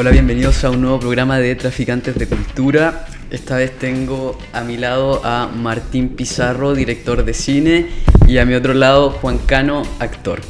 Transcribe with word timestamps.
Hola, 0.00 0.12
bienvenidos 0.12 0.64
a 0.64 0.70
un 0.70 0.80
nuevo 0.80 0.98
programa 0.98 1.38
de 1.38 1.54
Traficantes 1.56 2.14
de 2.14 2.26
Cultura. 2.26 3.04
Esta 3.30 3.56
vez 3.56 3.78
tengo 3.78 4.38
a 4.54 4.62
mi 4.62 4.78
lado 4.78 5.20
a 5.26 5.46
Martín 5.46 6.16
Pizarro, 6.16 6.74
director 6.74 7.22
de 7.22 7.34
cine, 7.34 7.86
y 8.26 8.38
a 8.38 8.46
mi 8.46 8.54
otro 8.54 8.72
lado 8.72 9.10
Juan 9.10 9.36
Cano, 9.36 9.82
actor. 9.98 10.40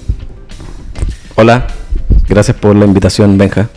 Hola, 1.35 1.67
gracias 2.29 2.57
por 2.59 2.77
la 2.77 2.85
invitación, 2.85 3.37
Benja. 3.39 3.69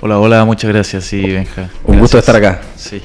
Hola, 0.00 0.18
hola, 0.18 0.44
muchas 0.44 0.72
gracias, 0.72 1.04
sí, 1.04 1.22
Benja. 1.22 1.70
Un 1.84 2.00
gusto 2.00 2.18
estar 2.18 2.34
acá. 2.34 2.62
Sí. 2.74 3.00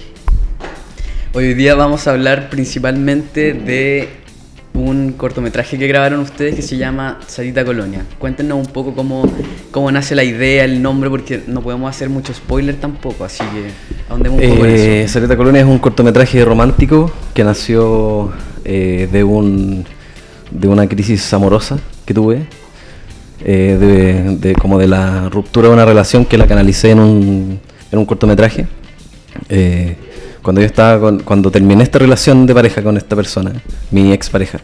Hoy 1.34 1.54
día 1.54 1.76
vamos 1.76 2.07
a 2.07 2.13
hablar 2.13 2.49
principalmente 2.49 3.54
de 3.54 4.10
cortometraje 5.20 5.77
que 5.77 5.85
grabaron 5.85 6.20
ustedes 6.21 6.55
que 6.55 6.63
se 6.63 6.77
llama 6.77 7.20
Sarita 7.27 7.63
Colonia. 7.63 8.03
Cuéntenos 8.17 8.57
un 8.57 8.73
poco 8.73 8.95
cómo, 8.95 9.31
cómo 9.70 9.91
nace 9.91 10.15
la 10.15 10.23
idea, 10.23 10.63
el 10.65 10.81
nombre, 10.81 11.12
porque 11.12 11.43
no 11.45 11.62
podemos 11.62 11.87
hacer 11.87 12.09
mucho 12.09 12.34
spoiler 12.34 12.75
tampoco, 12.77 13.23
así 13.23 13.43
que 13.43 13.70
ahondemos 14.12 14.41
un 14.41 14.49
poco 14.49 14.65
Eh, 14.65 15.03
eso. 15.03 15.13
Sarita 15.13 15.37
Colonia 15.37 15.62
es 15.62 15.67
un 15.67 15.77
cortometraje 15.77 16.43
romántico 16.43 17.12
que 17.35 17.43
nació 17.43 18.31
eh, 18.65 19.07
de, 19.12 19.23
un, 19.23 19.85
de 20.49 20.67
una 20.67 20.87
crisis 20.87 21.31
amorosa 21.34 21.77
que 22.05 22.13
tuve, 22.15 22.47
eh, 23.45 23.77
de, 23.79 24.35
de- 24.37 24.55
como 24.55 24.79
de 24.79 24.87
la 24.87 25.29
ruptura 25.29 25.67
de 25.67 25.73
una 25.75 25.85
relación 25.85 26.25
que 26.25 26.37
la 26.37 26.47
canalicé 26.47 26.91
en 26.91 26.99
un, 26.99 27.59
en 27.91 27.99
un 27.99 28.05
cortometraje. 28.05 28.65
Eh, 29.49 29.95
cuando 30.41 30.62
yo 30.62 30.67
estaba 30.67 30.99
con- 30.99 31.20
cuando 31.20 31.51
terminé 31.51 31.84
esta 31.84 31.99
relación 31.99 32.45
de 32.45 32.53
pareja 32.53 32.81
con 32.81 32.97
esta 32.97 33.15
persona, 33.15 33.51
mi 33.91 34.12
ex 34.13 34.29
pareja, 34.29 34.59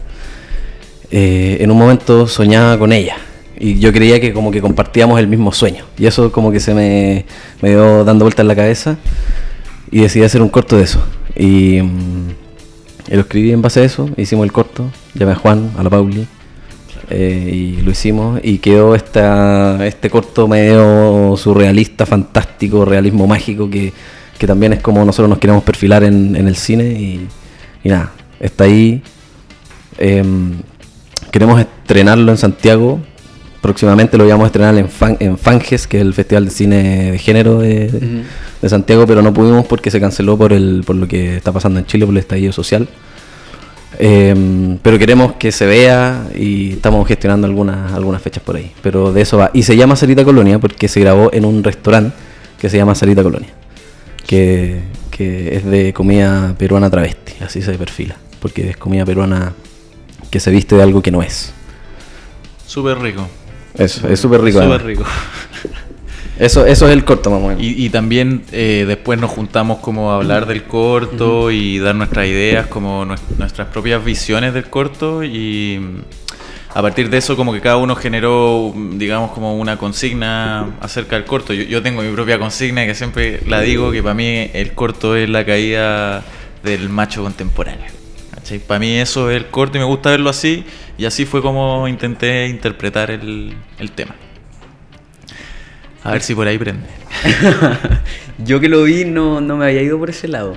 eh, 1.18 1.62
en 1.62 1.70
un 1.70 1.78
momento 1.78 2.28
soñaba 2.28 2.78
con 2.78 2.92
ella. 2.92 3.16
Y 3.58 3.78
yo 3.78 3.90
creía 3.90 4.20
que 4.20 4.34
como 4.34 4.50
que 4.50 4.60
compartíamos 4.60 5.18
el 5.18 5.26
mismo 5.28 5.50
sueño. 5.50 5.86
Y 5.96 6.04
eso 6.04 6.30
como 6.30 6.52
que 6.52 6.60
se 6.60 6.74
me, 6.74 7.24
me 7.62 7.70
dio 7.70 8.04
dando 8.04 8.26
vueltas 8.26 8.44
en 8.44 8.48
la 8.48 8.54
cabeza 8.54 8.98
y 9.90 10.00
decidí 10.00 10.24
hacer 10.24 10.42
un 10.42 10.50
corto 10.50 10.76
de 10.76 10.82
eso. 10.82 11.02
Y, 11.34 11.80
mm, 11.80 12.28
y 13.08 13.14
lo 13.14 13.20
escribí 13.22 13.50
en 13.50 13.62
base 13.62 13.80
a 13.80 13.84
eso, 13.84 14.10
hicimos 14.18 14.44
el 14.44 14.52
corto, 14.52 14.90
llamé 15.14 15.32
a 15.32 15.36
Juan, 15.36 15.70
a 15.78 15.82
la 15.82 15.88
Pauli 15.88 16.26
eh, 17.08 17.50
y 17.50 17.80
lo 17.80 17.92
hicimos. 17.92 18.38
Y 18.42 18.58
quedó 18.58 18.94
esta, 18.94 19.86
este 19.86 20.10
corto 20.10 20.46
medio 20.46 21.34
surrealista, 21.38 22.04
fantástico, 22.04 22.84
realismo 22.84 23.26
mágico 23.26 23.70
que, 23.70 23.90
que 24.38 24.46
también 24.46 24.74
es 24.74 24.80
como 24.80 25.02
nosotros 25.02 25.30
nos 25.30 25.38
queremos 25.38 25.64
perfilar 25.64 26.04
en, 26.04 26.36
el 26.36 26.56
cine. 26.56 26.84
Y, 26.84 27.26
y 27.84 27.88
nada, 27.88 28.12
está 28.38 28.64
ahí. 28.64 29.02
Em, 29.96 30.58
queremos 31.36 31.60
estrenarlo 31.60 32.32
en 32.32 32.38
Santiago. 32.38 32.98
Próximamente 33.60 34.16
lo 34.16 34.24
íbamos 34.24 34.44
a 34.44 34.46
estrenar 34.46 34.74
en, 34.78 34.88
Fan- 34.88 35.16
en 35.20 35.36
Fanges, 35.36 35.86
que 35.86 35.98
es 35.98 36.02
el 36.02 36.14
Festival 36.14 36.46
de 36.46 36.50
Cine 36.50 37.10
de 37.12 37.18
Género 37.18 37.58
de, 37.60 38.24
de- 38.62 38.68
Santiago, 38.70 39.06
pero 39.06 39.20
no 39.22 39.34
pudimos 39.34 39.66
porque 39.66 39.90
se 39.90 40.00
canceló 40.00 40.38
por, 40.38 40.52
el, 40.54 40.82
por 40.86 40.96
lo 40.96 41.06
que 41.06 41.36
está 41.36 41.52
pasando 41.52 41.78
en 41.78 41.84
Chile, 41.86 42.06
por 42.06 42.14
el 42.14 42.18
estallido 42.20 42.52
social. 42.52 42.88
Em, 43.98 44.78
pero 44.82 44.98
queremos 44.98 45.34
que 45.34 45.52
se 45.52 45.66
vea 45.66 46.26
y 46.34 46.72
estamos 46.72 47.06
gestionando 47.06 47.46
algunas, 47.46 47.92
algunas 47.92 48.22
fechas 48.22 48.42
por 48.42 48.56
ahí. 48.56 48.72
Pero 48.82 49.12
de 49.12 49.20
eso 49.22 49.36
va. 49.36 49.50
Y 49.52 49.62
se 49.62 49.76
llama 49.76 49.94
Sarita 49.96 50.24
Colonia 50.24 50.58
porque 50.58 50.88
se 50.88 51.00
grabó 51.00 51.30
en 51.32 51.44
un 51.44 51.62
restaurante 51.62 52.14
que 52.58 52.68
se 52.70 52.76
llama 52.78 52.94
Sarita 52.94 53.22
Colonia. 53.22 53.50
Que, 54.26 54.80
que 55.10 55.56
es 55.56 55.64
de 55.64 55.92
comida 55.92 56.54
peruana 56.58 56.88
travesti, 56.90 57.34
así 57.44 57.62
se 57.62 57.72
perfila. 57.74 58.16
Porque 58.40 58.70
es 58.70 58.76
comida 58.76 59.04
peruana 59.04 59.52
que 60.30 60.40
se 60.40 60.50
viste 60.50 60.74
de 60.76 60.82
algo 60.82 61.02
que 61.02 61.10
no 61.10 61.22
es. 61.22 61.52
Súper 62.66 62.98
rico. 62.98 63.28
Eso, 63.76 64.08
es 64.08 64.18
súper 64.20 64.40
rico. 64.42 64.62
Súper 64.62 64.84
rico. 64.84 65.04
Eso, 66.38 66.66
eso 66.66 66.86
es 66.86 66.92
el 66.92 67.02
corto, 67.02 67.30
menos. 67.30 67.58
Y, 67.58 67.86
y 67.86 67.88
también 67.88 68.42
eh, 68.52 68.84
después 68.86 69.18
nos 69.18 69.30
juntamos 69.30 69.78
como 69.78 70.12
a 70.12 70.16
hablar 70.16 70.44
del 70.44 70.64
corto 70.64 71.50
y 71.50 71.78
dar 71.78 71.94
nuestras 71.94 72.26
ideas, 72.26 72.66
como 72.66 73.06
nues- 73.06 73.22
nuestras 73.38 73.68
propias 73.68 74.04
visiones 74.04 74.52
del 74.52 74.64
corto 74.68 75.24
y 75.24 75.80
a 76.74 76.82
partir 76.82 77.08
de 77.08 77.16
eso 77.16 77.36
como 77.38 77.54
que 77.54 77.62
cada 77.62 77.78
uno 77.78 77.96
generó, 77.96 78.74
digamos, 78.92 79.30
como 79.30 79.56
una 79.56 79.78
consigna 79.78 80.76
acerca 80.82 81.16
del 81.16 81.24
corto. 81.24 81.54
Yo, 81.54 81.62
yo 81.62 81.80
tengo 81.82 82.02
mi 82.02 82.12
propia 82.12 82.38
consigna 82.38 82.84
que 82.84 82.94
siempre 82.94 83.40
la 83.46 83.62
digo, 83.62 83.90
que 83.90 84.02
para 84.02 84.14
mí 84.14 84.50
el 84.52 84.72
corto 84.74 85.16
es 85.16 85.30
la 85.30 85.46
caída 85.46 86.22
del 86.62 86.90
macho 86.90 87.22
contemporáneo. 87.22 87.95
¿Cachai? 88.46 88.58
Para 88.60 88.80
mí 88.80 88.94
eso 88.94 89.30
es 89.30 89.36
el 89.36 89.46
corto 89.46 89.76
y 89.76 89.80
me 89.80 89.86
gusta 89.86 90.10
verlo 90.10 90.30
así 90.30 90.64
y 90.96 91.04
así 91.04 91.26
fue 91.26 91.42
como 91.42 91.88
intenté 91.88 92.46
interpretar 92.48 93.10
el, 93.10 93.54
el 93.78 93.90
tema. 93.90 94.14
A 96.04 96.12
ver 96.12 96.22
si 96.22 96.34
por 96.34 96.46
ahí 96.46 96.56
prende. 96.56 96.86
Yo 98.38 98.60
que 98.60 98.68
lo 98.68 98.84
vi 98.84 99.04
no, 99.04 99.40
no 99.40 99.56
me 99.56 99.66
había 99.66 99.82
ido 99.82 99.98
por 99.98 100.10
ese 100.10 100.28
lado. 100.28 100.56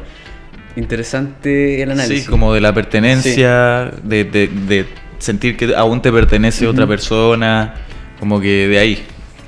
Interesante 0.75 1.81
el 1.81 1.91
análisis. 1.91 2.25
Sí, 2.25 2.29
como 2.29 2.53
de 2.53 2.61
la 2.61 2.73
pertenencia, 2.73 3.91
de, 4.03 4.23
de- 4.23 4.47
de 4.47 4.85
sentir 5.17 5.57
que 5.57 5.75
aún 5.75 6.01
te 6.01 6.11
pertenece 6.11 6.67
otra 6.67 6.85
persona, 6.87 7.73
como 8.19 8.39
que 8.39 8.67
de 8.67 8.79
ahí, 8.79 9.03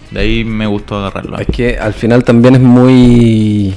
de 0.10 0.20
ahí 0.20 0.44
me 0.44 0.66
gustó 0.66 0.98
agarrarlo. 0.98 1.38
Es 1.38 1.48
que 1.48 1.78
al 1.78 1.94
final 1.94 2.24
también 2.24 2.56
es 2.56 2.62
muy 2.62 3.74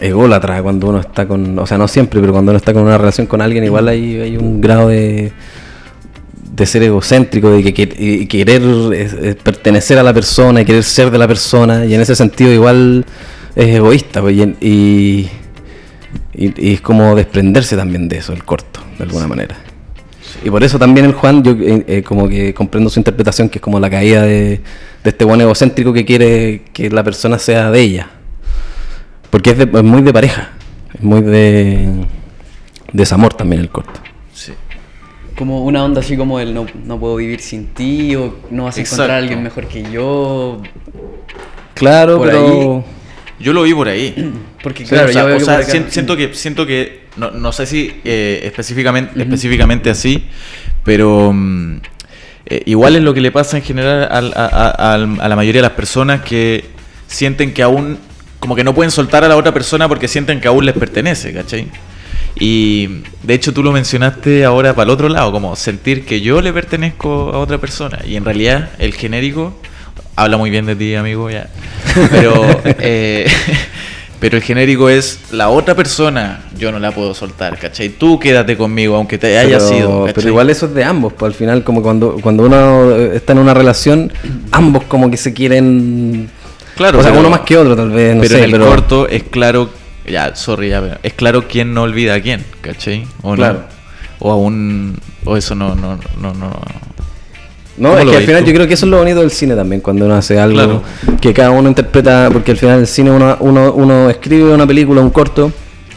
ególatra 0.00 0.62
cuando 0.62 0.88
uno 0.88 1.00
está 1.00 1.26
con, 1.26 1.58
o 1.58 1.66
sea, 1.66 1.78
no 1.78 1.88
siempre, 1.88 2.20
pero 2.20 2.32
cuando 2.32 2.50
uno 2.52 2.56
está 2.56 2.72
con 2.72 2.82
una 2.82 2.98
relación 2.98 3.26
con 3.26 3.40
alguien, 3.40 3.64
igual 3.64 3.88
hay, 3.88 4.16
hay 4.20 4.36
un 4.36 4.60
grado 4.60 4.88
de, 4.88 5.32
de 6.54 6.66
ser 6.66 6.82
egocéntrico, 6.82 7.50
de 7.50 7.62
que, 7.62 7.74
que- 7.74 7.94
y 7.98 8.26
querer 8.26 8.62
pertenecer 9.42 9.98
a 9.98 10.02
la 10.02 10.12
persona 10.14 10.60
y 10.60 10.64
querer 10.64 10.82
ser 10.84 11.10
de 11.10 11.18
la 11.18 11.26
persona, 11.28 11.84
y 11.84 11.94
en 11.94 12.00
ese 12.00 12.14
sentido 12.14 12.52
igual 12.52 13.04
es 13.56 13.66
egoísta, 13.76 14.20
pues, 14.20 14.36
y, 14.36 14.42
en- 14.42 14.56
y, 14.60 15.28
y- 16.34 16.68
y 16.70 16.72
es 16.74 16.80
como 16.80 17.14
desprenderse 17.14 17.76
también 17.76 18.08
de 18.08 18.18
eso, 18.18 18.32
el 18.32 18.44
corto, 18.44 18.80
de 18.98 19.04
alguna 19.04 19.26
manera. 19.26 19.56
Y 20.44 20.50
por 20.50 20.62
eso 20.62 20.78
también 20.78 21.06
el 21.06 21.12
Juan, 21.14 21.42
yo 21.42 21.52
eh, 21.52 21.84
eh, 21.88 22.02
como 22.04 22.28
que 22.28 22.54
comprendo 22.54 22.88
su 22.90 23.00
interpretación, 23.00 23.48
que 23.48 23.58
es 23.58 23.62
como 23.62 23.80
la 23.80 23.90
caída 23.90 24.22
de, 24.22 24.60
de 25.02 25.10
este 25.10 25.24
buen 25.24 25.40
egocéntrico 25.40 25.92
que 25.92 26.04
quiere 26.04 26.62
que 26.72 26.88
la 26.90 27.02
persona 27.02 27.38
sea 27.40 27.72
de 27.72 27.80
ella. 27.80 28.10
Porque 29.30 29.50
es, 29.50 29.58
de- 29.58 29.64
es 29.72 29.84
muy 29.84 30.02
de 30.02 30.12
pareja, 30.12 30.50
es 30.94 31.02
muy 31.02 31.20
de 31.22 31.88
desamor 32.92 33.34
también 33.34 33.60
el 33.60 33.68
corto. 33.68 34.00
Sí. 34.32 34.52
Como 35.36 35.64
una 35.64 35.84
onda 35.84 36.00
así 36.00 36.16
como 36.16 36.40
el 36.40 36.54
no, 36.54 36.66
no 36.84 36.98
puedo 36.98 37.16
vivir 37.16 37.40
sin 37.40 37.66
ti 37.68 38.16
o 38.16 38.36
no 38.50 38.64
vas 38.64 38.76
a 38.78 38.80
encontrar 38.80 39.10
a 39.12 39.16
alguien 39.18 39.42
mejor 39.42 39.66
que 39.66 39.82
yo. 39.90 40.60
Claro, 41.74 42.18
Por 42.18 42.26
pero... 42.28 42.84
Yo 43.40 43.52
lo 43.52 43.62
vi 43.62 43.72
por 43.72 43.86
ahí. 43.86 44.32
Porque 44.64 44.84
Sí, 44.84 44.88
claro, 44.90 45.10
o 45.10 45.12
sea, 45.40 45.60
yo 45.62 45.76
o 45.86 45.90
siento 45.90 46.16
que, 46.16 46.34
siento 46.34 46.66
que 46.66 47.02
no, 47.16 47.30
no 47.30 47.52
sé 47.52 47.66
si 47.66 48.00
eh, 48.04 48.40
específicamente, 48.42 49.22
específicamente 49.22 49.90
así, 49.90 50.24
pero 50.82 51.32
mm, 51.32 51.76
eh, 52.46 52.62
igual 52.66 52.96
es 52.96 53.02
lo 53.02 53.14
que 53.14 53.20
le 53.20 53.30
pasa 53.30 53.56
en 53.58 53.62
general 53.62 54.08
al- 54.10 54.32
a, 54.34 54.46
a- 54.46 54.92
al- 54.94 55.20
a 55.20 55.28
la 55.28 55.36
mayoría 55.36 55.60
de 55.60 55.68
las 55.68 55.76
personas 55.76 56.22
que 56.22 56.64
sienten 57.06 57.54
que 57.54 57.62
aún, 57.62 57.98
como 58.40 58.54
que 58.54 58.64
no 58.64 58.74
pueden 58.74 58.90
soltar 58.90 59.24
a 59.24 59.28
la 59.28 59.36
otra 59.36 59.52
persona 59.52 59.88
porque 59.88 60.08
sienten 60.08 60.40
que 60.40 60.48
aún 60.48 60.64
les 60.64 60.74
pertenece, 60.74 61.32
¿cachai? 61.32 61.68
Y 62.40 63.02
de 63.22 63.34
hecho 63.34 63.52
tú 63.52 63.62
lo 63.62 63.72
mencionaste 63.72 64.44
ahora 64.44 64.74
para 64.74 64.84
el 64.84 64.90
otro 64.90 65.08
lado, 65.08 65.32
como 65.32 65.56
sentir 65.56 66.04
que 66.04 66.20
yo 66.20 66.40
le 66.40 66.52
pertenezco 66.52 67.30
a 67.32 67.38
otra 67.38 67.58
persona. 67.58 67.98
Y 68.06 68.16
en 68.16 68.24
realidad 68.24 68.70
el 68.78 68.94
genérico 68.94 69.54
habla 70.14 70.36
muy 70.36 70.50
bien 70.50 70.66
de 70.66 70.76
ti, 70.76 70.94
amigo, 70.94 71.30
ya. 71.30 71.48
Pero, 72.10 72.44
eh, 72.64 73.26
pero 74.20 74.36
el 74.36 74.42
genérico 74.42 74.88
es 74.88 75.20
la 75.32 75.48
otra 75.48 75.74
persona, 75.74 76.44
yo 76.58 76.70
no 76.70 76.78
la 76.78 76.92
puedo 76.92 77.14
soltar, 77.14 77.58
¿cachai? 77.58 77.88
Tú 77.88 78.18
quédate 78.18 78.56
conmigo, 78.56 78.96
aunque 78.96 79.18
te 79.18 79.38
haya 79.38 79.58
pero, 79.58 79.68
sido. 79.68 80.00
¿cachai? 80.00 80.14
pero 80.14 80.28
igual 80.28 80.50
eso 80.50 80.66
es 80.66 80.74
de 80.74 80.84
ambos, 80.84 81.12
pues 81.14 81.32
al 81.32 81.38
final 81.38 81.64
como 81.64 81.82
cuando, 81.82 82.18
cuando 82.20 82.44
uno 82.44 82.90
eh, 82.92 83.16
está 83.16 83.32
en 83.32 83.38
una 83.40 83.54
relación, 83.54 84.12
ambos 84.52 84.84
como 84.84 85.10
que 85.10 85.16
se 85.16 85.32
quieren... 85.32 86.30
Claro, 86.78 86.98
o 87.00 87.02
sea, 87.02 87.10
pero- 87.10 87.20
uno 87.20 87.30
más 87.30 87.40
que 87.40 87.56
otro 87.58 87.76
tal 87.76 87.90
vez, 87.90 88.14
no 88.14 88.22
pero 88.22 88.32
sé, 88.32 88.38
en 88.38 88.44
el 88.44 88.50
pero... 88.52 88.66
corto 88.66 89.08
es 89.08 89.24
claro, 89.24 89.68
ya, 90.06 90.34
sorry, 90.34 90.70
ya, 90.70 90.80
pero 90.80 90.98
es 91.02 91.12
claro 91.12 91.44
quién 91.46 91.74
no 91.74 91.82
olvida 91.82 92.14
a 92.14 92.20
quién, 92.22 92.44
¿cachai? 92.62 93.06
O 93.22 93.34
Claro. 93.34 93.58
no. 93.60 93.78
O 94.20 94.32
aún, 94.32 94.98
o 95.24 95.36
eso 95.36 95.54
no, 95.54 95.74
no, 95.76 95.98
no, 96.20 96.34
no. 96.34 96.50
No, 97.76 97.90
¿Cómo 97.90 98.00
es 98.00 98.06
que 98.10 98.16
al 98.16 98.22
final 98.24 98.42
tú? 98.42 98.48
yo 98.48 98.54
creo 98.54 98.66
que 98.66 98.74
eso 98.74 98.86
es 98.86 98.90
lo 98.90 98.98
bonito 98.98 99.20
del 99.20 99.30
cine 99.30 99.54
también, 99.54 99.80
cuando 99.80 100.04
uno 100.06 100.14
hace 100.16 100.38
algo 100.40 100.54
Claro. 100.56 100.82
que 101.20 101.32
cada 101.32 101.50
uno 101.50 101.68
interpreta, 101.68 102.28
porque 102.32 102.50
al 102.52 102.56
final 102.56 102.80
el 102.80 102.86
cine 102.88 103.10
uno, 103.12 103.36
uno, 103.40 103.72
uno 103.72 104.10
escribe 104.10 104.52
una 104.52 104.66
película, 104.66 105.00
un 105.00 105.10
corto, 105.10 105.52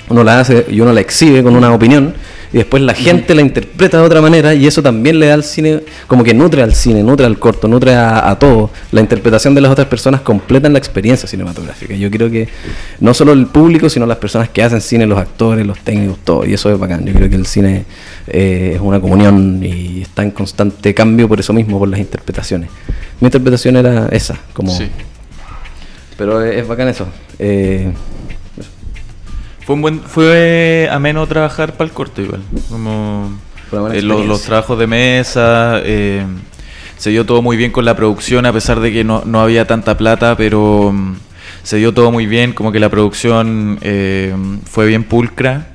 uno 0.10 0.24
la 0.24 0.40
hace 0.42 0.66
y 0.70 0.80
uno 0.82 0.94
la 0.94 1.02
exhibe 1.02 1.42
con 1.42 1.56
una 1.56 1.74
opinión, 1.74 2.14
y 2.54 2.58
después 2.58 2.84
la 2.84 2.94
gente 2.94 3.34
la 3.36 3.42
interpreta 3.42 3.98
de 3.98 4.04
otra 4.04 4.22
manera, 4.22 4.54
y 4.54 4.68
eso 4.68 4.82
también 4.82 5.20
le 5.20 5.28
da 5.28 5.34
al 5.36 5.44
cine, 5.44 5.82
como 6.08 6.24
que 6.24 6.34
nutre 6.34 6.62
al 6.62 6.74
cine, 6.74 7.02
nutre 7.04 7.26
al 7.26 7.40
corto, 7.40 7.68
nutre 7.68 7.94
a, 7.94 8.30
a 8.30 8.38
todo. 8.38 8.70
La 8.92 9.02
interpretación 9.02 9.56
de 9.56 9.62
las 9.62 9.72
otras 9.72 9.88
personas 9.88 10.22
completan 10.22 10.74
la 10.74 10.80
experiencia 10.80 11.28
cinematográfica. 11.28 11.96
Yo 11.96 12.12
creo 12.12 12.30
que 12.30 12.50
no 13.00 13.14
solo 13.14 13.32
el 13.34 13.48
público, 13.48 13.90
sino 13.90 14.06
las 14.06 14.18
personas 14.18 14.50
que 14.50 14.64
hacen 14.64 14.82
cine, 14.82 15.06
los 15.06 15.18
actores, 15.18 15.66
los 15.66 15.80
técnicos, 15.80 16.20
todo, 16.24 16.46
y 16.46 16.54
eso 16.54 16.72
es 16.72 16.78
bacán. 16.78 17.06
Yo 17.06 17.14
creo 17.14 17.30
que 17.30 17.36
el 17.36 17.46
cine 17.46 17.86
eh, 18.28 18.74
es 18.76 18.82
una 18.82 19.00
comunión 19.00 19.62
y 19.64 20.02
está 20.02 20.24
en 20.24 20.32
constante 20.32 20.94
cambio 20.94 21.28
por 21.28 21.40
eso 21.40 21.54
mismo, 21.54 21.80
por 21.80 21.88
las 21.88 22.00
interpretaciones. 22.00 22.70
Mi 23.20 23.28
interpretación 23.28 23.78
era 23.78 24.08
esa, 24.10 24.38
como... 24.54 24.76
Sí. 24.76 24.88
Pero 26.18 26.44
es, 26.44 26.58
es 26.58 26.68
bacán 26.68 26.88
eso. 26.88 27.08
Eh, 27.40 27.92
Fue 29.66 29.76
un 29.76 29.82
buen, 29.82 30.02
fue 30.02 30.90
ameno 30.92 31.26
trabajar 31.28 31.74
para 31.74 31.86
el 31.88 31.94
corto 31.94 32.22
igual. 32.22 32.42
Como 32.70 33.32
eh, 33.94 34.02
los, 34.02 34.26
los 34.26 34.42
trabajos 34.42 34.78
de 34.78 34.88
mesa, 34.88 35.80
eh, 35.84 36.26
se 36.98 37.10
dio 37.10 37.26
todo 37.26 37.42
muy 37.42 37.58
bien 37.58 37.72
con 37.72 37.86
la 37.86 37.96
producción, 37.96 38.46
a 38.46 38.54
pesar 38.54 38.80
de 38.80 38.92
que 38.92 39.04
no, 39.04 39.24
no 39.26 39.42
había 39.42 39.66
tanta 39.66 39.98
plata, 39.98 40.36
pero 40.36 40.92
mm, 40.92 41.16
se 41.64 41.78
dio 41.78 41.94
todo 41.94 42.12
muy 42.12 42.26
bien, 42.26 42.54
como 42.54 42.72
que 42.72 42.80
la 42.80 42.90
producción 42.90 43.80
eh, 43.82 44.36
fue 44.66 44.88
bien 44.88 45.04
pulcra. 45.04 45.68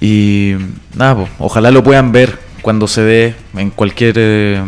Y 0.00 0.54
nada, 0.94 1.26
ojalá 1.38 1.70
lo 1.70 1.82
puedan 1.82 2.12
ver 2.12 2.38
cuando 2.62 2.86
se 2.88 3.02
dé 3.02 3.34
en 3.56 3.70
cualquier 3.70 4.62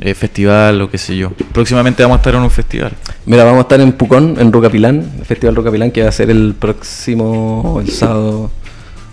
eh, 0.00 0.14
festival 0.14 0.80
o 0.82 0.90
qué 0.90 0.98
sé 0.98 1.16
yo. 1.16 1.30
Próximamente 1.52 2.02
vamos 2.02 2.16
a 2.16 2.20
estar 2.20 2.34
en 2.34 2.42
un 2.42 2.50
festival. 2.50 2.92
Mira, 3.24 3.44
vamos 3.44 3.58
a 3.58 3.62
estar 3.62 3.80
en 3.80 3.92
Pucón, 3.92 4.36
en 4.38 4.52
Rucapilán, 4.52 5.12
el 5.18 5.24
Festival 5.24 5.56
Rucapilán, 5.56 5.90
que 5.90 6.02
va 6.02 6.08
a 6.08 6.12
ser 6.12 6.30
el 6.30 6.54
próximo, 6.58 7.80
el 7.84 7.90
sábado, 7.90 8.50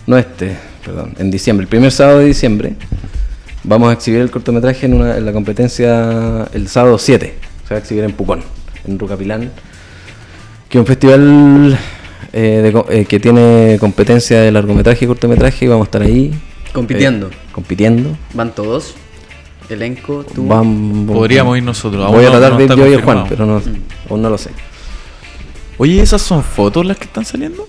no 0.08 0.18
este, 0.18 0.58
perdón, 0.84 1.14
en 1.18 1.32
diciembre, 1.32 1.64
el 1.64 1.70
primer 1.70 1.92
sábado 1.92 2.20
de 2.20 2.26
diciembre. 2.26 2.74
Vamos 3.64 3.90
a 3.90 3.94
exhibir 3.94 4.20
el 4.20 4.30
cortometraje 4.30 4.86
en, 4.86 4.94
una, 4.96 5.16
en 5.18 5.26
la 5.26 5.32
competencia 5.32 6.48
el 6.54 6.68
sábado 6.68 6.98
7, 6.98 7.34
se 7.68 7.74
va 7.74 7.78
a 7.78 7.80
exhibir 7.80 8.04
en 8.04 8.12
Pucón, 8.12 8.42
en 8.86 9.00
Rucapilán, 9.00 9.52
que 10.70 10.78
es 10.78 10.80
un 10.80 10.86
festival 10.86 11.80
eh, 12.34 12.74
de 12.90 13.00
eh, 13.00 13.06
que 13.06 13.20
tiene 13.20 13.78
competencia 13.80 14.42
de 14.42 14.52
largometraje 14.52 15.06
y 15.06 15.08
cortometraje 15.08 15.66
y 15.66 15.68
vamos 15.70 15.86
a 15.86 15.88
estar 15.88 16.02
ahí. 16.02 16.34
Compitiendo. 16.74 17.28
eh, 17.28 17.36
compitiendo. 17.52 18.18
Van 18.34 18.54
todos. 18.54 18.96
Elenco, 19.70 20.24
tú. 20.24 20.48
Vamos, 20.48 21.16
Podríamos 21.16 21.58
ir 21.58 21.64
nosotros, 21.64 22.10
Voy 22.12 22.26
a 22.26 22.30
tratar 22.32 22.52
no 22.52 22.58
de 22.58 22.64
ir 22.66 22.72
está 22.72 22.82
yo 22.84 22.90
y 22.90 22.94
el 22.94 23.02
Juan, 23.02 23.26
pero 23.30 23.46
no, 23.46 23.62
aún 24.10 24.22
no 24.22 24.30
lo 24.30 24.38
sé. 24.38 24.52
Oye, 25.78 26.02
¿esas 26.02 26.22
son 26.22 26.44
fotos 26.44 26.86
las 26.86 26.98
que 26.98 27.06
están 27.06 27.26
saliendo? 27.26 27.68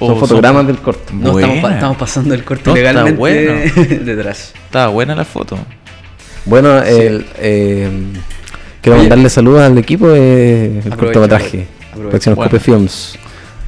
¿O 0.00 0.08
Son 0.08 0.18
fotogramas 0.18 0.66
del 0.66 0.78
corto. 0.78 1.12
No, 1.12 1.38
estamos, 1.38 1.56
pa- 1.56 1.60
Buena. 1.62 1.74
estamos 1.76 1.96
pasando 1.96 2.34
el 2.34 2.44
corte 2.44 2.64
No, 2.68 2.74
está 2.76 2.88
legalmente 2.92 3.18
bueno. 3.18 3.52
detrás. 4.04 4.52
Estaba 4.64 4.88
buena 4.88 5.14
la 5.14 5.24
foto. 5.24 5.56
Bueno, 6.46 6.78
el, 6.82 7.24
eh, 7.38 7.88
quiero 8.82 8.96
Oye. 8.96 9.02
mandarle 9.04 9.30
saludos 9.30 9.60
al 9.62 9.78
equipo 9.78 10.08
de 10.08 10.80
el 10.84 10.96
cortometraje. 10.96 11.68
Producciones 11.94 12.36
Bueno. 12.36 12.50
Cope 12.50 12.58
Films. 12.60 13.16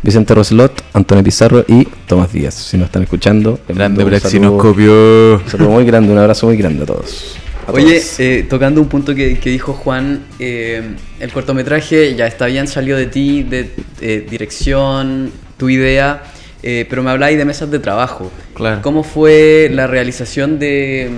Vicente 0.06 0.36
Roslot, 0.36 0.84
Antonio 0.92 1.24
Pizarro 1.24 1.64
y 1.66 1.84
Tomás 2.06 2.32
Díaz. 2.32 2.54
Si 2.54 2.78
nos 2.78 2.86
están 2.86 3.02
escuchando, 3.02 3.58
Grande 3.68 4.04
un 4.04 4.20
saludo 5.50 5.70
muy 5.70 5.84
grande, 5.84 6.12
un 6.12 6.18
abrazo 6.18 6.46
muy 6.46 6.56
grande 6.56 6.84
a 6.84 6.86
todos. 6.86 7.34
A 7.66 7.72
Oye, 7.72 7.98
todos. 7.98 8.20
eh, 8.20 8.46
tocando 8.48 8.80
un 8.80 8.88
punto 8.88 9.16
que, 9.16 9.40
que 9.40 9.50
dijo 9.50 9.72
Juan, 9.72 10.22
eh, 10.38 10.94
el 11.18 11.32
cortometraje 11.32 12.14
ya 12.14 12.28
está 12.28 12.46
bien 12.46 12.68
salido 12.68 12.96
de 12.96 13.06
ti, 13.06 13.42
de 13.42 13.68
eh, 14.00 14.24
dirección, 14.30 15.32
tu 15.56 15.68
idea, 15.68 16.22
eh, 16.68 16.84
pero 16.90 17.04
me 17.04 17.12
habláis 17.12 17.38
de 17.38 17.44
mesas 17.44 17.70
de 17.70 17.78
trabajo. 17.78 18.28
Claro. 18.52 18.82
¿Cómo 18.82 19.04
fue 19.04 19.70
la 19.70 19.86
realización 19.86 20.58
de, 20.58 21.08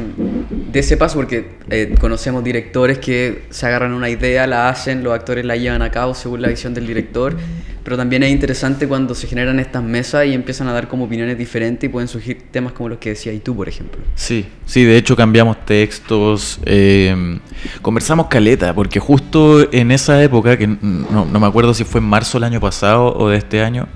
de 0.71 0.79
ese 0.79 0.99
paso? 0.99 1.17
Porque 1.17 1.53
eh, 1.71 1.95
conocemos 1.99 2.45
directores 2.45 2.99
que 2.99 3.45
se 3.49 3.65
agarran 3.65 3.95
una 3.95 4.11
idea, 4.11 4.47
la 4.47 4.69
hacen, 4.69 5.03
los 5.03 5.15
actores 5.15 5.47
la 5.47 5.57
llevan 5.57 5.81
a 5.81 5.91
cabo 5.91 6.13
según 6.13 6.43
la 6.43 6.49
visión 6.49 6.75
del 6.75 6.87
director, 6.87 7.35
pero 7.83 7.97
también 7.97 8.25
es 8.25 8.31
interesante 8.31 8.87
cuando 8.87 9.15
se 9.15 9.27
generan 9.27 9.59
estas 9.59 9.83
mesas 9.83 10.27
y 10.27 10.35
empiezan 10.35 10.69
a 10.69 10.75
dar 10.75 10.87
como 10.87 11.07
opiniones 11.07 11.39
diferentes 11.39 11.89
y 11.89 11.91
pueden 11.91 12.09
surgir 12.09 12.43
temas 12.51 12.75
como 12.75 12.91
los 12.91 12.99
que 12.99 13.09
decías 13.09 13.35
tú, 13.43 13.57
por 13.57 13.71
ejemplo. 13.71 14.03
Sí, 14.17 14.45
sí, 14.67 14.85
de 14.85 14.99
hecho 14.99 15.17
cambiamos 15.17 15.65
textos, 15.65 16.61
eh, 16.67 17.39
conversamos 17.81 18.27
caleta, 18.27 18.75
porque 18.75 19.01
justo 19.01 19.73
en 19.73 19.93
esa 19.93 20.23
época, 20.23 20.59
que 20.59 20.67
no, 20.67 21.25
no 21.25 21.41
me 21.41 21.47
acuerdo 21.47 21.73
si 21.73 21.85
fue 21.85 22.03
en 22.03 22.07
marzo 22.07 22.37
del 22.37 22.45
año 22.45 22.61
pasado 22.61 23.17
o 23.17 23.31
de 23.31 23.39
este 23.39 23.63
año, 23.63 23.89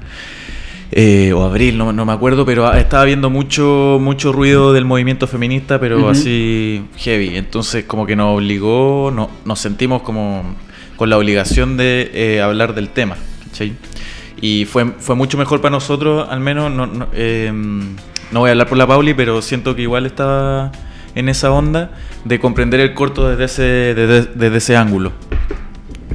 eh, 0.94 1.32
o 1.32 1.42
abril, 1.42 1.78
no, 1.78 1.90
no 1.90 2.04
me 2.04 2.12
acuerdo, 2.12 2.44
pero 2.44 2.70
estaba 2.74 3.04
viendo 3.04 3.30
mucho, 3.30 3.98
mucho 3.98 4.30
ruido 4.30 4.74
del 4.74 4.84
movimiento 4.84 5.26
feminista, 5.26 5.80
pero 5.80 6.10
así 6.10 6.84
heavy. 6.98 7.36
Entonces 7.36 7.84
como 7.86 8.04
que 8.04 8.14
nos 8.14 8.36
obligó, 8.36 9.10
no, 9.10 9.30
nos 9.46 9.58
sentimos 9.58 10.02
como 10.02 10.54
con 10.96 11.08
la 11.08 11.16
obligación 11.16 11.78
de 11.78 12.10
eh, 12.12 12.42
hablar 12.42 12.74
del 12.74 12.90
tema. 12.90 13.16
¿cachai? 13.48 13.72
Y 14.42 14.66
fue, 14.66 14.84
fue 14.98 15.14
mucho 15.16 15.38
mejor 15.38 15.62
para 15.62 15.72
nosotros, 15.72 16.28
al 16.28 16.40
menos, 16.40 16.70
no, 16.70 16.86
no, 16.86 17.08
eh, 17.14 17.50
no 18.30 18.40
voy 18.40 18.48
a 18.48 18.52
hablar 18.52 18.68
por 18.68 18.76
la 18.76 18.86
Pauli, 18.86 19.14
pero 19.14 19.40
siento 19.40 19.74
que 19.74 19.82
igual 19.82 20.04
estaba 20.04 20.72
en 21.14 21.30
esa 21.30 21.50
onda 21.52 21.92
de 22.26 22.38
comprender 22.38 22.80
el 22.80 22.92
corto 22.92 23.30
desde 23.30 23.44
ese, 23.44 23.62
desde, 23.94 24.30
desde 24.34 24.56
ese 24.58 24.76
ángulo. 24.76 25.12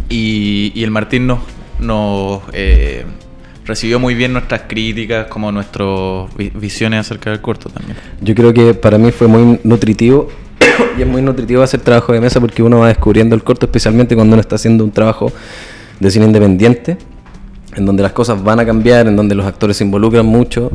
Y, 0.08 0.72
y 0.76 0.84
el 0.84 0.92
Martín 0.92 1.26
nos, 1.26 1.40
nos 1.80 2.44
eh, 2.54 3.06
recibió 3.68 4.00
muy 4.00 4.16
bien 4.16 4.34
nuestras 4.34 4.62
críticas, 4.68 5.28
como 5.28 5.52
nuestras 5.52 5.88
vi- 6.38 6.50
visiones 6.50 7.02
acerca 7.02 7.30
del 7.30 7.42
corto 7.42 7.69
también. 7.69 7.98
Yo 8.22 8.34
creo 8.34 8.54
que 8.54 8.74
para 8.74 8.98
mí 8.98 9.12
fue 9.12 9.28
muy 9.28 9.60
nutritivo 9.64 10.30
y 10.98 11.02
es 11.02 11.08
muy 11.08 11.22
nutritivo 11.22 11.62
hacer 11.62 11.81
trabajo 11.81 12.14
de 12.14 12.22
mesa 12.22 12.40
porque 12.40 12.64
uno 12.64 12.80
va 12.80 12.88
descubriendo 12.88 13.36
el 13.36 13.44
corto, 13.44 13.66
especialmente 13.66 14.16
cuando 14.16 14.34
uno 14.34 14.42
está 14.42 14.56
haciendo 14.56 14.84
un 14.84 14.92
trabajo 14.92 15.31
de 16.00 16.10
cine 16.12 16.25
independiente, 16.25 16.98
en 17.78 17.86
donde 17.86 18.04
las 18.04 18.12
cosas 18.12 18.44
van 18.44 18.60
a 18.60 18.66
cambiar, 18.66 19.07
en 19.07 19.16
donde 19.16 19.36
los 19.36 19.46
actores 19.46 19.78
se 19.78 19.84
involucran 19.86 20.26
mucho. 20.26 20.72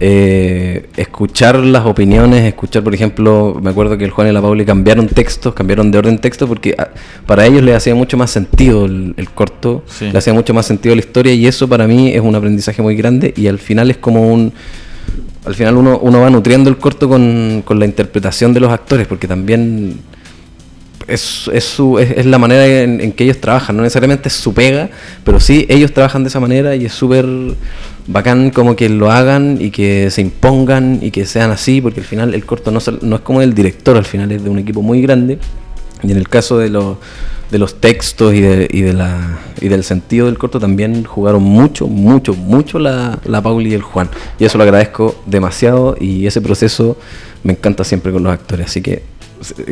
eh, 0.00 0.88
escuchar 0.96 1.56
las 1.56 1.84
opiniones, 1.86 2.44
escuchar, 2.44 2.82
por 2.82 2.94
ejemplo, 2.94 3.58
me 3.62 3.70
acuerdo 3.70 3.98
que 3.98 4.04
el 4.04 4.10
Juan 4.10 4.28
y 4.28 4.32
la 4.32 4.40
Pauli 4.40 4.64
cambiaron 4.64 5.06
textos, 5.08 5.54
cambiaron 5.54 5.90
de 5.90 5.98
orden 5.98 6.18
texto 6.18 6.46
porque 6.48 6.74
ah, 6.78 6.88
para 7.26 7.46
ellos 7.46 7.62
les 7.62 7.76
hacía 7.76 7.94
mucho 7.94 8.16
más 8.16 8.30
sentido 8.30 8.86
el, 8.86 9.14
el 9.16 9.30
corto, 9.30 9.82
Sí. 9.86 10.10
le 10.10 10.18
hacía 10.18 10.32
mucho 10.32 10.54
más 10.54 10.66
sentido 10.66 10.94
la 10.94 11.00
historia 11.00 11.34
y 11.34 11.46
eso 11.46 11.68
para 11.68 11.86
mí 11.86 12.08
es 12.12 12.20
un 12.20 12.34
aprendizaje 12.34 12.80
muy 12.82 12.96
grande 12.96 13.32
y 13.36 13.46
al 13.48 13.58
final 13.58 13.90
es 13.90 13.96
como 13.98 14.32
un 14.32 14.52
al 15.44 15.54
final 15.54 15.76
uno, 15.76 15.98
uno 15.98 16.20
va 16.20 16.30
nutriendo 16.30 16.70
el 16.70 16.78
corto 16.78 17.06
con, 17.08 17.62
con 17.66 17.78
la 17.78 17.84
interpretación 17.84 18.54
de 18.54 18.60
los 18.60 18.70
actores, 18.72 19.06
porque 19.06 19.28
también 19.28 19.98
es, 21.08 21.50
es, 21.52 21.64
su, 21.64 21.98
es, 21.98 22.24
la 22.26 22.38
manera 22.38 22.66
en, 22.66 23.12
que 23.12 23.24
ellos 23.24 23.40
trabajan, 23.40 23.76
no 23.76 23.82
necesariamente 23.82 24.28
es 24.28 24.34
su 24.34 24.54
pega, 24.54 24.90
pero 25.24 25.40
sí 25.40 25.66
ellos 25.68 25.92
trabajan 25.92 26.22
de 26.22 26.28
esa 26.28 26.40
manera 26.40 26.74
y 26.76 26.86
es 26.86 26.92
súper 26.92 27.26
bacán 28.06 28.50
como 28.50 28.76
que 28.76 28.88
lo 28.88 29.10
hagan 29.10 29.58
y 29.60 29.70
que 29.70 30.10
se 30.10 30.20
impongan 30.20 30.98
y 31.02 31.10
que 31.10 31.26
sean 31.26 31.50
así, 31.50 31.80
porque 31.80 32.00
al 32.00 32.06
final 32.06 32.34
el 32.34 32.44
corto 32.44 32.70
no, 32.70 32.80
no 33.02 33.16
es 33.16 33.22
como 33.22 33.40
del 33.40 33.54
director, 33.54 33.96
al 33.96 34.04
final 34.04 34.30
es 34.32 34.44
de 34.44 34.50
un 34.50 34.58
equipo 34.58 34.82
muy 34.82 35.00
grande. 35.00 35.38
Y 36.02 36.12
en 36.12 36.18
el 36.18 36.28
caso 36.28 36.58
de, 36.58 36.68
los 36.68 36.98
de 37.50 37.58
los 37.58 37.80
textos 37.80 38.34
y, 38.34 38.40
de, 38.40 38.68
y, 38.70 38.82
de 38.82 38.92
la, 38.92 39.38
y 39.60 39.68
del 39.68 39.84
sentido 39.84 40.26
del 40.26 40.38
corto 40.38 40.58
también 40.58 41.04
jugaron 41.04 41.42
mucho, 41.42 41.86
mucho, 41.86 42.34
mucho 42.34 42.78
la, 42.78 43.18
la 43.24 43.42
Pauli 43.42 43.70
y 43.70 43.74
el 43.74 43.82
Juan. 43.82 44.10
Y 44.38 44.44
eso 44.44 44.58
lo 44.58 44.64
agradezco 44.64 45.14
demasiado 45.26 45.96
y 46.00 46.26
ese 46.26 46.40
proceso 46.40 46.98
me 47.42 47.52
encanta 47.52 47.84
siempre 47.84 48.12
con 48.12 48.22
los 48.22 48.32
actores. 48.32 48.66
Así 48.66 48.82
que 48.82 49.02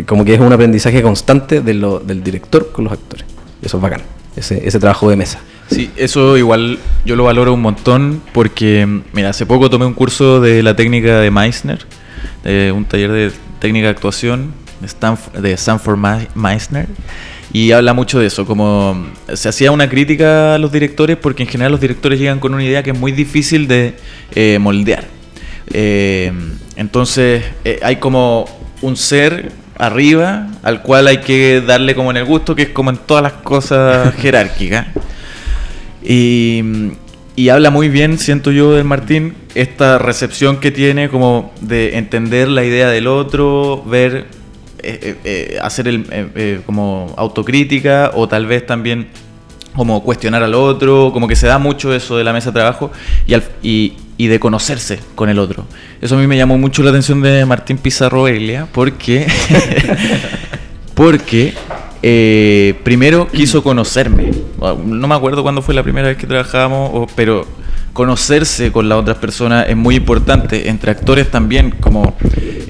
como 0.07 0.25
que 0.25 0.35
es 0.35 0.41
un 0.41 0.53
aprendizaje 0.53 1.03
constante 1.03 1.61
de 1.61 1.75
del 2.05 2.23
director 2.23 2.73
con 2.73 2.85
los 2.85 2.93
actores. 2.93 3.25
Eso 3.63 3.77
es 3.77 3.83
bacán, 3.83 4.03
ese, 4.37 4.67
ese 4.67 4.79
trabajo 4.79 5.09
de 5.09 5.17
mesa. 5.17 5.39
Sí, 5.71 5.91
eso 5.97 6.37
igual 6.37 6.79
yo 7.05 7.17
lo 7.17 7.25
valoro 7.25 7.55
un 7.55 7.63
montón 7.63 8.21
porque, 8.33 8.87
mira, 9.13 9.31
hace 9.31 9.47
poco 9.47 9.71
tomé 9.71 9.87
un 9.87 9.95
curso 9.95 10.41
de 10.41 10.63
la 10.63 10.77
técnica 10.77 11.21
de 11.21 11.31
Meissner, 11.31 11.79
de 12.45 12.73
un 12.73 12.85
taller 12.85 13.11
de 13.11 13.33
técnica 13.61 13.87
de 13.87 13.91
actuación 13.91 14.53
de, 14.81 14.89
Stanf- 14.89 15.33
de 15.33 16.29
Meissner, 16.35 16.89
y 17.53 17.73
habla 17.73 17.95
mucho 17.95 18.19
de 18.19 18.27
eso, 18.27 18.45
como 18.45 19.07
se 19.33 19.49
hacía 19.49 19.71
una 19.71 19.89
crítica 19.89 20.57
a 20.57 20.59
los 20.59 20.73
directores 20.73 21.17
porque 21.17 21.45
en 21.45 21.49
general 21.49 21.73
los 21.73 21.81
directores 21.81 22.19
llegan 22.19 22.41
con 22.41 22.53
una 22.53 22.65
idea 22.65 22.83
que 22.83 22.91
es 22.91 22.99
muy 22.99 23.13
difícil 23.13 23.69
de 23.69 23.95
eh, 24.35 24.59
moldear. 24.59 25.05
Eh, 25.73 26.33
entonces 26.77 27.45
eh, 27.65 27.79
hay 27.83 27.97
como 27.97 28.47
un 28.83 28.97
ser 28.97 29.53
arriba 29.83 30.47
al 30.63 30.83
cual 30.83 31.09
hay 31.09 31.19
que 31.19 31.61
darle 31.61 31.95
como 31.95 32.11
en 32.11 32.17
el 32.19 32.25
gusto, 32.25 32.55
que 32.55 32.63
es 32.63 32.69
como 32.69 32.91
en 32.91 32.97
todas 32.99 33.23
las 33.23 33.33
cosas 33.35 34.15
jerárquicas. 34.19 34.87
Y, 36.03 36.63
y 37.37 37.49
habla 37.49 37.71
muy 37.71 37.89
bien, 37.89 38.19
siento 38.19 38.51
yo, 38.51 38.73
del 38.75 38.85
Martín, 38.85 39.35
esta 39.55 39.99
recepción 39.99 40.59
que 40.59 40.71
tiene 40.71 41.09
como 41.09 41.53
de 41.61 41.97
entender 41.99 42.49
la 42.49 42.65
idea 42.65 42.89
del 42.89 43.07
otro, 43.07 43.83
ver, 43.85 44.27
eh, 44.83 44.99
eh, 45.03 45.17
eh, 45.25 45.59
hacer 45.63 45.89
el, 45.89 46.07
eh, 46.11 46.61
como 46.67 47.13
autocrítica 47.17 48.11
o 48.15 48.29
tal 48.29 48.47
vez 48.47 48.67
también 48.67 49.09
como 49.75 50.03
cuestionar 50.03 50.43
al 50.43 50.55
otro, 50.55 51.11
como 51.13 51.27
que 51.29 51.37
se 51.37 51.47
da 51.47 51.59
mucho 51.59 51.95
eso 51.95 52.17
de 52.19 52.25
la 52.25 52.33
mesa 52.33 52.51
de 52.51 52.55
trabajo 52.55 52.91
y, 53.27 53.35
al- 53.35 53.45
y, 53.63 53.95
y 54.17 54.27
de 54.29 54.39
conocerse 54.39 55.01
con 55.15 55.29
el 55.29 55.39
otro. 55.39 55.67
Eso 56.01 56.17
a 56.17 56.19
mí 56.19 56.27
me 56.27 56.37
llamó 56.37 56.59
mucho 56.59 56.83
la 56.83 56.91
atención 56.91 57.21
de 57.23 57.45
Martín 57.47 57.79
Pizarro 57.79 58.29
Elia, 58.29 58.67
porque, 58.73 59.27
porque 60.95 61.55
eh, 62.03 62.75
primero 62.85 63.29
quiso 63.29 63.63
conocerme. 63.63 64.31
No 64.85 65.09
me 65.09 65.15
acuerdo 65.15 65.43
cuándo 65.43 65.63
fue 65.63 65.75
la 65.75 65.83
primera 65.83 66.09
vez 66.09 66.17
que 66.17 66.27
trabajamos, 66.27 67.11
pero 67.17 67.47
conocerse 67.93 68.73
con 68.73 68.89
las 68.89 68.99
otras 68.99 69.19
personas 69.19 69.67
es 69.69 69.77
muy 69.77 69.97
importante, 69.97 70.69
entre 70.69 70.91
actores 70.93 71.31
también, 71.31 71.71
como 71.71 72.17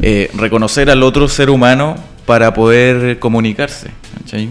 eh, 0.03 0.31
reconocer 0.35 0.91
al 0.91 1.03
otro 1.03 1.29
ser 1.29 1.51
humano 1.51 1.97
para 2.27 2.55
poder 2.55 3.19
comunicarse. 3.19 3.91
Y 4.33 4.49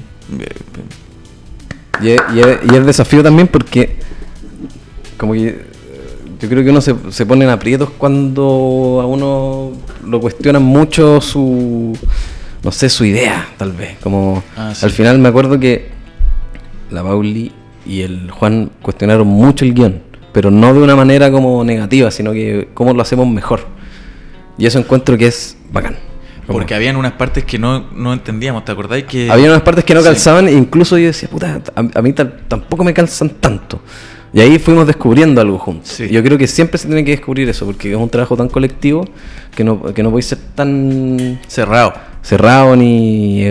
y 2.03 2.75
es 2.75 2.85
desafío 2.85 3.21
también 3.21 3.47
porque 3.47 3.97
como 5.17 5.33
que 5.33 5.70
yo 6.41 6.49
creo 6.49 6.63
que 6.63 6.69
uno 6.71 6.81
se, 6.81 6.95
se 7.09 7.25
pone 7.25 7.45
en 7.45 7.51
aprietos 7.51 7.89
cuando 7.97 8.99
a 9.01 9.05
uno 9.05 9.71
lo 10.05 10.19
cuestionan 10.19 10.63
mucho 10.63 11.21
su 11.21 11.97
no 12.63 12.71
sé, 12.71 12.89
su 12.89 13.05
idea, 13.05 13.47
tal 13.57 13.71
vez. 13.71 13.97
Como 14.03 14.43
Ah, 14.55 14.73
sí. 14.75 14.85
al 14.85 14.91
final 14.91 15.17
me 15.19 15.29
acuerdo 15.29 15.59
que 15.59 15.89
la 16.91 17.01
Pauli 17.03 17.51
y 17.85 18.01
el 18.01 18.29
Juan 18.29 18.71
cuestionaron 18.81 19.27
mucho 19.27 19.65
el 19.65 19.73
guion, 19.73 20.01
pero 20.31 20.51
no 20.51 20.73
de 20.73 20.79
una 20.81 20.95
manera 20.95 21.31
como 21.31 21.63
negativa, 21.63 22.11
sino 22.11 22.31
que 22.33 22.69
cómo 22.73 22.93
lo 22.93 23.01
hacemos 23.01 23.27
mejor. 23.27 23.61
Y 24.57 24.65
eso 24.67 24.77
encuentro 24.77 25.17
que 25.17 25.27
es 25.27 25.57
bacán. 25.71 25.95
Porque 26.47 26.75
habían 26.75 26.97
unas 26.97 27.13
partes 27.13 27.45
que 27.45 27.57
no, 27.57 27.85
no 27.95 28.11
entendíamos, 28.13 28.65
¿te 28.65 28.73
acordáis? 28.73 29.05
Que 29.05 29.31
había 29.31 29.47
unas 29.49 29.61
partes 29.61 29.85
que 29.85 29.93
no 29.93 30.01
Sí. 30.01 30.07
calzaban 30.07 30.47
e 30.47 30.51
incluso 30.51 30.97
yo 30.97 31.05
decía, 31.07 31.29
puta, 31.29 31.61
a, 31.75 31.79
a 31.99 32.01
mí 32.01 32.13
tampoco 32.13 32.83
me 32.83 32.93
calzan 32.93 33.29
tanto. 33.29 33.79
Y 34.33 34.39
ahí 34.39 34.59
fuimos 34.59 34.87
descubriendo 34.87 35.41
algo 35.41 35.59
juntos. 35.59 35.89
Sí. 35.89 36.07
Yo 36.09 36.23
creo 36.23 36.37
que 36.37 36.47
siempre 36.47 36.77
se 36.77 36.87
tiene 36.87 37.03
que 37.03 37.11
descubrir 37.11 37.49
eso, 37.49 37.65
porque 37.65 37.91
es 37.91 37.97
un 37.97 38.09
trabajo 38.09 38.37
tan 38.37 38.47
colectivo 38.47 39.05
que 39.55 39.63
no, 39.63 39.81
que 39.93 40.01
no 40.03 40.09
puede 40.11 40.23
ser 40.23 40.37
tan 40.55 41.39
cerrado. 41.47 41.93
cerrado 42.21 42.75
ni, 42.75 43.45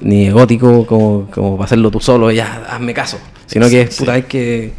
ni 0.00 0.26
egótico 0.26 0.86
como, 0.86 1.28
como 1.30 1.56
para 1.56 1.66
hacerlo 1.66 1.90
tú 1.90 2.00
solo, 2.00 2.30
ya, 2.32 2.66
hazme 2.70 2.92
caso. 2.94 3.18
Sino 3.46 3.68
que 3.68 3.86
Sí. 3.88 4.00
puta, 4.00 4.14
hay 4.14 4.22
que 4.22 4.72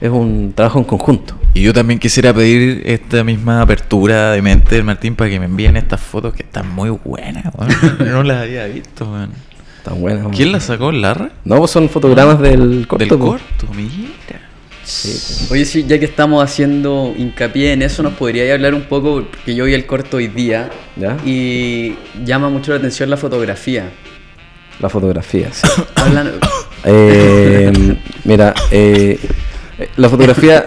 es 0.00 0.10
un 0.10 0.52
trabajo 0.54 0.78
en 0.78 0.84
conjunto. 0.84 1.34
Y 1.54 1.62
yo 1.62 1.72
también 1.72 1.98
quisiera 1.98 2.32
pedir 2.32 2.82
esta 2.86 3.24
misma 3.24 3.60
apertura 3.62 4.32
de 4.32 4.42
mente 4.42 4.74
del 4.74 4.84
Martín 4.84 5.14
para 5.14 5.30
que 5.30 5.38
me 5.40 5.46
envíen 5.46 5.76
estas 5.76 6.00
fotos 6.00 6.32
que 6.34 6.42
están 6.42 6.70
muy 6.74 6.90
buenas, 6.90 7.44
no 7.98 8.22
las 8.22 8.42
había 8.42 8.66
visto, 8.66 9.04
weón. 9.10 9.30
Tan 9.84 9.98
buena. 10.00 10.28
¿Quién 10.30 10.52
las 10.52 10.64
sacó? 10.64 10.92
¿Larra? 10.92 11.30
No, 11.44 11.56
pues 11.56 11.70
son 11.70 11.88
fotogramas 11.88 12.38
del 12.40 12.86
corto. 12.86 13.04
Del 13.04 13.18
pues. 13.18 13.42
corto, 13.42 13.74
mira. 13.74 14.49
Oye, 15.50 15.64
sí, 15.64 15.84
ya 15.86 15.98
que 15.98 16.04
estamos 16.04 16.42
haciendo 16.42 17.14
hincapié 17.16 17.72
en 17.72 17.82
eso, 17.82 18.02
¿nos 18.02 18.14
podría 18.14 18.52
hablar 18.54 18.74
un 18.74 18.82
poco? 18.82 19.24
Porque 19.30 19.54
yo 19.54 19.64
vi 19.66 19.74
el 19.74 19.86
corto 19.86 20.16
hoy 20.16 20.28
día 20.28 20.70
¿Ya? 20.96 21.16
y 21.24 21.94
llama 22.24 22.48
mucho 22.48 22.72
la 22.72 22.78
atención 22.78 23.08
la 23.10 23.16
fotografía. 23.16 23.90
La 24.80 24.88
fotografía, 24.88 25.48
sí. 25.52 25.66
Hablan- 25.94 26.32
Eh, 26.84 27.70
mira, 28.24 28.54
eh, 28.70 29.18
la 29.98 30.08
fotografía, 30.08 30.64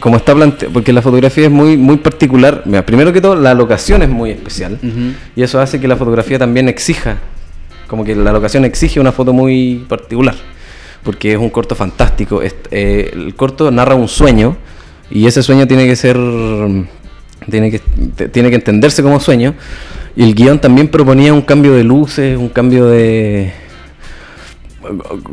como 0.00 0.16
está 0.16 0.34
planteada, 0.34 0.72
porque 0.72 0.90
la 0.90 1.02
fotografía 1.02 1.44
es 1.44 1.50
muy, 1.50 1.76
muy 1.76 1.98
particular. 1.98 2.62
Mira, 2.64 2.86
primero 2.86 3.12
que 3.12 3.20
todo, 3.20 3.34
la 3.36 3.52
locación 3.52 4.02
es 4.02 4.08
muy 4.08 4.30
especial. 4.30 4.78
Y 5.36 5.42
eso 5.42 5.60
hace 5.60 5.78
que 5.78 5.86
la 5.86 5.96
fotografía 5.96 6.38
también 6.38 6.66
exija, 6.70 7.18
como 7.88 8.04
que 8.06 8.14
la 8.16 8.32
locación 8.32 8.64
exige 8.64 8.98
una 9.00 9.12
foto 9.12 9.34
muy 9.34 9.84
particular. 9.86 10.34
Porque 11.08 11.32
es 11.32 11.38
un 11.38 11.48
corto 11.48 11.74
fantástico. 11.74 12.42
Eh, 12.42 13.10
el 13.14 13.34
corto 13.34 13.70
narra 13.70 13.94
un 13.94 14.08
sueño 14.08 14.58
y 15.10 15.26
ese 15.26 15.42
sueño 15.42 15.66
tiene 15.66 15.86
que 15.86 15.96
ser. 15.96 16.18
Tiene 17.50 17.70
que, 17.70 17.78
tiene 18.28 18.50
que 18.50 18.56
entenderse 18.56 19.02
como 19.02 19.18
sueño. 19.18 19.54
Y 20.14 20.22
el 20.22 20.34
guion 20.34 20.58
también 20.60 20.88
proponía 20.88 21.32
un 21.32 21.40
cambio 21.40 21.72
de 21.72 21.82
luces, 21.82 22.36
un 22.36 22.50
cambio 22.50 22.84
de. 22.88 23.52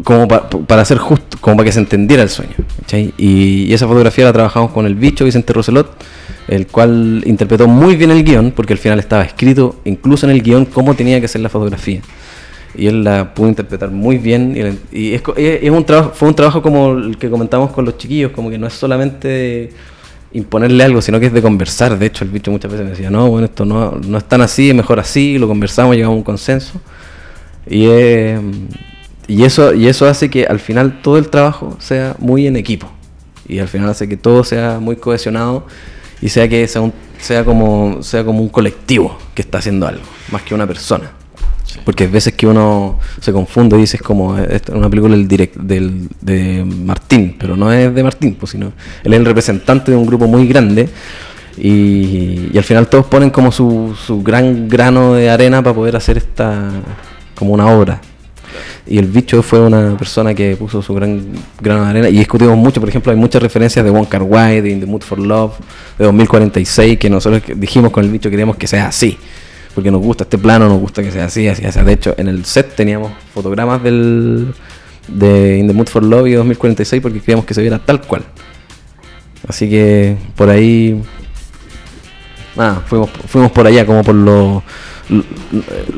como 0.06 0.30
pa- 0.30 0.50
para 0.50 0.82
hacer 0.84 0.98
justo, 0.98 1.38
como 1.42 1.58
para 1.58 1.66
que 1.66 1.74
se 1.74 1.80
entendiera 1.80 2.24
el 2.24 2.30
sueño. 2.30 2.54
y 3.18 3.74
esa 3.74 3.86
fotografía 3.86 4.24
la 4.24 4.32
trabajamos 4.32 4.72
con 4.72 4.86
el 4.86 4.96
bicho 4.96 5.26
Vicente 5.26 5.52
Roselot, 5.52 5.92
el 6.48 6.68
cual 6.68 7.22
interpretó 7.26 7.68
muy 7.68 7.98
bien 7.98 8.12
el 8.12 8.24
guion, 8.24 8.52
porque 8.52 8.72
al 8.74 8.80
final 8.80 9.00
estaba 9.00 9.24
escrito 9.24 9.82
incluso 9.84 10.26
en 10.26 10.32
el 10.32 10.42
guion 10.42 10.64
cómo 10.66 10.94
tenía 10.94 11.20
que 11.20 11.28
ser 11.28 11.42
la 11.42 11.50
fotografía. 11.50 12.00
Y 12.78 12.88
él 12.88 13.04
la 13.04 13.34
pudo 13.34 13.50
interpretar 13.50 13.90
muy 13.92 14.18
bien. 14.18 14.78
Y, 14.92 15.14
es, 15.14 15.22
co- 15.22 15.36
es- 15.36 15.70
un 15.70 15.84
trabajo, 15.86 16.12
fue 16.14 16.28
un 16.28 16.36
trabajo 16.36 16.62
como 16.62 16.92
el 16.94 17.18
que 17.18 17.30
comentamos 17.30 17.72
con 17.72 17.86
los 17.86 17.98
chiquillos, 17.98 18.32
como 18.32 18.50
que 18.50 18.58
no 18.58 18.68
es 18.68 18.74
solamente 18.74 19.72
imponerle 20.34 20.84
algo, 20.84 21.02
sino 21.02 21.20
que 21.20 21.28
es 21.28 21.34
de 21.34 21.42
conversar. 21.42 21.98
De 21.98 22.06
hecho, 22.08 22.24
el 22.26 22.30
bicho 22.32 22.52
muchas 22.52 22.70
veces 22.72 22.86
me 22.86 22.92
decía, 22.92 23.10
no, 23.10 23.30
bueno, 23.30 23.46
esto 23.46 23.64
no, 23.66 23.92
no 24.06 24.18
es 24.18 24.26
tan 24.26 24.42
así, 24.42 24.70
es 24.70 24.76
mejor 24.76 25.00
así, 25.00 25.38
lo 25.38 25.48
conversamos, 25.48 25.96
llegamos 25.96 26.16
a 26.16 26.18
un 26.18 26.24
consenso. 26.24 26.82
Y, 27.68 27.86
eh, 27.88 28.40
eso, 29.28 30.06
hace 30.08 30.30
que 30.30 30.46
al 30.46 30.60
final 30.60 31.02
todo 31.02 31.18
el 31.18 31.30
trabajo 31.30 31.78
sea 31.80 32.16
muy 32.20 32.48
en 32.48 32.56
equipo. 32.58 32.92
Y 33.48 33.60
al 33.60 33.68
final 33.68 33.90
hace 33.90 34.08
que 34.10 34.18
todo 34.18 34.44
sea 34.44 34.80
muy 34.80 34.96
cohesionado 34.98 35.66
y 36.22 36.30
sea 36.30 36.48
que 36.50 36.68
sea, 36.68 37.44
como, 37.46 38.02
sea 38.04 38.24
como 38.24 38.42
un 38.42 38.50
colectivo 38.50 39.18
que 39.34 39.42
está 39.42 39.60
haciendo 39.60 39.88
algo, 39.88 40.02
más 40.32 40.42
que 40.44 40.54
una 40.56 40.68
persona. 40.68 41.12
Porque 41.84 42.06
hay 42.06 42.10
veces 42.10 42.34
que 42.34 42.48
uno 42.48 43.00
se 43.20 43.32
confunde 43.32 43.78
y 43.78 43.82
dices 43.82 44.02
como 44.02 44.38
es 44.38 44.62
una 44.72 44.90
película 44.90 45.16
del 45.16 45.28
direct, 45.28 45.56
del, 45.58 46.08
de 46.22 46.64
Martín, 46.64 47.36
pero 47.40 47.56
no 47.56 47.72
es 47.72 47.94
de 47.94 48.04
Martín, 48.04 48.36
pues, 48.36 48.52
sino 48.52 48.72
él 49.04 49.14
es 49.14 49.20
el 49.20 49.26
representante 49.26 49.92
de 49.92 49.98
un 49.98 50.06
grupo 50.06 50.28
muy 50.28 50.48
grande 50.48 50.90
y, 51.58 52.50
y 52.54 52.58
al 52.58 52.64
final 52.64 52.88
todos 52.88 53.06
ponen 53.06 53.30
como 53.30 53.52
su, 53.52 53.96
su 54.06 54.22
gran 54.24 54.68
grano 54.68 55.14
de 55.14 55.30
arena 55.30 55.62
para 55.62 55.76
poder 55.76 55.96
hacer 55.96 56.18
esta 56.18 56.72
como 57.36 57.54
una 57.54 57.68
obra. 57.68 58.02
Y 58.88 58.98
el 59.00 59.08
bicho 59.08 59.42
fue 59.42 59.60
una 59.60 59.98
persona 59.98 60.34
que 60.34 60.56
puso 60.56 60.82
su 60.82 60.94
gran 60.94 61.26
grano 61.60 61.84
de 61.84 61.90
arena 61.90 62.10
y 62.10 62.18
discutimos 62.18 62.56
mucho, 62.56 62.80
por 62.80 62.90
ejemplo, 62.90 63.12
hay 63.12 63.18
muchas 63.18 63.42
referencias 63.42 63.84
de 63.84 63.92
Wong 63.92 64.08
Kar 64.08 64.22
Wai, 64.24 64.62
de 64.62 64.70
In 64.70 64.80
the 64.80 64.86
Mood 64.86 65.02
for 65.02 65.20
Love, 65.20 65.54
de 65.98 66.06
2046, 66.06 67.00
que 67.00 67.10
nosotros 67.10 67.42
dijimos 67.56 67.92
con 67.92 68.06
el 68.06 68.12
bicho 68.12 68.30
queremos 68.30 68.56
que 68.56 68.68
sea 68.68 68.88
así 68.88 69.18
porque 69.76 69.92
nos 69.92 70.02
gusta 70.02 70.24
este 70.24 70.38
plano, 70.38 70.68
nos 70.70 70.80
gusta 70.80 71.04
que 71.04 71.12
sea 71.12 71.26
así, 71.26 71.48
así, 71.48 71.66
así. 71.66 71.80
De 71.82 71.94
hecho, 71.94 72.16
en 72.18 72.28
el 72.30 72.46
set 72.46 72.76
teníamos 72.76 73.12
fotogramas 73.34 73.84
del 73.84 74.54
de 75.08 75.58
In 75.60 75.68
the 75.68 75.74
Mood 75.74 75.88
for 75.88 76.04
Love 76.04 76.28
y 76.28 76.32
2046 76.34 77.02
porque 77.02 77.20
queríamos 77.20 77.46
que 77.46 77.54
se 77.54 77.62
viera 77.62 77.78
tal 77.78 78.02
cual. 78.02 78.24
Así 79.48 79.70
que 79.70 80.18
por 80.36 80.50
ahí 80.50 81.00
nada, 82.56 82.82
fuimos, 82.88 83.10
fuimos 83.28 83.52
por 83.52 83.68
allá 83.68 83.86
como 83.86 84.04
por 84.04 84.16
lo, 84.16 84.64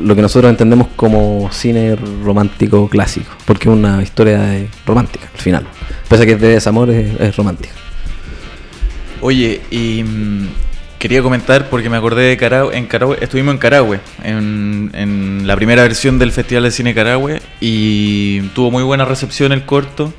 lo, 0.02 0.16
que 0.16 0.22
nosotros 0.22 0.50
entendemos 0.50 0.88
como 0.96 1.48
cine 1.52 1.96
romántico 2.22 2.88
clásico, 2.88 3.30
porque 3.46 3.68
es 3.68 3.74
una 3.74 4.02
historia 4.02 4.40
de- 4.40 4.68
romántica 4.84 5.30
al 5.32 5.40
final. 5.40 5.66
Pese 6.08 6.24
a 6.24 6.26
que 6.26 6.32
es 6.32 6.40
de 6.40 6.48
desamor, 6.48 6.90
es, 6.90 7.18
es 7.20 7.36
romántica. 7.36 7.74
Oye, 9.20 9.60
y 9.70 10.02
mm, 10.02 10.48
quería 10.98 11.22
comentar 11.22 11.68
porque 11.68 11.88
me 11.88 11.96
acordé 11.96 12.22
de 12.22 12.36
Carahue. 12.36 12.76
En 12.76 12.86
Carahue 12.86 13.18
estuvimos 13.20 13.54
en 13.54 13.58
Carahue, 13.58 14.00
en, 14.24 14.90
en 14.94 15.46
la 15.46 15.56
primera 15.56 15.82
versión 15.82 16.18
del 16.18 16.32
Festival 16.32 16.64
de 16.64 16.70
Cine 16.70 16.94
Carahue, 16.94 17.40
y 17.60 18.40
tuvo 18.54 18.70
muy 18.70 18.82
buena 18.82 19.04
recepción 19.04 19.52
el 19.52 19.64
corto. 19.64 20.12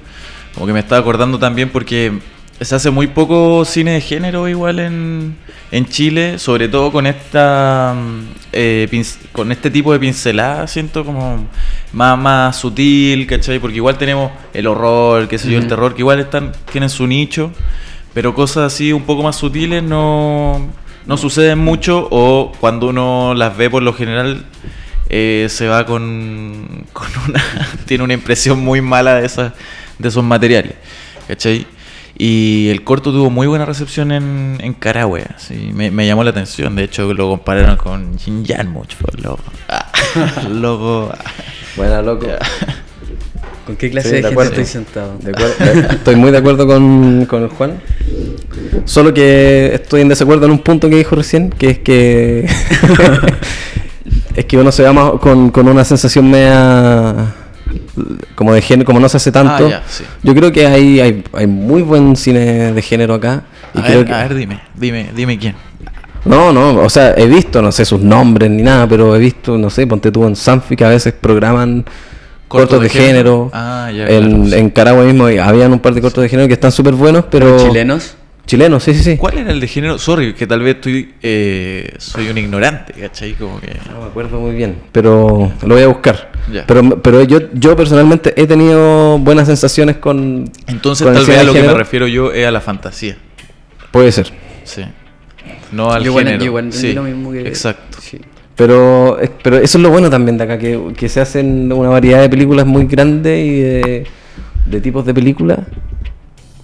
Como 0.54 0.66
que 0.66 0.74
me 0.74 0.80
estaba 0.80 1.00
acordando 1.00 1.38
también 1.38 1.70
porque 1.70 2.20
se 2.62 2.76
hace 2.76 2.90
muy 2.90 3.08
poco 3.08 3.64
cine 3.64 3.92
de 3.92 4.02
género 4.02 4.48
igual 4.48 4.80
en, 4.80 5.38
en 5.72 5.86
Chile, 5.86 6.40
sobre 6.40 6.68
todo 6.68 6.92
con 6.92 7.08
esta 7.08 7.96
mm, 7.96 8.22
eh, 8.52 9.04
con 9.32 9.52
este 9.52 9.72
tipo 9.72 9.94
de 9.94 10.00
pincelada, 10.00 10.68
siento 10.68 11.06
como 11.06 11.48
más, 11.94 12.18
más 12.18 12.58
sutil, 12.58 13.26
¿cachai? 13.28 13.60
Porque 13.60 13.78
igual 13.78 13.98
tenemos 13.98 14.32
el 14.54 14.68
horror, 14.68 15.28
qué 15.28 15.38
sé 15.38 15.52
yo, 15.52 15.58
el 15.58 15.68
terror, 15.68 15.94
que 15.94 16.02
igual 16.02 16.20
están, 16.20 16.52
tienen 16.72 16.90
su 16.90 17.08
nicho, 17.08 17.52
pero 18.14 18.34
cosas 18.34 18.74
así 18.74 18.92
un 18.94 19.04
poco 19.04 19.24
más 19.24 19.36
sutiles 19.36 19.84
no, 19.84 20.68
no 21.06 21.18
suceden 21.18 21.60
mucho 21.60 22.08
o 22.12 22.52
cuando 22.60 22.88
uno 22.90 23.34
las 23.36 23.56
ve 23.58 23.70
por 23.70 23.84
lo 23.84 23.94
general 23.94 24.46
eh, 25.10 25.48
se 25.50 25.68
va 25.68 25.86
con, 25.86 26.86
con 26.94 27.08
una 27.28 27.44
tiene 27.86 28.04
una 28.04 28.14
impresión 28.14 28.60
muy 28.60 28.82
mala 28.82 29.16
de 29.16 29.26
esas 29.26 29.54
de 29.98 30.08
esos 30.10 30.24
materiales 30.24 30.74
¿cachai? 31.28 31.66
y 32.18 32.68
el 32.70 32.84
corto 32.84 33.12
tuvo 33.12 33.30
muy 33.30 33.48
buena 33.48 33.66
recepción 33.66 34.12
en, 34.12 34.58
en 34.60 34.74
Carahue 34.74 35.26
así, 35.36 35.72
me, 35.74 35.90
me 35.92 36.06
llamó 36.06 36.24
la 36.24 36.32
atención 36.32 36.76
de 36.76 36.84
hecho 36.84 37.14
lo 37.14 37.30
compararon 37.30 37.78
con 37.78 38.18
Jin 38.18 38.44
pues, 38.44 39.24
loco 39.24 39.44
Ah, 39.70 39.86
loco. 40.50 41.12
Buena, 41.76 42.02
loco. 42.02 42.26
¿Con 43.66 43.76
qué 43.76 43.92
clase 43.92 44.10
Sí, 44.10 44.16
de, 44.16 44.22
de 44.22 44.28
gente 44.30 44.34
acuerdo. 44.34 44.52
estoy 44.52 44.66
sentado? 44.66 45.18
De 45.20 45.30
acuerdo, 45.32 45.54
estoy 45.92 46.16
muy 46.16 46.32
de 46.32 46.38
acuerdo 46.40 46.66
con, 46.66 47.26
con 47.28 47.48
Juan. 47.50 47.80
Solo 48.86 49.14
que 49.14 49.72
estoy 49.74 50.02
en 50.02 50.10
desacuerdo 50.10 50.46
en 50.46 50.52
un 50.52 50.60
punto 50.60 50.90
que 50.90 50.98
dijo 50.98 51.16
recién, 51.16 51.50
que 51.50 51.70
es 51.70 51.80
que 51.80 52.46
es 54.36 54.46
que 54.46 54.58
uno 54.58 54.72
se 54.72 54.84
va 54.84 54.94
más 54.94 55.12
con, 55.20 55.52
con 55.52 55.68
una 55.68 55.84
sensación 55.84 56.30
media 56.30 57.34
como 58.36 58.54
de 58.54 58.62
género, 58.62 58.86
como 58.86 59.00
no 59.00 59.10
se 59.10 59.18
hace 59.18 59.32
tanto. 59.32 59.68
Ah, 59.68 59.70
ya, 59.70 59.84
sí. 59.88 60.04
Yo 60.24 60.34
creo 60.34 60.52
que 60.52 60.66
hay, 60.66 61.00
hay, 61.00 61.24
hay 61.34 61.48
muy 61.48 61.82
buen 61.82 62.16
cine 62.16 62.74
de 62.74 62.82
género 62.82 63.14
acá. 63.16 63.44
Y 63.74 63.80
a, 63.80 63.84
creo 63.84 63.98
ver, 64.00 64.08
que, 64.08 64.14
a 64.14 64.28
ver 64.28 64.36
dime 64.36 64.62
dime 64.76 65.10
dime 65.16 65.38
quién 65.38 65.56
no, 66.26 66.52
no, 66.52 66.82
o 66.82 66.90
sea, 66.90 67.14
he 67.16 67.28
visto, 67.28 67.62
no 67.62 67.72
sé 67.72 67.86
sus 67.86 68.02
nombres 68.02 68.50
ni 68.50 68.62
nada, 68.62 68.88
pero 68.88 69.16
he 69.16 69.20
visto, 69.20 69.58
no 69.58 69.70
sé, 69.70 69.88
ponte 69.88 70.12
tú 70.12 70.26
en 70.26 70.36
Sanfi 70.36 70.76
que 70.76 70.84
a 70.84 70.90
veces 70.90 71.14
programan 71.14 71.86
Cortos 72.48 72.80
cortos 72.80 72.80
de 72.82 72.84
de, 72.84 72.90
género. 72.90 73.50
género. 73.50 73.52
Ah, 73.54 73.92
ya, 73.94 74.08
en, 74.08 74.30
claro, 74.30 74.46
sí. 74.46 74.56
en 74.56 74.70
Caragua 74.72 75.04
mismo 75.04 75.26
habían 75.28 75.72
un 75.72 75.80
par 75.80 75.94
de 75.94 76.02
cortos 76.02 76.24
de 76.24 76.30
género 76.30 76.48
que 76.48 76.56
están 76.56 76.72
súper 76.72 76.96
buenos, 76.96 77.26
pero... 77.30 77.58
¿Chilenos? 77.60 78.16
Chileno, 78.50 78.80
sí, 78.80 78.96
sí, 78.96 79.04
sí. 79.04 79.16
¿Cuál 79.18 79.38
era 79.38 79.52
el 79.52 79.60
de 79.60 79.68
género? 79.68 80.00
Sorry, 80.00 80.34
que 80.34 80.48
tal 80.48 80.62
vez 80.64 80.78
estoy, 80.78 81.14
eh, 81.22 81.94
soy 82.00 82.30
un 82.30 82.38
ignorante, 82.40 82.94
¿cachai? 82.94 83.34
Como 83.34 83.62
que... 83.62 83.68
No 83.94 84.02
me 84.02 84.08
acuerdo 84.08 84.40
muy 84.40 84.56
bien, 84.56 84.76
pero 84.92 85.52
lo 85.62 85.76
voy 85.76 85.84
a 85.84 85.88
buscar. 85.88 86.32
Ya. 86.52 86.66
Pero, 86.66 87.00
pero 87.04 87.22
yo, 87.22 87.42
yo 87.54 87.76
personalmente 87.76 88.34
he 88.42 88.48
tenido 88.48 89.20
buenas 89.20 89.46
sensaciones 89.46 89.98
con. 89.98 90.50
Entonces 90.66 91.06
con 91.06 91.14
tal 91.14 91.28
vez 91.28 91.38
a 91.38 91.44
lo 91.44 91.54
que 91.54 91.62
me 91.62 91.76
refiero 91.76 92.08
yo 92.08 92.32
es 92.32 92.48
a 92.48 92.50
la 92.50 92.60
fantasía. 92.60 93.18
Puede 93.92 94.12
ser. 94.12 94.32
Sí. 94.64 94.82
No 95.72 95.92
al 95.92 96.04
Yo 96.04 96.16
género. 96.18 96.44
yo 96.44 96.72
sí, 96.72 96.94
lo 96.94 97.04
mismo 97.04 97.32
que- 97.32 97.42
Exacto. 97.48 98.00
Sí. 98.02 98.20
Pero, 98.56 99.20
pero 99.44 99.58
eso 99.58 99.78
es 99.78 99.82
lo 99.84 99.92
bueno 99.92 100.10
también 100.10 100.40
de 100.40 100.46
acá, 100.46 100.58
que, 100.58 100.80
que 100.98 101.08
se 101.08 101.22
hacen 101.22 101.72
una 101.72 101.90
variedad 101.90 102.20
de 102.22 102.30
películas 102.30 102.66
muy 102.66 102.86
grande 102.88 103.40
y 103.46 103.60
de, 103.60 104.08
de 104.66 104.82
tipos 104.82 105.06
de 105.06 105.14
películas, 105.14 105.60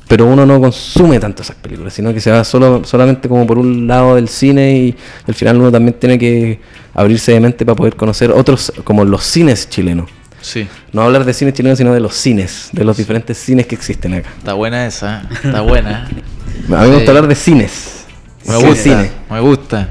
pero 0.08 0.26
uno 0.26 0.46
no 0.46 0.60
consume 0.60 1.20
tanto 1.20 1.42
esas 1.42 1.56
películas, 1.56 1.94
sino 1.94 2.14
que 2.14 2.20
se 2.22 2.32
va 2.32 2.44
solo, 2.44 2.84
solamente 2.86 3.28
como 3.28 3.46
por 3.48 3.58
un 3.58 3.88
lado 3.88 4.16
del 4.16 4.28
cine 4.30 4.78
y 4.78 4.96
al 5.28 5.34
final 5.34 5.58
uno 5.58 5.72
también 5.72 5.96
tiene 6.00 6.20
que 6.20 6.60
abrirse 6.94 7.32
de 7.34 7.40
mente 7.40 7.66
para 7.66 7.76
poder 7.76 7.96
conocer 7.96 8.32
otros, 8.32 8.72
como 8.84 9.04
los 9.06 9.24
cines 9.24 9.70
chilenos. 9.70 10.10
Sí. 10.42 10.68
No 10.92 11.02
hablar 11.02 11.26
de 11.26 11.34
cine 11.34 11.52
chileno, 11.54 11.76
sino 11.76 11.92
de 11.92 12.00
los 12.00 12.14
cines, 12.16 12.70
de 12.72 12.84
los 12.84 12.98
diferentes 12.98 13.36
cines 13.38 13.66
que 13.66 13.74
existen 13.74 14.14
acá. 14.14 14.30
Está 14.38 14.54
buena 14.54 14.86
esa. 14.86 15.22
¿eh? 15.24 15.36
Está 15.46 15.62
buena. 15.62 16.06
A 16.08 16.10
mí 16.12 16.22
me 16.70 16.86
Sí. 16.86 16.92
gusta 16.94 17.12
hablar 17.12 17.28
de 17.28 17.36
cines. 17.36 18.06
Me 18.48 18.56
Sí, 18.60 18.64
gusta. 18.66 18.84
cine. 18.84 19.12
Me 19.32 19.40
gusta. 19.40 19.90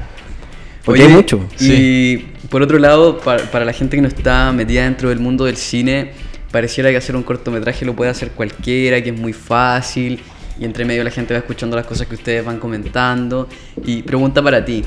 Porque 0.85 1.01
hay 1.03 1.09
mucho. 1.09 1.45
Y 1.59 2.17
por 2.49 2.61
otro 2.61 2.79
lado, 2.79 3.17
para, 3.19 3.43
para 3.51 3.65
la 3.65 3.73
gente 3.73 3.97
que 3.97 4.01
no 4.01 4.07
está 4.07 4.51
metida 4.53 4.83
dentro 4.83 5.09
del 5.09 5.19
mundo 5.19 5.43
del 5.43 5.57
cine, 5.57 6.11
pareciera 6.55 6.89
que 6.89 6.95
hacer 6.95 7.17
un 7.17 7.23
cortometraje 7.23 7.83
lo 7.83 7.93
puede 7.97 8.09
hacer 8.11 8.31
cualquiera, 8.31 9.03
que 9.03 9.09
es 9.09 9.19
muy 9.19 9.33
fácil. 9.33 10.21
Y 10.57 10.63
entre 10.63 10.85
medio 10.85 11.03
la 11.03 11.11
gente 11.11 11.33
va 11.33 11.39
escuchando 11.39 11.75
las 11.75 11.85
cosas 11.85 12.07
que 12.07 12.15
ustedes 12.15 12.45
van 12.45 12.59
comentando. 12.59 13.49
Y 13.85 14.03
pregunta 14.03 14.41
para 14.41 14.63
ti, 14.63 14.81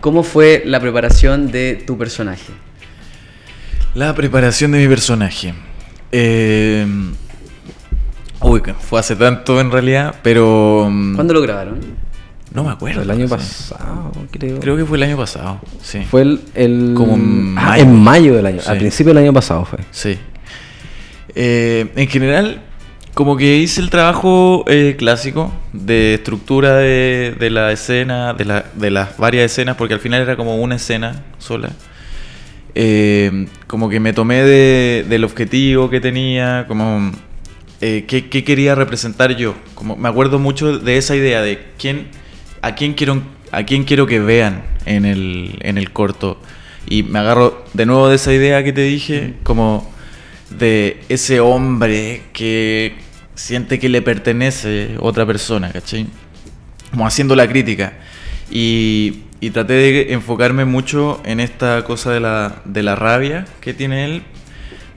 ¿cómo 0.00 0.22
fue 0.22 0.62
la 0.64 0.78
preparación 0.78 1.50
de 1.50 1.82
tu 1.84 1.98
personaje? 1.98 2.52
La 3.96 4.14
preparación 4.14 4.70
de 4.70 4.78
mi 4.78 4.86
personaje. 4.86 5.54
Eh, 6.12 6.86
Uy, 8.40 8.62
fue 8.78 9.00
hace 9.00 9.16
tanto 9.16 9.60
en 9.60 9.72
realidad, 9.72 10.14
pero... 10.22 10.86
mm, 10.88 11.16
¿Cuándo 11.16 11.34
lo 11.34 11.42
grabaron? 11.42 11.80
No 12.54 12.62
me 12.62 12.70
acuerdo. 12.70 13.02
El 13.02 13.10
año 13.10 13.26
sí. 13.26 13.34
pasado, 13.34 14.12
creo. 14.30 14.60
Creo 14.60 14.76
que 14.76 14.84
fue 14.84 14.98
el 14.98 15.02
año 15.02 15.16
pasado, 15.16 15.60
sí. 15.82 15.98
Fue 16.08 16.22
el, 16.22 16.40
el- 16.54 16.92
Como 16.96 17.14
en 17.16 17.54
ah, 17.58 17.62
mayo. 17.70 17.82
en 17.82 17.96
mayo 17.96 18.34
del 18.36 18.46
año. 18.46 18.60
Sí. 18.60 18.70
Al 18.70 18.78
principio 18.78 19.12
del 19.12 19.24
año 19.24 19.32
pasado 19.32 19.64
fue. 19.64 19.80
Sí. 19.90 20.16
Eh, 21.40 21.86
en 21.94 22.08
general, 22.08 22.62
como 23.14 23.36
que 23.36 23.58
hice 23.58 23.80
el 23.80 23.90
trabajo 23.90 24.64
eh, 24.66 24.96
clásico 24.98 25.52
de 25.72 26.14
estructura 26.14 26.74
de, 26.74 27.36
de 27.38 27.50
la 27.50 27.70
escena, 27.70 28.34
de, 28.34 28.44
la- 28.44 28.64
de 28.74 28.90
las 28.90 29.16
varias 29.18 29.44
escenas, 29.52 29.76
porque 29.76 29.94
al 29.94 30.00
final 30.00 30.20
era 30.22 30.34
como 30.36 30.56
una 30.56 30.74
escena 30.74 31.22
sola. 31.38 31.70
Eh, 32.74 33.46
como 33.68 33.88
que 33.88 34.00
me 34.00 34.12
tomé 34.12 34.42
de- 34.42 35.06
del 35.08 35.22
objetivo 35.24 35.88
que 35.90 36.00
tenía, 36.00 36.64
como 36.68 37.12
eh, 37.80 38.04
qué, 38.08 38.28
qué 38.28 38.42
quería 38.42 38.74
representar 38.74 39.36
yo. 39.36 39.54
Como 39.74 39.94
me 39.96 40.08
acuerdo 40.08 40.40
mucho 40.40 40.76
de 40.78 40.96
esa 40.98 41.14
idea 41.14 41.40
de 41.40 41.66
quién, 41.78 42.08
a 42.62 42.74
quién 42.74 42.94
quiero, 42.94 43.22
a 43.52 43.62
quién 43.64 43.84
quiero 43.84 44.06
que 44.08 44.18
vean 44.18 44.64
en 44.86 45.04
el, 45.04 45.56
en 45.60 45.78
el 45.78 45.92
corto. 45.92 46.40
Y 46.88 47.04
me 47.04 47.20
agarro 47.20 47.64
de 47.74 47.86
nuevo 47.86 48.08
de 48.08 48.16
esa 48.16 48.32
idea 48.34 48.64
que 48.64 48.72
te 48.72 48.80
dije, 48.82 49.34
como 49.44 49.88
de 50.50 51.00
ese 51.08 51.40
hombre 51.40 52.22
que 52.32 52.96
siente 53.34 53.78
que 53.78 53.88
le 53.88 54.02
pertenece 54.02 54.96
otra 55.00 55.24
persona, 55.26 55.70
¿cachai? 55.72 56.06
Como 56.90 57.06
haciendo 57.06 57.36
la 57.36 57.46
crítica. 57.48 57.94
Y, 58.50 59.24
y 59.40 59.50
traté 59.50 59.74
de 59.74 60.12
enfocarme 60.14 60.64
mucho 60.64 61.20
en 61.24 61.38
esta 61.40 61.84
cosa 61.84 62.10
de 62.12 62.20
la, 62.20 62.62
de 62.64 62.82
la 62.82 62.96
rabia 62.96 63.44
que 63.60 63.74
tiene 63.74 64.04
él, 64.06 64.22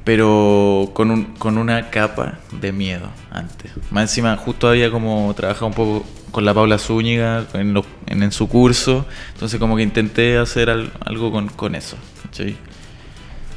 pero 0.04 0.90
con, 0.94 1.12
un- 1.12 1.26
con 1.36 1.58
una 1.58 1.90
capa 1.90 2.40
de 2.60 2.72
miedo 2.72 3.10
antes. 3.30 3.72
Más 3.92 4.04
encima, 4.04 4.36
justo 4.38 4.68
había 4.70 4.90
como 4.90 5.32
trabajado 5.36 5.68
un 5.68 5.74
poco 5.74 6.06
con 6.32 6.46
la 6.46 6.54
Paula 6.54 6.78
Zúñiga 6.78 7.46
en, 7.54 7.74
los- 7.74 7.86
en, 8.08 8.24
en 8.24 8.32
su 8.32 8.48
curso, 8.48 9.06
entonces 9.34 9.60
como 9.60 9.76
que 9.76 9.84
intenté 9.84 10.38
hacer 10.38 10.70
al- 10.70 10.92
algo 11.06 11.32
con, 11.32 11.50
con 11.50 11.76
eso. 11.76 11.98
¿cachai? 12.24 12.56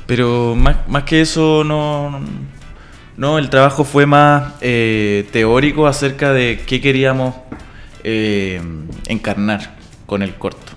Pero 0.06 0.54
más, 0.54 0.88
más 0.88 1.04
que 1.04 1.20
eso, 1.20 1.64
no, 1.64 2.20
no, 3.16 3.38
el 3.38 3.48
trabajo 3.50 3.84
fue 3.84 4.06
más 4.06 4.54
eh, 4.60 5.26
teórico 5.32 5.86
acerca 5.86 6.32
de 6.32 6.62
qué 6.66 6.80
queríamos 6.80 7.34
eh, 8.02 8.60
encarnar 9.06 9.76
con 10.06 10.22
el 10.22 10.34
corto. 10.34 10.72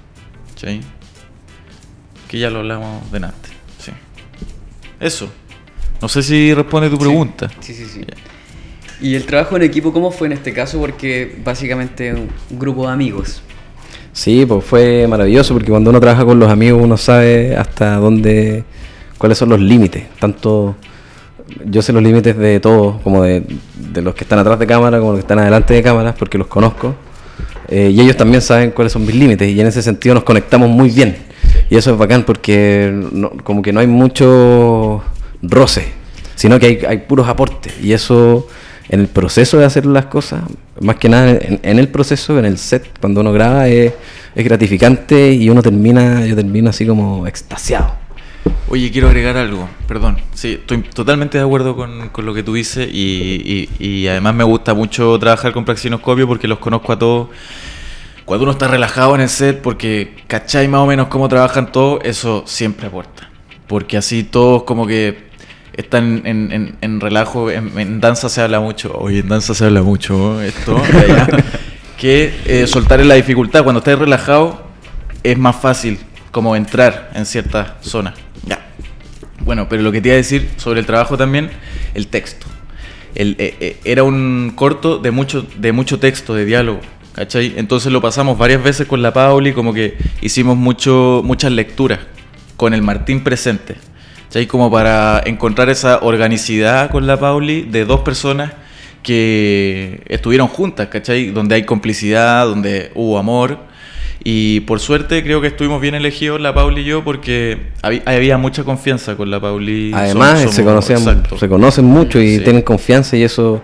¿sí? 0.56 0.82
Que 2.28 2.40
ya 2.40 2.50
lo 2.50 2.60
hablamos 2.60 3.12
delante. 3.12 3.50
Sí. 3.80 3.92
Eso. 5.00 5.30
No 6.02 6.08
sé 6.08 6.22
si 6.22 6.54
responde 6.54 6.90
tu 6.90 6.98
pregunta. 6.98 7.50
Sí, 7.60 7.74
sí, 7.74 7.86
sí. 7.86 8.02
¿Y 9.00 9.16
el 9.16 9.26
trabajo 9.26 9.56
en 9.56 9.64
equipo 9.64 9.94
cómo 9.94 10.12
fue 10.12 10.28
en 10.28 10.34
este 10.34 10.54
caso? 10.54 10.80
Porque 10.80 11.38
básicamente 11.44 12.14
un 12.14 12.30
grupo 12.52 12.88
de 12.88 12.94
amigos. 12.94 13.42
Sí, 14.12 14.46
pues 14.48 14.64
fue 14.66 15.06
maravilloso 15.08 15.54
porque 15.54 15.70
cuando 15.70 15.92
uno 15.92 16.00
trabaja 16.00 16.26
con 16.26 16.40
los 16.40 16.50
amigos 16.50 16.82
uno 16.84 16.98
sabe 16.98 17.56
hasta 17.56 17.98
dónde, 17.98 18.64
cuáles 19.18 19.38
son 19.38 19.50
los 19.50 19.60
límites. 19.60 20.04
Tanto 20.20 20.76
yo 21.66 21.82
sé 21.82 21.94
los 21.94 22.04
límites 22.04 22.38
de 22.38 22.60
todos, 22.60 23.02
como 23.02 23.24
de, 23.24 23.44
los 24.02 24.14
que 24.16 24.24
están 24.24 24.40
atrás 24.40 24.60
de 24.60 24.68
cámara, 24.68 25.00
como 25.00 25.12
los 25.12 25.20
que 25.20 25.22
están 25.22 25.40
adelante 25.40 25.74
de 25.74 25.84
cámaras, 25.84 26.16
porque 26.18 26.38
los 26.38 26.48
conozco. 26.48 26.96
Eh, 27.70 27.92
y 27.94 28.00
ellos 28.02 28.16
también 28.18 28.42
saben 28.42 28.72
cuáles 28.72 28.94
son 28.94 29.06
mis 29.06 29.16
límites 29.16 29.50
y 29.50 29.60
en 29.60 29.68
ese 29.68 29.82
sentido 29.82 30.16
nos 30.16 30.24
conectamos 30.24 30.70
muy 30.70 30.90
bien. 30.90 31.18
Y 31.70 31.76
eso 31.76 31.92
es 31.92 31.98
bacán 31.98 32.24
porque 32.24 32.92
no- 33.12 33.32
como 33.44 33.62
que 33.62 33.74
no 33.74 33.80
hay 33.80 33.88
mucho 33.88 35.02
roce, 35.42 35.86
sino 36.36 36.60
que 36.60 36.86
hay, 36.88 36.98
puros 37.00 37.28
aportes. 37.28 37.74
Y 37.82 37.92
eso 37.94 38.48
en 38.90 39.02
el 39.02 39.08
proceso 39.08 39.58
de 39.58 39.66
hacer 39.66 39.86
las 39.86 40.06
cosas, 40.06 40.44
más 40.80 40.96
que 40.96 41.10
nada 41.10 41.32
en, 41.32 41.60
en 41.62 41.80
el 41.80 41.90
proceso, 41.90 42.40
en 42.40 42.46
el 42.46 42.58
set, 42.58 42.86
cuando 43.02 43.20
uno 43.22 43.34
graba, 43.34 43.68
es, 43.68 43.92
es 44.34 44.46
gratificante 44.46 45.34
y 45.34 45.50
uno 45.50 45.62
termina, 45.62 46.26
yo 46.26 46.36
termino 46.36 46.70
así 46.70 46.86
como 46.86 47.28
extasiado. 47.28 48.07
Oye, 48.70 48.92
quiero 48.92 49.08
agregar 49.08 49.38
algo, 49.38 49.70
perdón. 49.88 50.18
Sí, 50.34 50.54
estoy 50.54 50.82
totalmente 50.82 51.38
de 51.38 51.44
acuerdo 51.44 51.76
con, 51.76 52.10
con 52.10 52.26
lo 52.26 52.34
que 52.34 52.44
tú 52.44 52.54
dices 52.54 52.88
y, 52.92 53.70
y- 53.80 53.86
y 53.86 54.08
además 54.08 54.36
me 54.36 54.44
gusta 54.44 54.74
mucho 54.74 55.18
trabajar 55.20 55.54
con 55.54 55.64
Praxinoscopio 55.66 56.28
porque 56.28 56.48
los 56.48 56.60
conozco 56.60 56.92
a 56.94 57.00
todos. 57.00 57.30
Cuando 58.26 58.44
uno 58.44 58.52
está 58.52 58.68
relajado 58.68 59.16
en 59.16 59.22
el 59.22 59.30
set, 59.30 59.62
porque 59.62 60.16
cachai 60.28 60.68
más 60.68 60.82
o 60.82 60.86
menos 60.86 61.08
cómo 61.08 61.30
trabajan 61.30 61.72
todos, 61.72 62.02
eso 62.04 62.44
siempre 62.46 62.88
aporta. 62.88 63.30
Porque 63.68 63.96
así 63.98 64.24
todos 64.24 64.64
como 64.64 64.86
que 64.86 65.28
están 65.74 66.24
en, 66.26 66.52
en- 66.52 66.76
en 66.82 67.00
relajo, 67.00 67.50
en, 67.50 67.78
en 67.80 68.02
danza 68.02 68.28
se 68.30 68.42
habla 68.42 68.60
mucho, 68.60 68.92
oye, 68.98 69.20
en 69.20 69.30
danza 69.30 69.54
se 69.54 69.66
habla 69.66 69.82
mucho 69.82 70.42
esto, 70.42 70.76
de 70.76 71.00
allá, 71.14 71.28
que 71.98 72.34
eh, 72.46 72.68
soltar 72.68 73.00
en 73.00 73.08
la 73.08 73.14
dificultad. 73.16 73.64
Cuando 73.64 73.80
estás 73.80 73.98
relajado 73.98 74.68
es 75.24 75.38
más 75.38 75.56
fácil 75.56 76.00
como 76.38 76.56
entrar 76.56 77.10
en 77.16 77.26
ciertas 77.26 77.72
zonas. 77.82 78.14
Ya. 78.46 78.60
Bueno, 79.40 79.68
pero 79.68 79.82
lo 79.82 79.92
que 79.92 80.02
te 80.02 80.10
iba 80.10 80.14
a 80.14 80.18
decir 80.18 80.52
sobre 80.58 80.80
el 80.80 80.86
trabajo 80.86 81.18
también, 81.18 81.50
el 81.96 82.10
texto. 82.10 82.46
El, 83.16 83.36
eh, 83.40 83.56
eh, 83.60 83.78
era 83.86 84.04
un 84.04 84.52
corto 84.54 85.00
de 85.00 85.10
mucho, 85.10 85.48
de 85.58 85.72
mucho 85.72 85.98
texto, 85.98 86.36
de 86.36 86.46
diálogo. 86.46 86.80
¿Cachai? 87.14 87.56
Entonces 87.58 87.92
lo 87.92 88.02
pasamos 88.02 88.38
varias 88.38 88.64
veces 88.64 88.86
con 88.86 89.02
la 89.02 89.14
Pauli, 89.14 89.52
como 89.52 89.74
que 89.74 89.98
hicimos 90.22 90.56
mucho, 90.56 91.24
muchas 91.26 91.52
lecturas 91.52 92.02
con 92.56 92.76
el 92.76 92.84
Martín 92.84 93.24
presente. 93.24 93.78
¿Cachai? 94.26 94.46
Como 94.46 94.70
para 94.70 95.24
encontrar 95.26 95.72
esa 95.72 96.02
organicidad 96.04 96.92
con 96.92 97.08
la 97.08 97.20
Pauli 97.20 97.64
de 97.64 97.84
dos 97.84 98.02
personas 98.02 98.52
que 99.02 100.04
estuvieron 100.06 100.50
juntas, 100.50 100.90
¿cachai? 100.90 101.32
Donde 101.32 101.56
hay 101.56 101.64
complicidad, 101.64 102.46
donde 102.46 102.92
hubo 102.94 103.18
amor. 103.18 103.58
Y 104.30 104.60
por 104.62 104.82
suerte 104.82 105.24
creo 105.24 105.40
que 105.40 105.48
estuvimos 105.48 105.80
bien 105.80 105.96
elegidos 105.96 106.42
la 106.42 106.54
Pauli 106.54 106.82
y 106.82 106.84
yo 106.84 107.02
porque 107.02 107.60
había, 107.82 108.02
había 108.06 108.38
mucha 108.38 108.66
confianza 108.66 109.16
con 109.16 109.32
la 109.32 109.40
Pauli. 109.40 109.92
Además, 109.94 110.42
Som- 110.44 110.50
se, 110.50 110.56
somos- 110.64 110.66
conocían, 110.74 111.00
exacto. 111.00 111.38
se 111.38 111.48
conocen 111.48 111.86
mucho 111.86 112.20
y 112.20 112.40
Sí. 112.40 112.44
tienen 112.44 112.62
confianza 112.62 113.16
y 113.16 113.24
eso, 113.24 113.62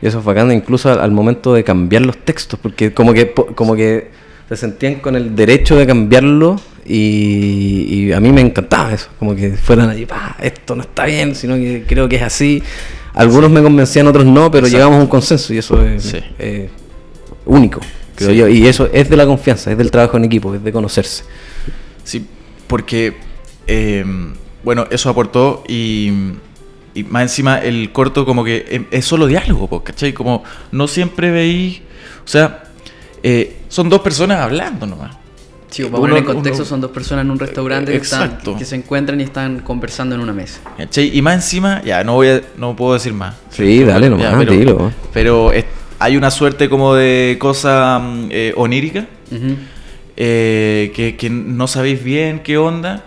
y 0.00 0.06
eso 0.06 0.20
es 0.20 0.24
bacán, 0.24 0.52
incluso 0.52 0.88
al, 0.92 1.00
al 1.00 1.10
momento 1.10 1.52
de 1.52 1.64
cambiar 1.64 2.02
los 2.02 2.16
textos, 2.18 2.60
porque 2.62 2.92
como 2.94 3.12
que, 3.12 3.32
como 3.56 3.74
que 3.74 4.12
se 4.48 4.56
sentían 4.56 4.96
con 5.00 5.16
el 5.16 5.34
derecho 5.34 5.76
de 5.76 5.84
cambiarlo 5.84 6.60
y, 6.86 7.86
y 7.88 8.12
a 8.12 8.20
mí 8.20 8.30
me 8.30 8.40
encantaba 8.42 8.92
eso, 8.94 9.08
como 9.18 9.34
que 9.34 9.50
fueran 9.56 9.90
allí, 9.90 10.06
"Pa, 10.06 10.36
esto 10.40 10.76
no 10.76 10.82
está 10.82 11.06
bien, 11.06 11.34
sino 11.34 11.56
que 11.56 11.82
creo 11.88 12.08
que 12.08 12.14
es 12.16 12.22
así. 12.22 12.62
Algunos 13.14 13.50
me 13.50 13.62
convencían, 13.62 14.06
otros 14.06 14.26
no, 14.26 14.48
pero 14.52 14.66
Exacto. 14.66 14.76
llegamos 14.76 14.98
a 15.00 15.02
un 15.02 15.08
consenso 15.08 15.52
y 15.52 15.58
eso 15.58 15.84
es 15.84 16.04
Sí. 16.04 16.18
eh, 16.38 16.68
único, 17.46 17.80
creo 18.14 18.30
Sí. 18.30 18.36
yo. 18.36 18.48
Y 18.48 18.66
eso 18.66 18.88
es 18.92 19.08
de 19.10 19.16
la 19.16 19.26
confianza, 19.26 19.70
es 19.72 19.78
del 19.78 19.90
trabajo 19.90 20.16
en 20.16 20.24
equipo, 20.24 20.54
es 20.54 20.62
de 20.62 20.72
conocerse. 20.72 21.24
Sí, 22.02 22.26
porque, 22.66 23.16
eh, 23.66 24.04
bueno, 24.62 24.86
eso 24.90 25.08
aportó 25.10 25.62
y, 25.68 26.10
y 26.94 27.04
más 27.04 27.22
encima 27.24 27.58
el 27.58 27.92
corto 27.92 28.24
como 28.24 28.44
que 28.44 28.64
em- 28.70 28.86
es 28.90 29.04
solo 29.04 29.26
diálogo, 29.26 29.82
¿cachai? 29.82 30.12
Como 30.12 30.42
no 30.72 30.86
siempre 30.88 31.30
veí, 31.30 31.82
o 32.24 32.28
sea, 32.28 32.64
eh, 33.22 33.56
son 33.68 33.88
dos 33.88 34.00
personas 34.00 34.40
hablando 34.40 34.86
nomás. 34.86 35.16
Sí, 35.70 35.82
para 35.84 35.96
poner 35.96 36.18
en 36.18 36.24
contexto, 36.24 36.62
uno- 36.62 36.68
son 36.68 36.80
dos 36.80 36.92
personas 36.92 37.24
en 37.24 37.32
un 37.32 37.38
restaurante 37.40 37.90
que, 37.90 37.98
están- 37.98 38.22
Exacto. 38.22 38.56
que 38.56 38.64
se 38.64 38.76
encuentran 38.76 39.20
y 39.20 39.24
están 39.24 39.58
conversando 39.58 40.14
en 40.14 40.20
una 40.20 40.32
mesa. 40.32 40.60
¿cachai? 40.78 41.10
Y 41.16 41.20
más 41.20 41.34
encima, 41.34 41.82
ya, 41.82 42.04
no 42.04 42.12
voy 42.14 42.28
a, 42.28 42.42
no 42.56 42.76
puedo 42.76 42.94
decir 42.94 43.12
más. 43.12 43.34
Sí, 43.50 43.82
dale 43.82 44.08
nomás, 44.08 44.30
Ya, 44.30 44.38
pero, 44.38 44.52
dilo. 44.52 44.92
pero 45.12 45.52
es- 45.52 45.64
hay 46.04 46.16
una 46.16 46.30
suerte 46.30 46.68
como 46.68 46.94
de 46.94 47.36
cosa 47.40 47.98
mm, 47.98 48.28
eh, 48.30 48.52
onírica 48.56 49.06
eh, 50.16 50.92
que, 50.94 51.16
que 51.16 51.30
no 51.30 51.66
sabéis 51.66 52.02
bien 52.02 52.40
qué 52.40 52.58
onda. 52.58 53.04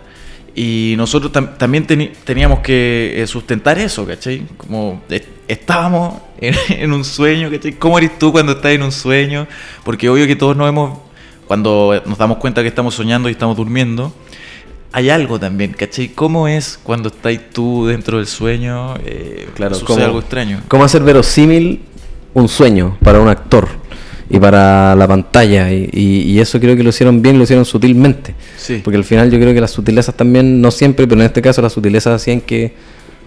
Y 0.55 0.95
nosotros 0.97 1.31
tam- 1.31 1.55
también 1.57 1.86
teníamos 1.86 2.60
que 2.62 3.13
eh, 3.21 3.27
sustentar 3.27 3.77
eso, 3.77 4.07
¿cachai? 4.07 4.41
Como 4.57 5.03
estábamos 5.47 6.15
en, 6.41 6.55
en 6.69 6.93
un 6.93 7.05
sueño, 7.05 7.51
¿cachai? 7.51 7.73
¿Cómo 7.73 7.97
eres 7.99 8.17
tú 8.17 8.31
cuando 8.31 8.53
estás 8.53 8.71
en 8.71 8.81
un 8.81 8.91
sueño? 8.91 9.45
Porque 9.83 10.10
obvio 10.10 10.25
que 10.25 10.36
todos 10.36 10.57
nos 10.57 10.67
hemos, 10.67 10.97
cuando 11.45 12.01
nos 12.07 12.17
damos 12.17 12.38
cuenta 12.38 12.63
que 12.63 12.69
estamos 12.69 12.95
soñando 12.95 13.29
y 13.29 13.33
estamos 13.33 13.55
durmiendo, 13.55 14.12
hay 14.91 15.12
algo 15.12 15.39
también, 15.39 15.73
¿cachai? 15.73 16.07
¿Cómo 16.10 16.47
es 16.47 16.79
cuando 16.81 17.10
estás 17.10 17.38
tú 17.53 17.86
dentro 17.86 18.17
del 18.17 18.25
sueño? 18.25 18.95
Eh, 19.05 19.47
Claro, 19.53 19.75
sucede 19.75 19.88
¿cómo- 19.93 20.05
algo 20.05 20.19
extraño. 20.21 20.62
¿Cómo 20.67 20.83
hacer 20.86 21.03
verosímil 21.03 21.81
un 22.41 22.47
sueño 22.47 22.97
para 23.04 23.19
un 23.19 23.28
actor 23.30 23.67
y 24.30 24.39
para 24.39 24.95
la 24.95 25.08
pantalla? 25.08 25.71
Y, 25.71 25.89
y- 25.91 26.21
y 26.32 26.39
eso 26.39 26.60
creo 26.60 26.76
que 26.76 26.84
lo 26.84 26.89
hicieron 26.89 27.21
bien, 27.21 27.38
lo 27.38 27.43
hicieron 27.43 27.65
sutilmente. 27.65 28.36
Sí. 28.58 28.82
Porque 28.84 28.97
al 28.97 29.04
final 29.04 29.32
yo 29.32 29.39
creo 29.39 29.54
que 29.54 29.62
las 29.62 29.71
sutilezas 29.71 30.15
también, 30.15 30.62
no 30.62 30.71
siempre, 30.71 31.08
pero 31.08 31.19
en 31.21 31.26
este 31.28 31.41
caso 31.41 31.62
las 31.62 31.73
sutilezas 31.73 32.21
hacían 32.21 32.41
que, 32.41 32.73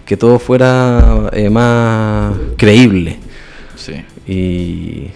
que 0.05 0.17
todo 0.17 0.39
fuera 0.39 1.29
eh, 1.33 1.49
más 1.49 2.33
creíble. 2.57 3.17
Sí. 3.75 3.93
Y, 4.27 5.07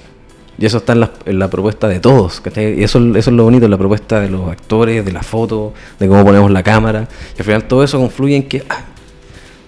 y 0.58 0.66
eso 0.66 0.78
está 0.78 0.94
en 0.94 1.02
la, 1.02 1.12
en 1.26 1.38
la 1.38 1.50
propuesta 1.50 1.88
de 1.88 2.00
todos. 2.00 2.42
¿cachai? 2.42 2.80
Y 2.80 2.84
eso, 2.84 3.00
eso 3.16 3.30
es 3.30 3.36
lo 3.36 3.44
bonito, 3.44 3.68
la 3.68 3.78
propuesta 3.78 4.20
de 4.22 4.30
los 4.30 4.50
actores, 4.50 5.06
de 5.06 5.12
la 5.12 5.22
foto, 5.22 5.74
de 6.00 6.08
cómo 6.08 6.24
ponemos 6.26 6.50
la 6.52 6.64
cámara. 6.64 7.08
Y 7.38 7.40
al 7.42 7.46
final 7.46 7.64
todo 7.66 7.84
eso 7.84 8.00
confluye 8.00 8.36
en 8.38 8.44
que, 8.44 8.64
ah, 8.70 8.85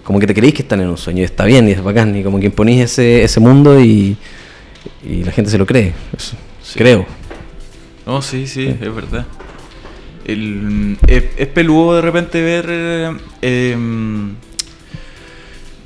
como 0.08 0.18
que 0.20 0.26
te 0.26 0.32
creéis 0.32 0.54
que 0.54 0.62
están 0.62 0.80
en 0.80 0.88
un 0.88 0.96
sueño, 0.96 1.20
y 1.20 1.24
está 1.26 1.44
bien, 1.44 1.68
y 1.68 1.72
es 1.72 1.82
bacán, 1.82 2.16
y 2.16 2.22
como 2.22 2.40
que 2.40 2.46
imponís 2.46 2.80
ese, 2.80 3.22
ese 3.24 3.40
mundo 3.40 3.78
y, 3.78 4.16
y 5.06 5.22
la 5.22 5.32
gente 5.32 5.50
se 5.50 5.58
lo 5.58 5.66
cree. 5.66 5.92
Eso, 6.16 6.34
Sí. 6.62 6.78
Creo. 6.78 7.04
No, 8.06 8.22
sí, 8.22 8.46
sí, 8.46 8.68
es 8.68 8.94
verdad. 8.94 9.26
El- 10.24 10.96
es, 11.06 11.24
es 11.36 11.46
peludo 11.48 11.96
de 11.96 12.00
repente 12.00 12.40
ver 12.40 12.64
eh, 12.70 13.12
em, 13.42 14.30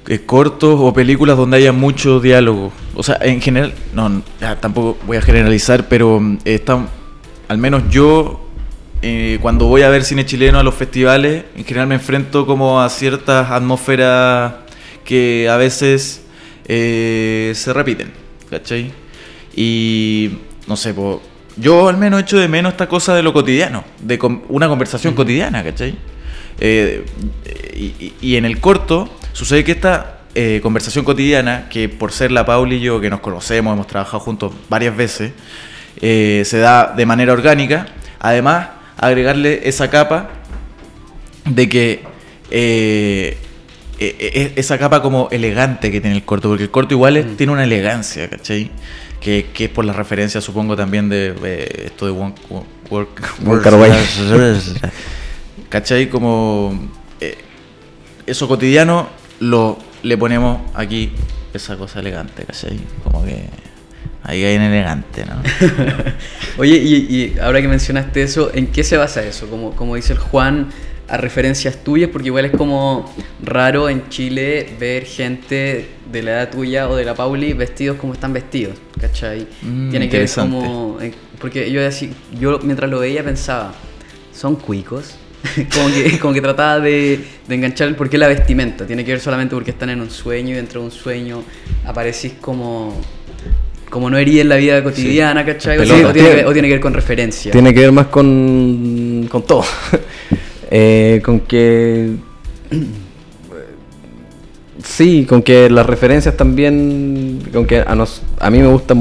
eh, 0.07 0.21
cortos 0.25 0.77
o 0.81 0.93
películas 0.93 1.37
donde 1.37 1.57
haya 1.57 1.73
mucho 1.73 2.21
diálogo. 2.21 2.71
O 2.95 3.03
sea, 3.03 3.19
en 3.23 3.41
general, 3.41 3.75
no, 3.93 4.23
tampoco 4.61 4.99
voy 5.05 5.17
a 5.17 5.21
generalizar, 5.23 5.89
pero 5.89 6.21
mm, 6.21 6.39
está, 6.45 6.87
al 7.49 7.59
menos 7.59 7.83
yo, 7.91 8.47
eh, 9.03 9.39
cuando 9.43 9.67
voy 9.67 9.83
a 9.83 9.89
ver 9.89 10.05
cine 10.05 10.25
chileno 10.25 10.59
a 10.59 10.63
los 10.63 10.75
festivales, 10.75 11.45
en 11.57 11.65
general 11.65 11.89
me 11.89 11.97
enfrento 11.97 12.47
como 12.47 12.81
a 12.81 12.89
ciertas 12.89 13.51
atmósferas 13.51 14.55
que 15.05 15.49
a 15.51 15.57
veces 15.57 16.23
eh, 16.69 17.53
se 17.55 17.73
repiten, 17.73 18.13
¿cachai? 18.49 18.93
Y 19.57 20.39
no 20.67 20.77
sé, 20.77 20.95
po, 20.95 21.21
yo 21.57 21.89
al 21.89 21.97
menos 21.97 22.21
echo 22.23 22.39
de 22.39 22.49
menos 22.49 22.73
esta 22.73 22.89
cosa 22.89 23.15
de 23.15 23.23
lo 23.23 23.33
cotidiano, 23.33 23.85
de 24.01 24.19
con- 24.19 24.43
una 24.49 24.69
conversación 24.69 25.15
cotidiana, 25.15 25.63
¿cachai? 25.65 25.97
Eh, 26.61 27.05
y, 27.75 27.85
y- 27.99 28.15
y 28.21 28.37
en 28.37 28.45
el 28.45 28.61
corto 28.61 29.09
sucede 29.33 29.65
que 29.65 29.73
esta 29.73 30.21
eh, 30.35 30.61
conversación 30.63 31.05
cotidiana, 31.05 31.69
que 31.69 31.89
por 31.89 32.13
ser 32.13 32.31
la 32.33 32.47
Pauli 32.47 32.77
y 32.77 32.81
yo, 32.81 33.01
que 33.01 33.11
nos 33.11 33.21
conocemos, 33.21 33.75
hemos 33.75 33.87
trabajado 33.87 34.21
juntos 34.21 34.53
varias 34.71 34.97
veces, 34.97 35.33
eh, 36.01 36.43
se 36.47 36.59
da 36.59 36.95
de 36.97 37.05
manera 37.05 37.33
orgánica, 37.33 37.87
además 38.21 38.69
agregarle 39.07 39.69
esa 39.69 39.91
capa 39.91 40.31
de 41.45 41.69
que 41.69 42.03
eh, 42.51 43.37
eh, 43.99 44.17
eh, 44.21 44.53
esa 44.57 44.79
capa 44.79 45.03
como 45.03 45.29
elegante 45.31 45.91
que 45.91 46.01
tiene 46.01 46.17
el 46.17 46.25
corto, 46.25 46.49
porque 46.49 46.65
el 46.65 46.71
corto 46.71 46.95
igual 46.95 47.17
es- 47.17 47.37
tiene 47.37 47.53
una 47.53 47.65
elegancia, 47.65 48.29
¿cachai? 48.31 48.71
Que, 49.21 49.47
que 49.55 49.65
es 49.67 49.71
por 49.71 49.85
la 49.85 49.93
referencia, 49.93 50.41
supongo, 50.41 50.75
también 50.77 51.09
de 51.09 51.35
eh, 51.45 51.83
esto 51.87 52.07
de 52.07 52.13
Won- 52.13 52.35
Work, 52.91 53.39
Kar-wai. 53.63 53.91
¿Cachai? 55.69 56.09
Como 56.09 56.91
eh, 57.21 57.39
eso 58.27 58.47
cotidiano 58.49 59.09
lo 59.41 59.79
le 60.03 60.17
ponemos 60.19 60.61
aquí 60.75 61.13
esa 61.55 61.77
cosa 61.77 62.01
elegante, 62.01 62.45
¿cachai? 62.45 62.81
Como 63.05 63.25
que 63.25 63.45
ahí 64.23 64.45
hay 64.45 64.57
un 64.57 64.63
elegante, 64.63 65.25
¿no? 65.25 65.43
Oye, 66.59 66.77
y, 66.77 66.95
y 66.95 67.39
ahora 67.41 67.61
que 67.61 67.69
mencionaste 67.69 68.23
eso, 68.23 68.51
¿en 68.55 68.69
qué 68.69 68.85
se 68.85 68.97
basa 68.97 69.23
eso? 69.23 69.49
Como, 69.49 69.75
como 69.75 69.97
dice 69.97 70.13
el 70.13 70.19
Juan, 70.19 70.69
a 71.13 71.17
referencias 71.19 71.85
tuyas, 71.85 72.09
porque 72.11 72.29
igual 72.29 72.47
es 72.47 72.53
como 72.53 73.13
raro 73.43 73.89
en 73.91 74.09
Chile 74.09 74.75
ver 74.81 75.05
gente 75.05 75.89
de 76.11 76.23
la 76.23 76.31
edad 76.33 76.51
tuya 76.51 76.89
o 76.89 76.97
de 76.97 77.05
la 77.05 77.15
Pauli 77.15 77.53
vestidos 77.53 77.99
como 77.99 78.15
están 78.15 78.33
vestidos, 78.33 78.79
¿cachai? 78.99 79.47
Mm, 79.61 79.91
Tiene 79.91 80.09
que 80.09 80.21
ver 80.21 80.31
como... 80.31 80.99
Porque 81.39 81.71
yo, 81.71 81.87
así, 81.87 82.15
yo 82.41 82.61
mientras 82.63 82.91
lo 82.91 83.01
veía 83.01 83.23
pensaba, 83.23 83.75
¿son 84.33 84.57
cuicos? 84.57 85.17
como, 85.75 85.93
que, 85.93 86.19
como 86.21 86.33
que 86.33 86.41
trataba 86.41 86.79
de, 86.79 87.21
de 87.49 87.55
enganchar 87.55 87.89
el 87.89 87.97
por 87.97 88.09
qué 88.09 88.17
la 88.17 88.29
vestimenta. 88.29 88.87
Tiene 88.87 89.05
que 89.05 89.11
ver 89.11 89.21
solamente 89.21 89.55
porque 89.55 89.73
están 89.73 89.91
en 89.91 90.01
un 90.01 90.11
sueño 90.11 90.51
y 90.51 90.55
dentro 90.55 90.81
de 90.81 90.87
un 90.87 90.93
sueño 90.93 91.43
aparecís 91.85 92.35
como... 92.41 92.99
Como 93.93 94.09
no 94.09 94.17
herí 94.17 94.41
en 94.41 94.49
la 94.49 94.57
vida 94.57 94.83
cotidiana, 94.83 95.45
¿cachai? 95.45 95.79
O, 95.79 95.83
tiene- 95.85 96.07
o 96.07 96.13
tiene, 96.15 96.31
que 96.37 96.45
o 96.47 96.53
tiene 96.55 96.69
que 96.69 96.75
ver 96.75 96.81
con 96.81 96.95
referencia. 96.95 97.53
Tiene 97.53 97.75
que 97.75 97.81
ver 97.81 97.93
más 97.93 98.07
con, 98.07 99.29
con 99.31 99.43
todo. 99.43 99.65
Eh, 100.75 101.21
con 101.23 101.41
que. 101.41 102.13
Sí, 104.83 105.27
con 105.29 105.43
que 105.43 105.69
las 105.69 105.85
referencias 105.85 106.35
también. 106.37 107.41
Con 107.53 107.67
que 107.67 107.81
a, 107.87 107.95
nos, 107.95 108.23
a 108.41 108.51
mí 108.51 108.59
me 108.61 108.67
gusta. 108.69 108.95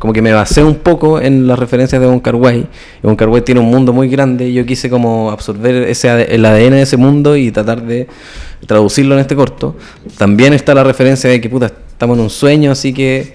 Como 0.00 0.12
que 0.12 0.20
me 0.20 0.32
basé 0.32 0.64
un 0.64 0.74
poco 0.74 1.20
en 1.20 1.46
las 1.46 1.56
referencias 1.58 2.00
de 2.00 2.08
Bon 2.08 2.18
Kar 2.18 2.34
Wai. 2.34 2.66
Y 3.02 3.06
Bon 3.06 3.14
Kar 3.14 3.28
Wai 3.28 3.42
tiene 3.42 3.60
un 3.60 3.70
mundo 3.70 3.92
muy 3.92 4.08
grande. 4.08 4.48
Y 4.48 4.54
yo 4.54 4.66
quise 4.66 4.90
como 4.90 5.30
absorber 5.30 5.88
ese, 5.88 6.34
el 6.34 6.44
ADN 6.44 6.72
de 6.72 6.82
ese 6.82 6.96
mundo 6.96 7.36
y 7.36 7.52
tratar 7.52 7.82
de 7.82 8.08
traducirlo 8.66 9.14
en 9.14 9.20
este 9.20 9.36
corto. 9.36 9.76
También 10.18 10.52
está 10.52 10.74
la 10.74 10.82
referencia 10.82 11.30
de 11.30 11.40
que 11.40 11.48
puta, 11.48 11.66
estamos 11.66 12.18
en 12.18 12.24
un 12.24 12.30
sueño, 12.30 12.72
así 12.72 12.92
que 12.92 13.32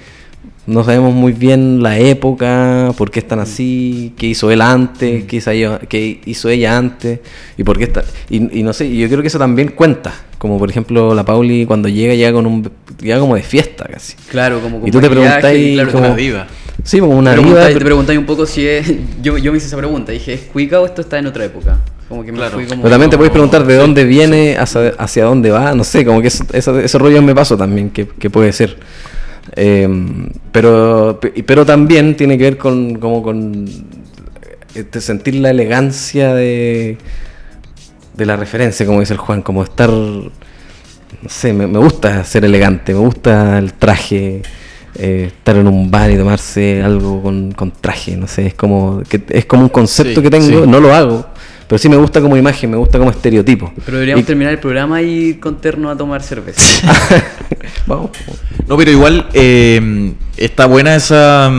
no 0.67 0.83
sabemos 0.83 1.13
muy 1.13 1.31
bien 1.31 1.81
la 1.81 1.97
época, 1.97 2.91
por 2.97 3.09
qué 3.09 3.19
están 3.19 3.39
así, 3.39 4.13
qué 4.17 4.27
hizo 4.27 4.51
él 4.51 4.61
antes, 4.61 5.23
qué 5.25 5.37
hizo 5.37 5.49
ella, 5.51 5.79
qué 5.87 6.19
hizo 6.25 6.49
ella 6.49 6.77
antes, 6.77 7.19
y 7.57 7.63
por 7.63 7.77
qué 7.77 7.85
está. 7.85 8.03
Y, 8.29 8.59
y 8.59 8.63
no 8.63 8.73
sé, 8.73 8.85
y 8.85 8.99
yo 8.99 9.07
creo 9.07 9.21
que 9.21 9.27
eso 9.29 9.39
también 9.39 9.69
cuenta. 9.69 10.13
Como 10.37 10.59
por 10.59 10.69
ejemplo 10.69 11.15
la 11.15 11.25
Pauli 11.25 11.65
cuando 11.65 11.89
llega, 11.89 12.13
llega 12.13 12.31
con 12.31 12.45
un 12.45 12.69
llega 13.01 13.17
como 13.19 13.35
de 13.35 13.41
fiesta 13.41 13.85
casi. 13.91 14.13
Claro, 14.29 14.59
como 14.61 14.79
con 14.79 14.87
Y 14.87 14.91
tú 14.91 14.99
te 15.01 15.09
preguntáis 15.09 15.73
claro, 15.73 15.91
como- 15.91 16.05
Una 16.05 16.15
diva. 16.15 16.47
Sí, 16.83 16.99
como 16.99 17.17
una 17.17 17.33
Te 17.33 17.41
diva, 17.41 17.67
te 17.69 17.75
preguntáis 17.79 18.19
un 18.19 18.25
poco 18.27 18.45
si 18.45 18.67
es. 18.67 18.93
Yo, 19.23 19.37
yo 19.39 19.51
me 19.51 19.57
hice 19.57 19.65
esa 19.67 19.77
pregunta. 19.77 20.11
Dije, 20.11 20.33
¿es 20.35 20.41
cuica 20.41 20.79
o 20.79 20.85
esto 20.85 21.01
está 21.01 21.17
en 21.17 21.25
otra 21.25 21.43
época? 21.45 21.79
Como 22.07 22.23
que 22.23 22.31
me 22.31 22.37
Claro. 22.37 22.53
fui 22.53 22.65
como. 22.67 22.83
Pero 22.83 22.91
también 22.91 23.09
te 23.09 23.17
puedes 23.17 23.31
preguntar 23.31 23.65
de 23.65 23.75
dónde 23.77 24.03
viene, 24.05 24.55
hacia, 24.57 24.89
hacia 24.99 25.23
dónde 25.25 25.49
va, 25.49 25.73
no 25.73 25.83
sé, 25.83 26.05
como 26.05 26.21
que 26.21 26.27
eso- 26.27 26.45
esa- 26.53 26.79
ese 26.83 26.97
rollo 26.99 27.19
me 27.23 27.33
pasó 27.33 27.57
también, 27.57 27.89
que, 27.89 28.07
que 28.07 28.29
puede 28.29 28.53
ser. 28.53 28.77
Eh, 29.55 29.87
pero, 30.51 31.19
pe- 31.21 31.43
pero 31.45 31.65
también 31.65 32.15
tiene 32.15 32.37
que 32.37 32.43
ver 32.43 32.57
con, 32.57 32.95
como 32.95 33.23
con 33.23 33.65
este, 34.75 35.01
sentir 35.01 35.35
la 35.35 35.49
elegancia 35.51 36.33
de, 36.33 36.97
de 38.15 38.25
la 38.25 38.35
referencia, 38.35 38.85
como 38.85 38.99
dice 38.99 39.13
el 39.13 39.19
Juan, 39.19 39.41
como 39.41 39.63
estar, 39.63 39.89
no 39.89 40.29
sé, 41.27 41.53
me, 41.53 41.65
me 41.67 41.79
gusta 41.79 42.23
ser 42.23 42.45
elegante, 42.45 42.93
me 42.93 42.99
gusta 42.99 43.57
el 43.57 43.73
traje, 43.73 44.41
eh, 44.95 45.25
estar 45.27 45.55
en 45.55 45.67
un 45.67 45.89
bar 45.89 46.11
y 46.11 46.17
tomarse 46.17 46.81
algo 46.83 47.21
con, 47.21 47.51
con 47.53 47.71
traje, 47.71 48.17
no 48.17 48.27
sé, 48.27 48.47
es 48.47 48.53
como, 48.53 49.01
que, 49.07 49.21
es 49.29 49.45
como 49.45 49.63
un 49.63 49.69
concepto 49.69 50.15
Sí, 50.19 50.21
que 50.23 50.29
tengo, 50.29 50.45
sí. 50.63 50.67
no 50.69 50.79
lo 50.79 50.93
hago, 50.93 51.25
pero 51.67 51.77
sí 51.79 51.89
me 51.89 51.97
gusta 51.97 52.21
como 52.21 52.35
imagen, 52.37 52.71
me 52.71 52.77
gusta 52.77 52.97
como 52.97 53.11
estereotipo. 53.11 53.71
Pero 53.85 53.97
deberíamos 53.97 54.23
Y- 54.23 54.25
terminar 54.25 54.53
el 54.53 54.59
programa 54.59 55.01
y 55.01 55.35
con 55.35 55.59
terno 55.61 55.89
a 55.89 55.95
tomar 55.97 56.21
cerveza. 56.23 56.61
Vamos. 57.87 58.11
No, 58.67 58.77
pero 58.77 58.91
igual 58.91 59.27
eh, 59.33 60.13
está 60.35 60.65
buena 60.65 60.95
esa, 60.95 61.51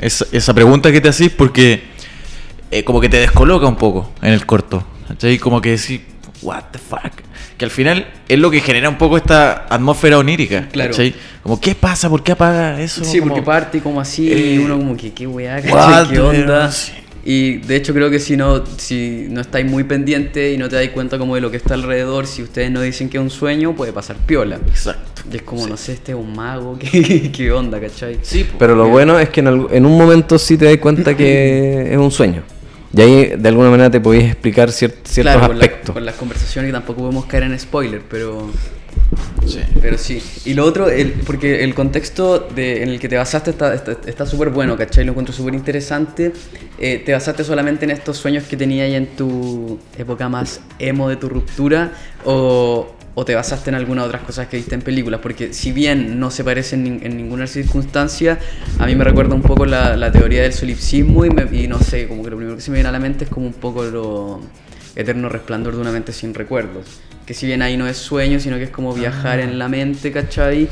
esa, 0.00 0.26
esa 0.32 0.54
pregunta 0.54 0.90
que 0.90 1.00
te 1.00 1.10
hacís 1.10 1.30
porque 1.30 1.82
eh, 2.70 2.84
como 2.84 3.00
que 3.00 3.08
te 3.08 3.18
descoloca 3.18 3.66
un 3.66 3.76
poco 3.76 4.12
en 4.22 4.32
el 4.32 4.46
corto. 4.46 4.84
¿cachai? 5.06 5.38
Como 5.38 5.60
que 5.60 5.70
decís, 5.70 6.00
what 6.42 6.64
the 6.72 6.78
fuck. 6.78 7.22
Que 7.56 7.64
al 7.64 7.70
final 7.70 8.06
es 8.28 8.38
lo 8.38 8.50
que 8.50 8.60
genera 8.60 8.88
un 8.88 8.96
poco 8.96 9.16
esta 9.16 9.66
atmósfera 9.68 10.18
onírica. 10.18 10.68
Claro. 10.68 10.90
¿cachai? 10.90 11.14
Como, 11.42 11.60
¿qué 11.60 11.74
pasa? 11.74 12.08
¿Por 12.08 12.22
qué 12.22 12.32
apaga 12.32 12.80
eso? 12.80 13.04
sí, 13.04 13.18
Como, 13.18 13.34
porque 13.34 13.44
parte 13.44 13.80
como 13.80 14.00
así 14.00 14.30
eh, 14.32 14.54
y 14.54 14.58
uno 14.58 14.76
como 14.76 14.96
que, 14.96 15.12
qué 15.12 15.26
weá. 15.26 15.60
¿Qué 15.60 15.72
onda? 16.20 16.70
sí. 16.72 16.92
Y 17.24 17.58
de 17.58 17.76
hecho 17.76 17.92
creo 17.92 18.08
que 18.10 18.18
si 18.20 18.36
no, 18.36 18.64
si 18.78 19.26
no 19.28 19.40
estáis 19.40 19.66
muy 19.66 19.84
pendiente 19.84 20.52
y 20.52 20.56
no 20.58 20.68
te 20.68 20.76
dais 20.76 20.90
cuenta 20.90 21.18
como 21.18 21.34
de 21.34 21.40
lo 21.40 21.50
que 21.50 21.56
está 21.58 21.74
alrededor, 21.74 22.26
si 22.26 22.42
ustedes 22.42 22.70
no 22.70 22.80
dicen 22.80 23.08
que 23.10 23.18
es 23.18 23.22
un 23.22 23.28
sueño, 23.30 23.74
puede 23.74 23.92
pasar 23.92 24.16
piola. 24.16 24.56
Exacto. 24.68 25.22
Y 25.30 25.36
es 25.36 25.42
como, 25.42 25.66
no 25.66 25.76
sé, 25.76 25.92
este 25.94 26.12
es 26.12 26.18
un 26.18 26.34
mago, 26.34 26.78
¿qué, 26.80 27.30
qué 27.32 27.52
onda, 27.52 27.80
cachai? 27.80 28.18
Sí. 28.22 28.46
Pero 28.58 28.74
lo 28.74 28.88
bueno 28.88 29.18
es 29.18 29.28
que 29.28 29.40
en, 29.40 29.46
algu- 29.48 29.68
en 29.72 29.84
un 29.84 29.98
momento 29.98 30.38
sí 30.38 30.56
te 30.56 30.64
das 30.66 30.76
cuenta 30.78 31.16
que 31.16 31.88
es 31.92 31.98
un 31.98 32.10
sueño. 32.10 32.42
Y 32.94 33.00
ahí 33.02 33.32
de 33.36 33.48
alguna 33.48 33.68
manera 33.70 33.90
te 33.90 34.00
podéis 34.00 34.24
explicar 34.30 34.70
cier- 34.70 34.94
ciertos 35.04 35.34
Claro, 35.34 35.48
con 35.48 35.58
la- 35.58 35.64
aspectos. 35.64 35.92
con 35.94 36.04
las 36.06 36.14
conversaciones 36.14 36.68
que 36.70 36.72
tampoco 36.72 37.00
podemos 37.02 37.26
caer 37.26 37.42
en 37.42 37.58
spoiler, 37.58 38.00
pero... 38.08 38.50
Sí. 39.46 39.60
Pero 39.80 39.96
sí. 39.96 40.22
Y 40.44 40.54
lo 40.54 40.64
otro, 40.64 40.88
el, 40.90 41.12
porque 41.26 41.64
el 41.64 41.74
contexto 41.74 42.38
de, 42.54 42.82
en 42.82 42.90
el 42.90 43.00
que 43.00 43.08
te 43.08 43.16
basaste 43.16 43.50
está 43.50 43.76
súper 43.78 44.08
está, 44.08 44.24
está 44.24 44.48
bueno, 44.50 44.76
¿cachai? 44.76 45.04
Lo 45.04 45.12
encuentro 45.12 45.34
súper 45.34 45.54
interesante. 45.54 46.32
Eh, 46.78 47.02
¿Te 47.04 47.12
basaste 47.12 47.44
solamente 47.44 47.84
en 47.84 47.90
estos 47.92 48.18
sueños 48.18 48.44
que 48.44 48.56
tenías 48.56 48.90
en 48.92 49.06
tu 49.06 49.78
época 49.96 50.28
más 50.28 50.60
emo 50.78 51.08
de 51.08 51.16
tu 51.16 51.28
ruptura? 51.28 51.92
¿O, 52.24 52.94
o 53.14 53.24
te 53.24 53.34
basaste 53.34 53.70
en 53.70 53.76
algunas 53.76 54.04
otras 54.06 54.22
cosas 54.22 54.48
que 54.48 54.58
viste 54.58 54.74
en 54.74 54.82
películas? 54.82 55.20
Porque 55.22 55.52
si 55.54 55.72
bien 55.72 56.20
no 56.20 56.30
se 56.30 56.44
parecen 56.44 56.86
en, 56.86 57.00
en 57.06 57.16
ninguna 57.16 57.46
circunstancia, 57.46 58.38
a 58.78 58.86
mí 58.86 58.94
me 58.94 59.04
recuerda 59.04 59.34
un 59.34 59.42
poco 59.42 59.64
la, 59.64 59.96
la 59.96 60.12
teoría 60.12 60.42
del 60.42 60.52
solipsismo 60.52 61.24
y, 61.24 61.30
me- 61.30 61.48
y 61.56 61.66
no 61.68 61.78
sé, 61.80 62.06
como 62.06 62.22
que 62.22 62.30
lo 62.30 62.36
primero 62.36 62.56
que 62.56 62.62
se 62.62 62.70
me 62.70 62.76
viene 62.76 62.90
a 62.90 62.92
la 62.92 63.00
mente 63.00 63.24
es 63.24 63.30
como 63.30 63.46
un 63.46 63.54
poco 63.54 63.84
lo 63.84 64.40
eterno 64.94 65.28
resplandor 65.28 65.74
de 65.76 65.80
una 65.80 65.92
mente 65.92 66.12
sin 66.12 66.34
recuerdos. 66.34 67.00
Que 67.28 67.34
si 67.34 67.44
bien 67.44 67.60
ahí 67.60 67.76
no 67.76 67.86
es 67.86 67.98
sueño, 67.98 68.40
sino 68.40 68.56
que 68.56 68.62
es 68.64 68.70
como 68.70 68.94
viajar 68.94 69.38
en 69.38 69.58
la 69.58 69.68
mente, 69.68 70.10
¿cachai? 70.10 70.66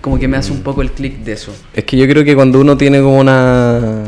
Como 0.00 0.18
que 0.18 0.26
me 0.26 0.38
hace 0.38 0.50
un 0.50 0.62
poco 0.62 0.80
el 0.80 0.90
clic 0.90 1.18
de 1.18 1.32
eso. 1.32 1.52
Es 1.74 1.84
que 1.84 1.98
yo 1.98 2.08
creo 2.08 2.24
que 2.24 2.34
cuando 2.34 2.58
uno 2.58 2.78
tiene 2.78 3.00
como 3.02 3.18
una 3.18 4.04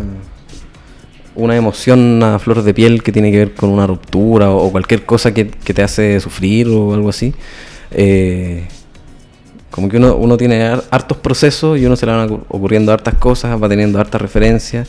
una 1.34 1.54
emoción 1.56 2.22
a 2.22 2.38
flor 2.38 2.62
de 2.62 2.72
piel 2.72 3.02
que 3.02 3.12
tiene 3.12 3.30
que 3.30 3.36
ver 3.36 3.54
con 3.54 3.68
una 3.68 3.86
ruptura 3.86 4.50
o, 4.50 4.64
o 4.66 4.72
cualquier 4.72 5.04
cosa 5.04 5.32
que, 5.34 5.48
que 5.48 5.74
te 5.74 5.82
hace 5.82 6.18
sufrir 6.20 6.66
o 6.68 6.94
algo 6.94 7.10
así, 7.10 7.32
eh, 7.92 8.66
como 9.70 9.90
que 9.90 9.98
uno, 9.98 10.16
uno 10.16 10.36
tiene 10.38 10.62
har- 10.62 10.84
hartos 10.90 11.18
procesos 11.18 11.78
y 11.78 11.84
uno 11.86 11.94
se 11.96 12.06
le 12.06 12.12
van 12.12 12.28
ocu- 12.30 12.42
ocurriendo 12.48 12.92
hartas 12.92 13.14
cosas, 13.14 13.62
va 13.62 13.68
teniendo 13.68 14.00
hartas 14.00 14.20
referencias. 14.22 14.88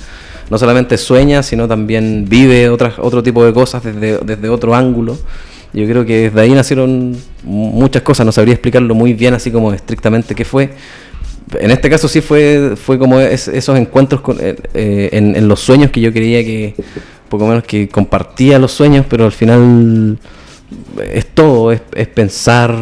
No 0.50 0.58
solamente 0.58 0.98
sueña, 0.98 1.44
sino 1.44 1.68
también 1.68 2.26
vive 2.28 2.70
otras, 2.70 2.96
otro 2.98 3.22
tipo 3.22 3.46
de 3.46 3.54
cosas 3.54 3.84
desde, 3.84 4.18
desde 4.20 4.50
otro 4.50 4.74
ángulo. 4.74 5.18
Yo 5.74 5.86
creo 5.86 6.06
que 6.06 6.24
desde 6.30 6.42
ahí 6.42 6.52
nacieron 6.52 7.12
mu- 7.44 7.72
muchas 7.72 8.02
cosas, 8.02 8.26
no 8.26 8.32
sabría 8.32 8.54
explicarlo 8.56 8.96
muy 8.96 9.14
bien 9.14 9.34
así 9.36 9.52
como 9.52 9.72
estrictamente 9.74 10.34
qué 10.36 10.44
fue. 10.46 10.72
En 11.60 11.72
este 11.72 11.90
caso 11.90 12.08
sí 12.08 12.22
fue, 12.22 12.74
fue 12.76 12.98
como 13.00 13.20
es- 13.20 13.48
esos 13.48 13.78
encuentros 13.78 14.22
con- 14.22 14.38
eh, 14.40 14.56
eh, 14.74 15.10
en, 15.14 15.36
en 15.36 15.48
los 15.48 15.60
sueños 15.60 15.92
que 15.92 16.02
yo 16.02 16.12
creía 16.12 16.44
que, 16.44 16.74
poco 17.30 17.48
menos 17.48 17.64
que 17.64 17.88
compartía 17.88 18.58
los 18.60 18.72
sueños, 18.72 19.06
pero 19.10 19.26
al 19.26 19.32
final 19.32 20.18
es 21.14 21.26
todo, 21.28 21.72
es, 21.72 21.82
es 21.96 22.08
pensar, 22.08 22.76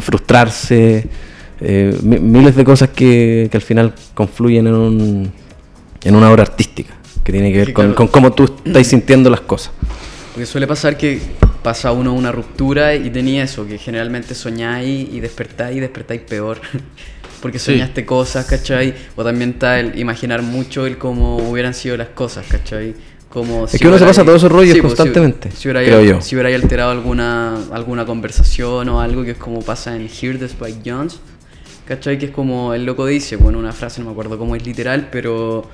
frustrarse, 0.00 1.06
eh, 1.60 1.96
mi- 2.02 2.18
miles 2.18 2.54
de 2.56 2.64
cosas 2.64 2.90
que, 2.90 3.48
que 3.50 3.56
al 3.56 3.62
final 3.62 3.94
confluyen 4.14 4.66
en, 4.66 4.74
un, 4.74 5.32
en 6.04 6.14
una 6.14 6.30
obra 6.30 6.42
artística, 6.42 6.94
que 7.24 7.32
tiene 7.32 7.50
que 7.52 7.58
ver 7.58 7.66
Sí, 7.68 7.72
con, 7.72 7.84
claro. 7.86 7.96
con 7.96 8.08
cómo 8.08 8.32
tú 8.32 8.44
estás 8.64 8.86
sintiendo 8.86 9.30
las 9.30 9.40
cosas. 9.40 9.72
Porque 10.38 10.46
suele 10.46 10.68
pasar 10.68 10.96
que 10.96 11.20
pasa 11.64 11.90
uno 11.90 12.12
una 12.14 12.30
ruptura 12.30 12.94
y 12.94 13.10
tenía 13.10 13.42
eso, 13.42 13.66
que 13.66 13.76
generalmente 13.76 14.36
soñáis 14.36 15.08
y 15.12 15.18
despertáis 15.18 15.76
y 15.78 15.80
despertáis 15.80 16.20
peor. 16.20 16.60
Porque 17.42 17.58
Sí. 17.58 17.72
soñaste 17.72 18.06
cosas, 18.06 18.46
¿cachai? 18.46 18.94
O 19.16 19.24
también 19.24 19.50
está 19.50 19.80
el 19.80 19.98
imaginar 19.98 20.42
mucho 20.42 20.86
el 20.86 20.96
cómo 20.96 21.38
hubieran 21.38 21.74
sido 21.74 21.96
las 21.96 22.10
cosas, 22.10 22.46
¿cachai? 22.48 22.94
Como 23.28 23.64
Es 23.64 23.80
que 23.80 23.88
uno 23.88 23.98
se 23.98 24.04
pasa 24.04 24.22
todos 24.24 24.36
esos 24.36 24.52
rollos 24.52 24.78
pues, 24.78 24.94
constantemente, 24.94 25.50
Si, 25.50 25.66
hubiera, 25.66 25.82
creo 25.84 26.04
yo. 26.04 26.20
si 26.20 26.36
hubiera 26.36 26.54
alterado 26.54 26.92
alguna, 26.92 27.56
alguna 27.72 28.06
conversación 28.06 28.88
o 28.90 29.00
algo 29.00 29.24
que 29.24 29.32
es 29.32 29.38
como 29.38 29.62
pasa 29.62 29.96
en 29.96 30.08
Hear 30.08 30.38
the 30.38 30.44
Spike 30.44 30.88
Jones, 30.88 31.18
¿cachai? 31.84 32.16
Que 32.16 32.26
es 32.26 32.30
como 32.30 32.74
el 32.74 32.84
loco 32.86 33.06
dice, 33.06 33.34
bueno, 33.34 33.58
una 33.58 33.72
frase, 33.72 34.00
no 34.00 34.06
me 34.06 34.12
acuerdo 34.12 34.38
cómo 34.38 34.54
es 34.54 34.64
literal, 34.64 35.08
pero 35.10 35.68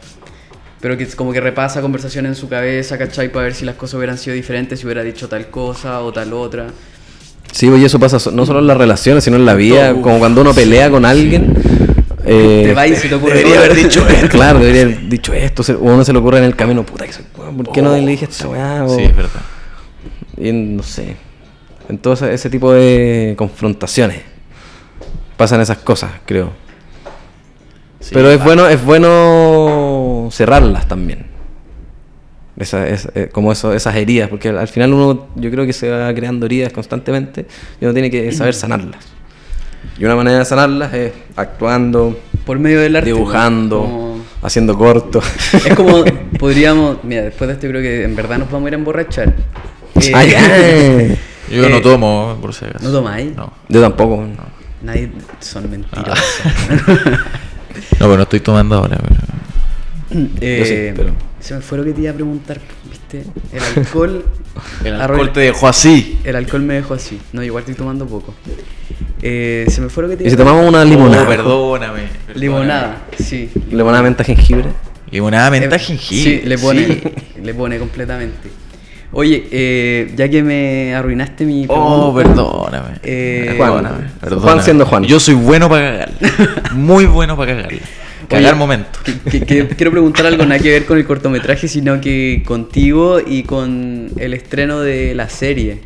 pero 0.85 0.99
que 0.99 1.05
es 1.05 1.17
como 1.17 1.33
que 1.33 1.41
repasa 1.41 1.81
conversaciones 1.81 2.29
en 2.29 2.35
su 2.37 2.47
cabeza, 2.47 2.99
¿cachai? 2.99 3.33
Para 3.33 3.45
ver 3.45 3.55
si 3.55 3.65
las 3.65 3.75
cosas 3.77 3.95
hubieran 3.95 4.19
sido 4.19 4.37
diferentes, 4.37 4.79
si 4.81 4.85
hubiera 4.85 5.03
dicho 5.03 5.31
tal 5.31 5.47
cosa 5.49 6.03
o 6.03 6.13
tal 6.13 6.31
otra. 6.35 6.67
Sí, 7.53 7.71
y 7.75 7.85
eso 7.87 7.99
pasa 7.99 8.19
no 8.33 8.45
solo 8.45 8.59
en 8.59 8.67
las 8.67 8.77
relaciones, 8.77 9.25
sino 9.25 9.37
en 9.39 9.47
la 9.47 9.55
vida, 9.55 9.93
todo, 9.93 10.03
como 10.03 10.19
cuando 10.19 10.43
uno 10.43 10.53
pelea 10.53 10.91
con 10.91 11.07
alguien. 11.07 11.55
eh, 12.27 12.65
Te 12.67 12.75
va 12.75 12.87
y 12.87 12.95
se 12.97 13.09
te 13.09 13.15
ocurre 13.15 13.37
debería 13.39 13.61
haber 13.61 13.75
dicho 13.77 14.07
esto. 14.09 14.29
Claro, 14.29 14.59
debería 14.59 14.83
haber 14.83 15.09
dicho 15.09 15.33
esto, 15.33 15.63
o 15.73 15.79
uno 15.85 16.05
se 16.05 16.13
le 16.13 16.19
ocurre 16.19 16.37
en 16.37 16.45
el 16.45 16.55
camino, 16.55 16.85
puta, 16.85 17.07
que 17.07 17.15
soy 17.15 17.25
weón, 17.39 17.57
¿por 17.57 17.73
qué 17.73 17.81
no 17.81 17.91
le 17.97 18.05
dije 18.07 18.27
esta 18.27 18.47
weá? 18.49 18.85
O- 18.85 18.95
Sí, 18.95 19.05
es 19.05 19.17
verdad. 19.17 19.41
y 20.37 20.53
no 20.53 20.83
sé. 20.83 21.17
En 21.89 21.97
todo 21.97 22.13
ese, 22.13 22.35
ese 22.35 22.51
tipo 22.51 22.73
de 22.75 23.35
confrontaciones 23.39 24.21
pasan 25.39 25.63
esas 25.63 25.79
cosas, 25.79 26.11
creo. 26.27 26.51
Sí, 28.01 28.11
Pero 28.13 28.31
es 28.31 28.39
va. 28.39 28.45
bueno, 28.45 28.69
es 28.69 28.85
bueno 28.85 30.14
cerrarlas 30.31 30.87
también. 30.89 31.27
Esa, 32.57 32.87
eh, 32.89 33.29
como 33.33 33.51
eso, 33.51 33.73
esas 33.73 33.97
heridas, 33.97 34.29
porque 34.29 34.51
al, 34.51 34.59
al 34.59 34.69
final 34.69 34.93
uno, 34.93 35.27
yo 35.35 35.51
creo 35.51 35.67
que 35.67 35.73
se 35.73 35.91
va 35.91 36.15
creando 36.15 36.47
heridas 36.47 36.73
constantemente 36.73 37.47
y 37.81 37.85
uno 37.85 37.93
tiene 37.93 38.11
que 38.11 38.31
saber 38.33 38.55
sanarlas. 38.55 39.05
Y 39.99 40.05
una 40.05 40.15
manera 40.17 40.39
de 40.39 40.45
sanarlas 40.45 40.95
es 40.95 41.13
actuando, 41.37 42.19
Por 42.47 42.59
medio 42.61 42.81
del 42.81 42.95
arte. 42.97 43.07
dibujando, 43.07 43.81
como- 43.81 44.25
haciendo 44.43 44.79
cortos. 44.79 45.25
Es 45.67 45.75
como, 45.75 46.05
podríamos, 46.39 46.99
mira, 47.03 47.23
después 47.23 47.49
de 47.49 47.55
esto 47.55 47.67
creo 47.69 47.83
que 47.83 48.05
en 48.05 48.15
verdad 48.15 48.39
nos 48.39 48.51
vamos 48.51 48.67
a 48.67 48.69
ir 48.69 48.75
a 48.75 48.79
emborrachar. 48.79 49.35
Eh. 50.01 51.19
Yo 51.51 51.65
Eh, 51.65 51.71
no 51.71 51.81
tomo, 51.83 52.39
por 52.41 52.55
si 52.55 52.65
acaso. 52.65 52.85
¿No 52.85 52.93
tomáis? 52.93 53.35
No. 53.37 53.53
Yo 53.69 53.81
tampoco. 53.81 54.25
Nadie, 54.83 55.11
son 55.41 55.69
mentiras. 55.71 56.21
No, 57.99 58.07
pero 58.07 58.17
no 58.17 58.23
estoy 58.23 58.39
tomando 58.41 58.77
ahora. 58.77 58.97
Pero... 59.03 59.21
Eh, 60.41 60.59
Yo 60.61 60.65
sí, 60.67 60.93
pero- 61.03 61.15
Se 61.41 61.55
me 61.55 61.61
fue 61.61 61.79
lo 61.79 61.85
que 61.85 61.93
te 61.93 62.01
iba 62.03 62.11
a 62.11 62.15
preguntar, 62.15 62.59
¿viste? 62.91 63.25
El 63.53 63.63
alcohol. 63.85 64.25
El 64.85 64.95
alcohol 65.01 65.33
te 65.33 65.41
dejó 65.41 65.67
así. 65.69 66.19
El 66.25 66.37
alcohol 66.37 66.63
me 66.63 66.75
dejó 66.75 66.95
así. 66.95 67.19
No, 67.33 67.43
igual 67.43 67.63
estoy 67.63 67.75
tomando 67.75 68.07
poco. 68.07 68.35
Eh, 69.23 69.65
se 69.69 69.81
me 69.81 69.89
fue 69.89 70.03
lo 70.05 70.09
que 70.11 70.17
te 70.17 70.25
¿Y 70.25 70.31
si 70.31 70.35
iba 70.35 70.43
a 70.43 70.47
tomamos 70.47 70.69
una 70.69 70.83
Oh, 70.83 70.85
limonada? 70.85 71.27
perdóname, 71.27 72.03
perdóname. 72.27 72.41
Limonada, 72.41 73.03
sí. 73.19 73.51
Limonada 73.71 74.03
menta 74.03 74.25
jengibre. 74.25 74.67
Limonada 75.11 75.51
menta 75.51 75.77
Eh, 75.77 75.79
jengibre. 75.79 76.41
Sí, 76.41 76.47
le 76.49 76.59
pone, 76.59 76.87
Sí. 76.87 77.03
le 77.43 77.55
pone 77.55 77.79
completamente. 77.79 78.49
Oye, 79.13 79.47
eh, 79.51 80.13
ya 80.17 80.29
que 80.29 80.43
me 80.43 80.95
arruinaste 80.95 81.45
mi. 81.45 81.67
Oh, 81.69 82.13
pregunta, 82.15 82.43
perdóname. 82.43 82.99
Eh, 83.03 83.55
Juan, 83.57 83.71
Perdóname, 83.73 84.05
perdóname. 84.21 84.43
Juan 84.53 84.63
siendo 84.65 84.87
Juan. 84.87 85.05
Yo 85.05 85.21
soy 85.21 85.35
bueno 85.35 85.69
para 85.69 85.91
cagarla. 86.09 86.73
Muy 86.75 87.07
bueno 87.07 87.37
para 87.37 87.55
cagarla. 87.57 87.79
Cagar 88.29 88.53
Oye, 88.53 88.59
momento. 88.59 88.99
que- 89.05 89.41
que- 89.41 89.47
que 89.47 89.67
quiero 89.77 89.91
preguntar 89.91 90.27
algo 90.27 90.45
nada 90.45 90.59
que 90.61 90.71
ver 90.71 90.85
con 90.87 90.99
el 90.99 91.05
cortometraje, 91.05 91.69
sino 91.69 92.01
que 92.01 92.43
contigo 92.47 93.21
y 93.25 93.43
con 93.45 94.11
el 94.19 94.35
estreno 94.35 94.81
de 94.81 95.15
la 95.15 95.29
serie. 95.29 95.81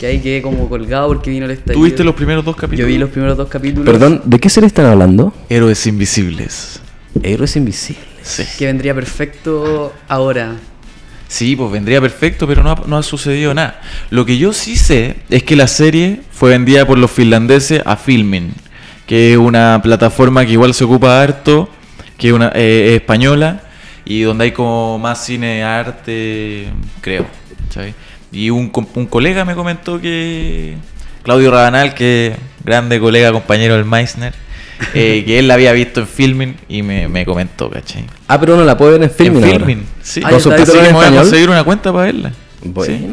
Que 0.00 0.06
ahí 0.06 0.18
quedé 0.20 0.42
como 0.42 0.68
colgado 0.68 1.08
porque 1.08 1.30
vino 1.30 1.44
el 1.46 1.52
estallido. 1.52 1.74
¿Tuviste 1.80 2.02
los 2.04 2.14
primeros 2.14 2.44
dos 2.44 2.56
capítulos? 2.56 2.80
Yo 2.80 2.86
vi 2.86 2.98
los 2.98 3.10
primeros 3.10 3.36
dos 3.36 3.48
capítulos. 3.48 3.86
Perdón, 3.86 4.22
¿de 4.24 4.38
qué 4.40 4.48
serie 4.48 4.66
están 4.66 4.86
hablando? 4.86 5.32
Héroes 5.48 5.86
invisibles. 5.86 6.80
Héroes 7.22 7.54
invisibles. 7.56 8.04
Sí. 8.22 8.44
Que 8.58 8.66
vendría 8.66 8.94
perfecto 8.94 9.92
ahora. 10.08 10.56
Sí, 11.28 11.56
pues 11.56 11.70
vendría 11.72 12.00
perfecto, 12.00 12.46
pero 12.46 12.62
no 12.62 12.72
ha, 12.72 12.82
no 12.86 12.96
ha 12.98 13.02
sucedido 13.02 13.54
nada. 13.54 13.80
Lo 14.10 14.26
que 14.26 14.36
yo 14.38 14.52
sí 14.52 14.76
sé 14.76 15.16
es 15.30 15.42
que 15.44 15.56
la 15.56 15.66
serie 15.66 16.20
fue 16.30 16.50
vendida 16.50 16.86
por 16.86 16.98
los 16.98 17.10
finlandeses 17.10 17.80
a 17.86 17.96
Filmin, 17.96 18.52
que 19.12 19.32
es 19.32 19.36
una 19.36 19.78
plataforma 19.82 20.46
que 20.46 20.52
igual 20.52 20.72
se 20.72 20.84
ocupa 20.84 21.20
harto, 21.20 21.68
que 22.16 22.28
es 22.28 22.32
una 22.32 22.50
eh, 22.54 22.86
es 22.88 22.94
española 22.94 23.60
y 24.06 24.22
donde 24.22 24.44
hay 24.44 24.52
como 24.52 24.98
más 24.98 25.22
cine 25.22 25.62
arte, 25.62 26.68
creo. 27.02 27.26
¿sabes? 27.68 27.94
Y 28.32 28.48
un, 28.48 28.72
un 28.94 29.06
colega 29.06 29.44
me 29.44 29.54
comentó 29.54 30.00
que 30.00 30.78
Claudio 31.24 31.50
Rabanal, 31.50 31.92
que 31.92 32.36
grande 32.64 32.98
colega, 33.00 33.32
compañero 33.32 33.74
del 33.74 33.84
Meissner, 33.84 34.32
eh, 34.94 35.22
que 35.26 35.38
él 35.38 35.46
la 35.46 35.54
había 35.54 35.72
visto 35.72 36.00
en 36.00 36.06
Filmin 36.06 36.56
y 36.66 36.80
me, 36.80 37.06
me 37.06 37.26
comentó, 37.26 37.68
¿cachai? 37.68 38.06
Ah, 38.28 38.40
pero 38.40 38.54
uno 38.54 38.64
la 38.64 38.78
puede 38.78 38.92
ver 38.92 39.02
en 39.02 39.10
Filmin 39.10 39.44
en 39.44 39.52
ahora. 39.52 39.66
Filmin, 39.66 39.86
sí. 40.00 40.22
Ah, 40.24 40.30
Con 40.30 40.54
Así 40.54 40.78
en 40.78 40.86
español. 40.86 41.16
conseguir 41.16 41.50
una 41.50 41.64
cuenta 41.64 41.92
para 41.92 42.06
verla. 42.06 42.32
Buena. 42.64 42.96
Sí. 42.96 43.06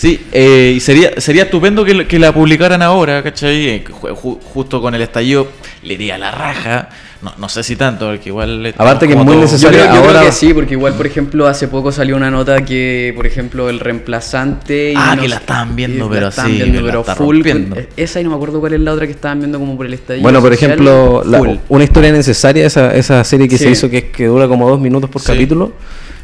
Sí, 0.00 0.18
eh, 0.32 0.72
y 0.76 0.80
sería, 0.80 1.20
sería 1.20 1.42
estupendo 1.42 1.84
que, 1.84 1.92
la- 1.92 2.08
que 2.08 2.18
la 2.18 2.32
publicaran 2.32 2.80
ahora, 2.80 3.22
¿cachai? 3.22 3.68
Eh, 3.68 3.84
ju- 3.84 4.14
ju- 4.16 4.38
justo 4.42 4.80
con 4.80 4.94
el 4.94 5.02
estallido, 5.02 5.48
le 5.82 5.92
iría 5.92 6.16
la 6.16 6.30
raja. 6.30 6.88
No, 7.20 7.34
no 7.36 7.50
sé 7.50 7.62
si 7.62 7.76
tanto, 7.76 8.06
porque 8.08 8.30
igual... 8.30 8.72
Aparte 8.78 9.06
que 9.06 9.12
es 9.12 9.18
muy 9.18 9.26
todos- 9.26 9.36
Yo 9.36 9.42
necesario 9.68 9.78
creo, 9.80 9.94
yo 9.94 10.00
creo 10.00 10.06
ahora- 10.16 10.24
que 10.24 10.32
sí, 10.32 10.54
porque 10.54 10.72
igual, 10.72 10.94
por 10.94 11.06
ejemplo, 11.06 11.46
hace 11.46 11.68
poco 11.68 11.92
salió 11.92 12.16
una 12.16 12.30
nota 12.30 12.64
que, 12.64 13.12
por 13.14 13.26
ejemplo, 13.26 13.68
el 13.68 13.78
reemplazante... 13.78 14.92
y 14.92 14.94
Ah, 14.96 15.16
no 15.16 15.20
que 15.20 15.28
la 15.28 15.36
estaban 15.36 15.76
viendo, 15.76 16.06
la 16.08 16.14
pero 16.14 16.28
estaban 16.28 16.50
sí, 16.50 16.56
viendo, 16.56 16.80
la 16.80 16.86
pero 16.86 17.04
full. 17.04 17.36
rompiendo. 17.36 17.76
con- 17.76 17.86
Esa 17.98 18.20
y 18.22 18.24
no 18.24 18.30
me 18.30 18.36
acuerdo 18.36 18.58
cuál 18.60 18.72
es 18.72 18.80
la 18.80 18.94
otra 18.94 19.04
que 19.04 19.12
estaban 19.12 19.38
viendo 19.40 19.58
como 19.58 19.76
por 19.76 19.84
el 19.84 19.92
estallido 19.92 20.22
Bueno, 20.22 20.40
por 20.40 20.52
social, 20.54 20.70
ejemplo, 20.70 21.22
la- 21.26 21.58
una 21.68 21.84
historia 21.84 22.10
necesaria, 22.10 22.64
esa, 22.64 22.94
esa 22.94 23.22
serie 23.24 23.46
que 23.48 23.58
se 23.58 23.68
hizo 23.68 23.90
que, 23.90 24.08
que 24.08 24.24
dura 24.28 24.48
como 24.48 24.66
dos 24.66 24.80
minutos 24.80 25.10
por 25.10 25.20
Sí. 25.20 25.26
capítulo, 25.30 25.74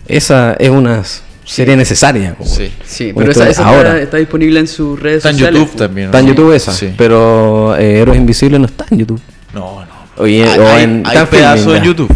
esa 0.08 0.54
es 0.58 0.70
una 0.70 1.02
serie 1.46 1.76
necesaria. 1.76 2.34
como- 2.34 2.50
Sí. 2.50 2.70
Sí, 2.84 3.12
pero 3.16 3.30
esa, 3.32 3.48
esa 3.48 3.66
ahora. 3.66 3.90
está, 3.92 4.02
está 4.02 4.16
disponible 4.18 4.60
en 4.60 4.66
sus 4.68 4.98
redes 5.00 5.18
Está 5.18 5.30
en 5.30 5.36
sociales. 5.36 5.62
YouTube 5.62 5.76
también. 5.78 6.06
Está 6.06 6.18
en. 6.20 6.26
YouTube 6.26 6.52
esa, 6.52 6.72
Sí. 6.72 6.92
pero 6.98 7.76
eh, 7.76 8.00
Héroes 8.00 8.18
Invisibles 8.18 8.60
no 8.60 8.66
está 8.66 8.84
en 8.90 8.98
YouTube. 8.98 9.20
No, 9.54 9.80
no. 9.84 10.22
Oye, 10.22 10.44
hay, 10.44 10.58
o 10.58 10.78
en 10.78 11.02
hay 11.06 11.24
pedazos 11.26 11.76
en. 11.76 11.82
YouTube. 11.84 12.14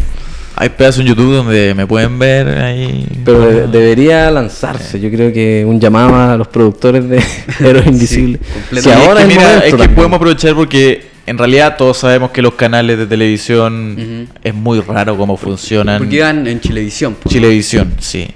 Hay 0.56 0.68
pedazos 0.68 1.00
en 1.00 1.06
YouTube 1.06 1.32
donde 1.36 1.72
me 1.74 1.86
pueden 1.86 2.18
ver 2.18 2.48
ahí. 2.58 3.06
Pero 3.24 3.40
de- 3.46 3.66
debería 3.68 4.30
lanzarse. 4.30 5.00
Yo 5.00 5.10
creo 5.10 5.32
que 5.32 5.64
un 5.66 5.80
llamado 5.80 6.14
a 6.14 6.36
los 6.36 6.48
productores 6.48 7.08
de 7.08 7.22
Héroes 7.60 7.86
Invisibles. 7.86 8.40
completamente. 8.42 8.82
Si 8.82 8.88
Y 8.88 8.92
es 8.92 8.96
ahora 9.08 9.20
que, 9.20 9.26
es 9.26 9.30
el 9.30 9.36
mira, 9.38 9.48
momento 9.54 9.76
es 9.76 9.88
que 9.88 9.94
podemos 9.94 10.16
aprovechar 10.16 10.54
porque 10.54 11.06
en 11.26 11.38
realidad 11.38 11.76
todos 11.78 11.96
sabemos 11.98 12.30
que 12.32 12.42
los 12.42 12.54
canales 12.54 12.98
de 12.98 13.06
televisión 13.06 14.28
es 14.42 14.52
muy 14.54 14.80
raro 14.80 15.16
cómo 15.16 15.36
funcionan. 15.38 15.98
Porque 15.98 16.16
iban 16.16 16.46
en 16.46 16.60
Chilevisión. 16.60 17.14
po. 17.14 17.30
Chilevisión, 17.30 17.94
sí. 17.98 18.28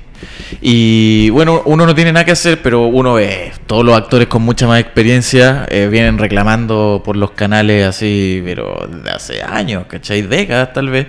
Y 0.61 1.31
bueno, 1.31 1.63
uno 1.65 1.87
no 1.87 1.95
tiene 1.95 2.13
nada 2.13 2.25
que 2.25 2.33
hacer, 2.33 2.63
pero 2.63 2.87
uno 2.87 3.15
ve 3.15 3.53
todos 3.67 3.85
los 3.85 3.97
actores 3.97 4.29
con 4.29 4.43
mucha 4.43 4.67
más 4.67 4.81
experiencia 4.81 5.67
eh, 5.69 5.89
vienen 5.91 6.19
reclamando 6.19 7.03
por 7.05 7.17
los 7.17 7.33
canales 7.33 7.87
así, 7.87 8.43
pero 8.45 8.89
de 9.05 9.11
hace 9.11 9.43
años, 9.43 9.85
¿cachai? 9.89 10.23
Décadas 10.23 10.73
tal 10.73 10.91
vez. 10.91 11.07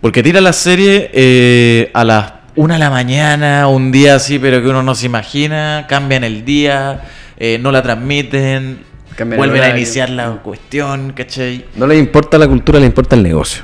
Porque 0.00 0.22
tira 0.22 0.40
la 0.40 0.52
serie 0.52 1.10
eh, 1.12 1.90
a 1.94 2.04
las 2.04 2.32
una 2.54 2.74
de 2.74 2.80
la 2.80 2.90
mañana, 2.90 3.66
un 3.68 3.92
día 3.92 4.16
así, 4.16 4.38
pero 4.38 4.62
que 4.62 4.68
uno 4.68 4.82
no 4.82 4.94
se 4.94 5.06
imagina, 5.06 5.86
cambian 5.88 6.22
el 6.24 6.44
día, 6.44 7.02
eh, 7.38 7.58
no 7.60 7.72
la 7.72 7.82
transmiten, 7.82 8.80
el 9.16 9.24
vuelven 9.36 9.62
a 9.62 9.70
iniciar 9.70 10.10
la 10.10 10.30
cuestión, 10.42 11.12
¿cachai? 11.12 11.64
No 11.76 11.86
les 11.86 11.98
importa 11.98 12.36
la 12.38 12.46
cultura, 12.46 12.78
les 12.78 12.88
importa 12.88 13.16
el 13.16 13.22
negocio. 13.22 13.62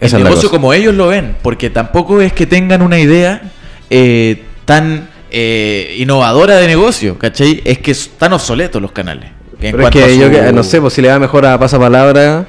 el 0.00 0.06
Esa 0.06 0.16
es 0.16 0.22
la 0.22 0.28
negocio 0.28 0.50
como 0.50 0.72
ellos 0.72 0.94
lo 0.94 1.08
ven, 1.08 1.36
porque 1.42 1.70
tampoco 1.70 2.20
es 2.20 2.32
que 2.32 2.46
tengan 2.46 2.82
una 2.82 2.98
idea 2.98 3.42
eh, 3.90 4.42
tan 4.64 5.08
eh, 5.30 5.96
innovadora 5.98 6.56
de 6.56 6.66
negocio, 6.66 7.18
¿cachai? 7.18 7.60
Es 7.64 7.78
que 7.78 7.90
están 7.90 8.32
obsoletos 8.32 8.80
los 8.80 8.92
canales. 8.92 9.30
en 9.60 9.72
Pero 9.72 9.84
es 9.84 9.90
que 9.90 10.18
yo, 10.18 10.30
que- 10.30 10.52
no 10.52 10.62
sé, 10.62 10.80
pues 10.80 10.92
si 10.94 11.02
le 11.02 11.08
va 11.08 11.18
mejor 11.18 11.44
a 11.46 11.58
pasapalabra, 11.58 12.46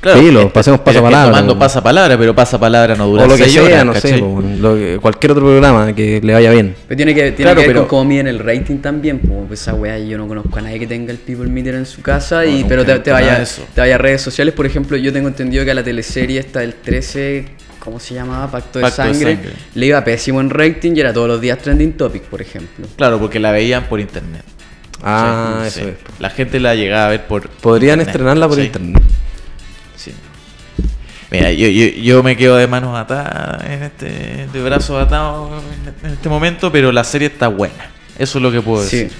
Claro, 0.00 0.20
filo, 0.20 0.42
es- 0.42 0.52
pasemos 0.52 0.80
pero 0.80 0.90
es 0.90 0.96
que 0.96 1.02
pasapalabra. 1.02 1.30
Tomando 1.32 1.58
pasapalabra, 1.58 2.18
pero 2.18 2.34
pasapalabra 2.34 2.94
no 2.96 3.06
dura 3.08 3.24
o 3.24 3.26
lo 3.26 3.36
que 3.36 3.48
sea, 3.48 3.62
horas, 3.64 3.84
no 3.84 3.94
sé, 3.94 4.18
pues, 4.18 4.58
lo 4.60 4.74
que- 4.76 4.98
cualquier 5.00 5.32
otro 5.32 5.44
programa 5.44 5.92
que 5.94 6.20
le 6.22 6.32
vaya 6.34 6.50
bien. 6.50 6.74
Pero 6.86 6.96
tiene 6.96 7.14
que, 7.14 7.20
tiene 7.32 7.36
Claro, 7.36 7.54
que 7.60 7.66
ver 7.66 7.68
pero- 7.76 7.80
con 7.80 7.88
cómo 7.88 8.04
miden 8.04 8.26
el 8.28 8.38
rating 8.38 8.76
también. 8.78 9.18
po. 9.20 9.44
Pues 9.48 9.60
esa 9.62 9.74
weá, 9.74 9.98
yo 9.98 10.18
no 10.18 10.28
conozco 10.28 10.56
a 10.58 10.62
nadie 10.62 10.78
que 10.78 10.86
tenga 10.86 11.10
el 11.12 11.18
People 11.18 11.48
Meter 11.48 11.74
en 11.76 11.86
su 11.86 12.02
casa. 12.02 12.44
No, 12.44 12.50
y, 12.50 12.64
pero 12.64 12.84
te, 12.84 12.96
te 13.00 13.10
vaya, 13.10 13.42
te 13.74 13.80
vaya 13.80 13.94
a 13.94 13.98
redes 13.98 14.20
sociales. 14.22 14.54
Por 14.54 14.66
ejemplo, 14.66 14.96
yo 14.96 15.12
tengo 15.12 15.28
entendido 15.28 15.64
que 15.64 15.70
a 15.70 15.74
la 15.74 15.82
teleserie 15.84 16.38
está 16.40 16.62
el 16.62 16.74
13, 16.74 17.46
¿cómo 17.88 18.00
se 18.00 18.14
llamaba? 18.14 18.50
Pacto 18.50 18.78
de, 18.78 18.84
Pacto 18.84 19.02
de 19.02 19.14
sangre. 19.14 19.38
Le 19.74 19.86
iba 19.86 20.02
pésimo 20.04 20.40
en 20.40 20.50
rating 20.50 20.92
y 20.94 21.00
era 21.00 21.12
todos 21.12 21.26
los 21.28 21.40
días 21.40 21.58
trending 21.58 21.94
topic, 21.94 22.22
por 22.24 22.40
ejemplo. 22.42 22.86
Claro, 22.96 23.18
porque 23.18 23.38
la 23.40 23.50
veían 23.50 23.84
por 23.84 23.98
internet. 24.00 24.42
Ah, 25.02 25.60
Sí, 25.62 25.68
eso 25.68 25.80
sí. 25.80 25.86
es. 25.86 26.20
La 26.20 26.30
gente 26.30 26.60
la 26.60 26.74
llegaba 26.74 27.06
a 27.06 27.08
ver 27.10 27.26
por. 27.26 27.48
Podrían 27.48 28.00
internet, 28.00 28.08
estrenarla 28.08 28.48
por 28.48 28.56
sí, 28.58 28.64
internet. 28.64 29.02
sí. 29.96 30.12
Mira, 31.30 31.52
yo, 31.52 31.68
yo, 31.68 31.86
yo 31.88 32.22
me 32.22 32.36
quedo 32.36 32.56
de 32.56 32.66
manos 32.66 32.96
atadas, 32.96 33.62
en 33.64 33.82
este, 33.82 34.46
de 34.52 34.62
brazos 34.62 35.00
atados 35.02 35.50
en- 36.02 36.10
este 36.12 36.28
momento, 36.28 36.72
pero 36.72 36.90
la 36.90 37.04
serie 37.04 37.28
está 37.28 37.48
buena. 37.48 37.90
Eso 38.18 38.38
es 38.38 38.42
lo 38.42 38.50
que 38.50 38.60
puedo 38.62 38.82
Sí. 38.84 38.96
decir. 38.98 39.12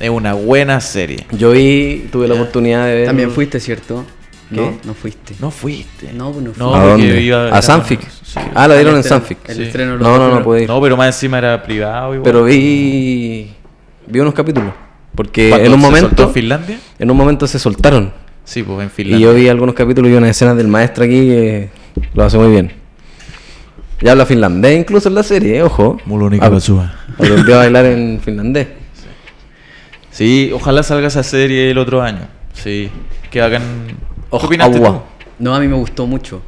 Es 0.00 0.10
una 0.10 0.32
buena 0.32 0.80
serie. 0.80 1.26
Yo 1.30 1.50
vi, 1.52 2.08
tuve 2.10 2.26
la 2.26 2.34
oportunidad 2.34 2.86
de 2.86 2.94
ver. 2.94 3.06
También 3.06 3.30
fuiste, 3.30 3.60
¿cierto? 3.60 4.04
¿Qué? 4.52 4.60
No, 4.60 4.78
no 4.84 4.94
fuiste. 4.94 5.34
No 5.40 5.50
fuiste. 5.50 6.12
No, 6.12 6.30
pues 6.32 6.44
no 6.44 6.52
No, 6.56 6.70
fui. 6.70 6.78
¿A 6.78 6.82
dónde? 6.84 7.20
iba- 7.22 7.44
¿A 7.44 7.48
era- 7.48 7.62
Sanfic? 7.62 8.00
sí. 8.22 8.38
Ah, 8.54 8.68
la 8.68 8.74
dieron 8.76 8.96
en 8.96 9.02
Sanfic. 9.04 9.38
El 9.48 9.56
Sí. 9.56 9.62
estreno 9.64 9.96
lo 9.96 10.02
No, 10.04 10.18
no, 10.18 10.34
no 10.34 10.42
pude 10.42 10.62
ir. 10.62 10.68
No, 10.68 10.80
pero 10.80 10.96
más 10.96 11.08
encima 11.08 11.38
era 11.38 11.62
privado 11.62 12.14
igual. 12.14 12.22
Pero 12.24 12.44
vi. 12.44 13.50
Vi 14.06 14.20
unos 14.20 14.34
capítulos. 14.34 14.72
Porque 15.14 15.50
¿Cuándo 15.50 15.66
en 15.66 15.72
un 15.74 15.80
momento. 15.80 16.22
en 16.24 16.30
Finlandia? 16.32 16.78
En 16.98 17.10
un 17.10 17.16
momento 17.16 17.46
se 17.46 17.58
soltaron. 17.58 18.12
Sí, 18.44 18.62
pues 18.62 18.80
en 18.80 18.86
Y 18.86 18.90
Finlandia. 18.90 19.26
yo 19.28 19.34
vi 19.34 19.48
algunos 19.48 19.74
capítulos 19.74 20.10
y 20.10 20.14
unas 20.14 20.30
escenas 20.30 20.56
del 20.56 20.68
maestro 20.68 21.04
aquí 21.04 21.12
que 21.26 21.70
lo 22.14 22.24
hace 22.24 22.38
muy 22.38 22.50
bien. 22.50 22.72
Y 24.00 24.08
habla 24.08 24.26
finlandés 24.26 24.76
incluso 24.78 25.08
en 25.08 25.14
la 25.14 25.22
serie, 25.22 25.58
eh, 25.58 25.62
ojo. 25.62 25.96
Mulónica 26.06 26.50
Katsua. 26.50 26.92
Aprendió 27.14 27.54
a 27.54 27.58
bailar 27.58 27.84
en 27.86 28.20
finlandés. 28.20 28.66
Sí, 30.10 30.50
ojalá 30.52 30.82
salga 30.82 31.08
esa 31.08 31.22
serie 31.22 31.70
el 31.70 31.78
otro 31.78 32.02
año. 32.02 32.26
Sí, 32.52 32.90
que 33.30 33.40
hagan. 33.40 33.62
¿Qué 34.40 34.46
opinaste 34.46 34.80
tú? 34.80 35.00
No, 35.38 35.54
a 35.54 35.60
mí 35.60 35.68
me 35.68 35.76
gustó 35.76 36.06
mucho. 36.06 36.42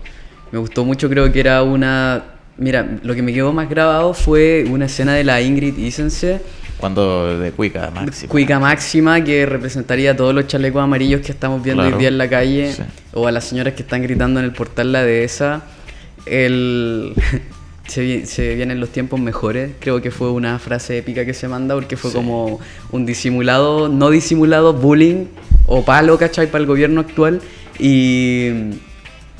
Me 0.53 0.59
gustó 0.59 0.85
mucho, 0.85 1.09
creo 1.09 1.31
que 1.33 1.41
era 1.41 1.63
una... 1.63 2.25
Mira, 2.57 2.87
lo 3.03 3.15
que 3.15 3.23
me 3.23 3.33
quedó 3.33 3.53
más 3.53 3.69
grabado 3.69 4.15
fue 4.15 4.65
una 4.71 4.85
escena 4.87 5.15
de 5.15 5.25
la 5.25 5.41
Ingrid 5.43 5.77
Isense, 5.77 6.41
Cuando 6.79 7.37
de 7.41 7.51
Cuica 7.51 7.91
máximo. 7.93 8.31
cuica 8.31 8.61
máxima, 8.61 9.25
que 9.25 9.45
representaría 9.47 10.13
a 10.13 10.17
todos 10.17 10.33
los 10.33 10.47
chalecos 10.47 10.81
amarillos 10.83 11.21
que 11.23 11.33
estamos 11.33 11.61
viendo 11.65 11.83
Claro. 11.83 11.97
hoy 11.97 12.01
día 12.01 12.09
en 12.11 12.19
la 12.19 12.29
calle, 12.31 12.73
Sí. 12.73 12.83
o 13.13 13.27
a 13.27 13.33
las 13.33 13.45
señoras 13.45 13.75
que 13.75 13.83
están 13.83 14.03
gritando 14.03 14.39
en 14.39 14.47
el 14.47 14.53
portal 14.53 14.93
la 14.93 15.03
dehesa. 15.03 15.65
El... 16.27 17.15
se, 17.89 18.01
vi- 18.03 18.27
se 18.27 18.55
vienen 18.55 18.79
los 18.79 18.91
tiempos 18.91 19.19
mejores. 19.19 19.73
Creo 19.81 20.01
que 20.01 20.13
fue 20.13 20.31
una 20.31 20.59
frase 20.61 20.99
épica 20.99 21.25
que 21.25 21.35
se 21.35 21.49
manda 21.49 21.75
porque 21.75 21.97
fue 21.97 22.11
Sí. 22.13 22.17
como 22.17 22.61
un 22.93 23.05
disimulado, 23.05 23.89
no 23.89 24.11
disimulado 24.11 24.73
bullying 24.75 25.27
o 25.67 25.85
palo, 25.85 26.17
¿cachai? 26.19 26.47
Para 26.47 26.61
el 26.63 26.67
gobierno 26.67 27.01
actual. 27.01 27.41
Y, 27.79 28.49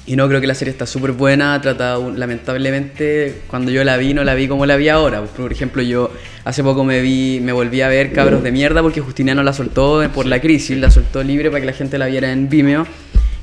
y 0.07 0.17
no, 0.17 0.29
creo 0.29 0.41
que 0.41 0.47
la 0.47 0.55
serie 0.55 0.73
está 0.73 0.87
súper 0.87 1.13
buena. 1.13 1.61
Trata, 1.61 1.99
lamentablemente, 1.99 3.43
cuando 3.47 3.71
yo 3.71 3.85
la 3.85 3.97
vi, 3.97 4.15
no 4.15 4.25
la 4.25 4.35
vi 4.35 4.49
como 4.49 4.67
la 4.67 4.77
vi 4.77 4.89
ahora. 4.89 5.23
Por 5.23 5.53
ejemplo, 5.53 5.83
yo 5.83 6.11
hace 6.45 6.63
poco 6.63 6.85
me 6.85 7.01
vi, 7.01 7.41
me 7.43 7.53
volví 7.53 7.81
a 7.81 7.89
ver 7.89 8.13
Cabros 8.13 8.43
de 8.43 8.53
Mierda 8.53 8.83
porque 8.83 9.01
Justiniano 9.01 9.43
la 9.43 9.53
soltó 9.53 10.07
por 10.15 10.27
la 10.27 10.41
crisis, 10.41 10.77
la 10.79 10.91
soltó 10.91 11.23
libre 11.23 11.51
para 11.51 11.61
que 11.61 11.67
la 11.67 11.73
gente 11.73 11.99
la 11.99 12.07
viera 12.07 12.31
en 12.33 12.49
Vimeo. 12.49 12.87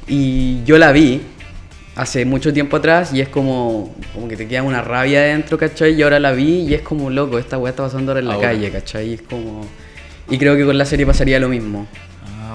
Y 0.08 0.64
yo 0.66 0.78
la 0.78 0.92
vi 0.92 1.22
hace 1.96 2.26
mucho 2.26 2.54
tiempo 2.54 2.78
atrás 2.78 3.14
y 3.14 3.22
es 3.22 3.28
como, 3.28 3.94
como 4.14 4.28
que 4.28 4.38
te 4.38 4.48
queda 4.48 4.64
una 4.64 4.82
rabia 4.82 5.20
adentro, 5.20 5.58
¿cachai? 5.58 5.94
Y 5.94 6.02
ahora 6.02 6.20
la 6.20 6.32
vi 6.32 6.62
y 6.62 6.74
es 6.74 6.82
como, 6.82 7.10
loco, 7.10 7.38
esta 7.40 7.58
weá 7.58 7.72
está 7.72 7.84
pasando 7.84 8.12
ahora 8.12 8.20
en 8.22 8.28
la 8.28 8.36
Ahora. 8.36 8.50
calle, 8.50 8.70
¿cachai? 8.72 9.10
Y 9.10 9.14
es 9.16 9.22
como... 9.22 9.68
Y 10.30 10.38
creo 10.38 10.56
que 10.56 10.66
con 10.66 10.78
la 10.78 10.86
serie 10.86 11.06
pasaría 11.06 11.40
lo 11.40 11.50
mismo. 11.50 11.88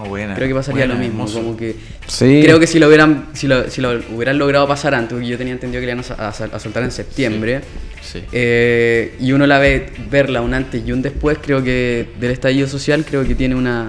Buena. 0.09 0.35
Creo 0.35 0.49
que 0.49 0.55
pasaría 0.55 0.87
buena, 0.87 0.95
lo 0.95 1.01
mismo. 1.01 1.25
hermoso. 1.25 1.39
Como 1.43 1.57
que 1.57 1.75
Sí. 2.07 2.41
Creo 2.43 2.59
que 2.61 2.67
si 2.67 2.79
lo 2.79 2.87
hubieran, 2.89 3.27
si 3.33 3.47
lo, 3.49 3.69
si 3.71 3.81
lo 3.81 3.99
hubieran 4.15 4.39
logrado 4.39 4.67
pasar 4.69 4.95
antes, 4.95 5.13
porque 5.15 5.27
yo 5.29 5.37
tenía 5.39 5.53
entendido 5.55 5.81
que 5.81 5.87
le 5.87 5.93
iban 5.93 6.05
a, 6.19 6.27
a- 6.27 6.29
a 6.29 6.59
soltar 6.61 6.83
en 6.83 6.91
septiembre, 6.93 7.61
Sí. 8.03 8.23
eh, 8.33 9.17
y 9.21 9.33
uno 9.33 9.47
la 9.47 9.59
ve, 9.59 9.93
verla 10.11 10.41
un 10.41 10.55
antes 10.55 10.83
y 10.87 10.93
un 10.93 11.03
después, 11.03 11.39
creo 11.43 11.63
que 11.65 12.09
del 12.21 12.31
estallido 12.31 12.69
social, 12.69 13.05
creo 13.05 13.27
que 13.27 13.35
tiene 13.35 13.55
una, 13.57 13.89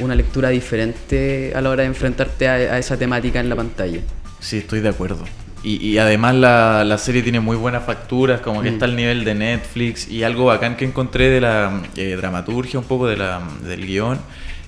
una 0.00 0.14
lectura 0.14 0.50
diferente 0.50 1.52
a 1.54 1.60
la 1.62 1.70
hora 1.70 1.82
de 1.82 1.88
enfrentarte 1.88 2.46
a, 2.48 2.52
a 2.54 2.78
esa 2.78 2.96
temática 2.98 3.40
en 3.40 3.48
la 3.48 3.56
pantalla. 3.56 4.00
Sí, 4.40 4.58
estoy 4.58 4.80
de 4.80 4.90
acuerdo. 4.90 5.24
Y, 5.64 5.84
y 5.84 5.98
además 5.98 6.36
la, 6.36 6.84
la 6.84 6.98
serie 6.98 7.22
tiene 7.22 7.40
muy 7.40 7.56
buenas 7.56 7.84
facturas, 7.84 8.40
como 8.40 8.62
que 8.62 8.70
Mm. 8.70 8.74
está 8.74 8.84
al 8.84 8.94
nivel 8.94 9.24
de 9.24 9.34
Netflix. 9.34 10.08
Y 10.08 10.22
algo 10.22 10.44
bacán 10.44 10.76
que 10.76 10.84
encontré 10.84 11.30
de 11.30 11.40
la 11.40 11.82
eh, 11.96 12.14
dramaturgia, 12.16 12.78
un 12.78 12.84
poco 12.86 13.08
de 13.08 13.16
la, 13.16 13.40
del 13.66 13.84
guion, 13.86 14.18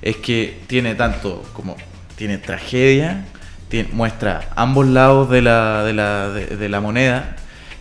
es 0.02 0.16
que 0.16 0.58
tiene 0.66 0.94
tanto 0.94 1.42
como 1.52 1.76
tiene 2.16 2.38
tragedia, 2.38 3.24
tiene- 3.68 3.88
muestra 3.92 4.50
ambos 4.56 4.86
lados 4.86 5.30
de 5.30 5.42
la, 5.42 5.84
de, 5.84 5.92
la, 5.92 6.28
de, 6.30 6.46
de 6.56 6.68
la 6.68 6.80
moneda 6.80 7.36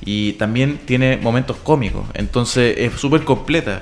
y 0.06 0.34
también 0.34 0.78
tiene 0.86 1.18
momentos 1.18 1.58
cómicos. 1.58 2.06
Entonces 2.14 2.76
es 2.78 2.94
súper 2.94 3.24
completa. 3.24 3.82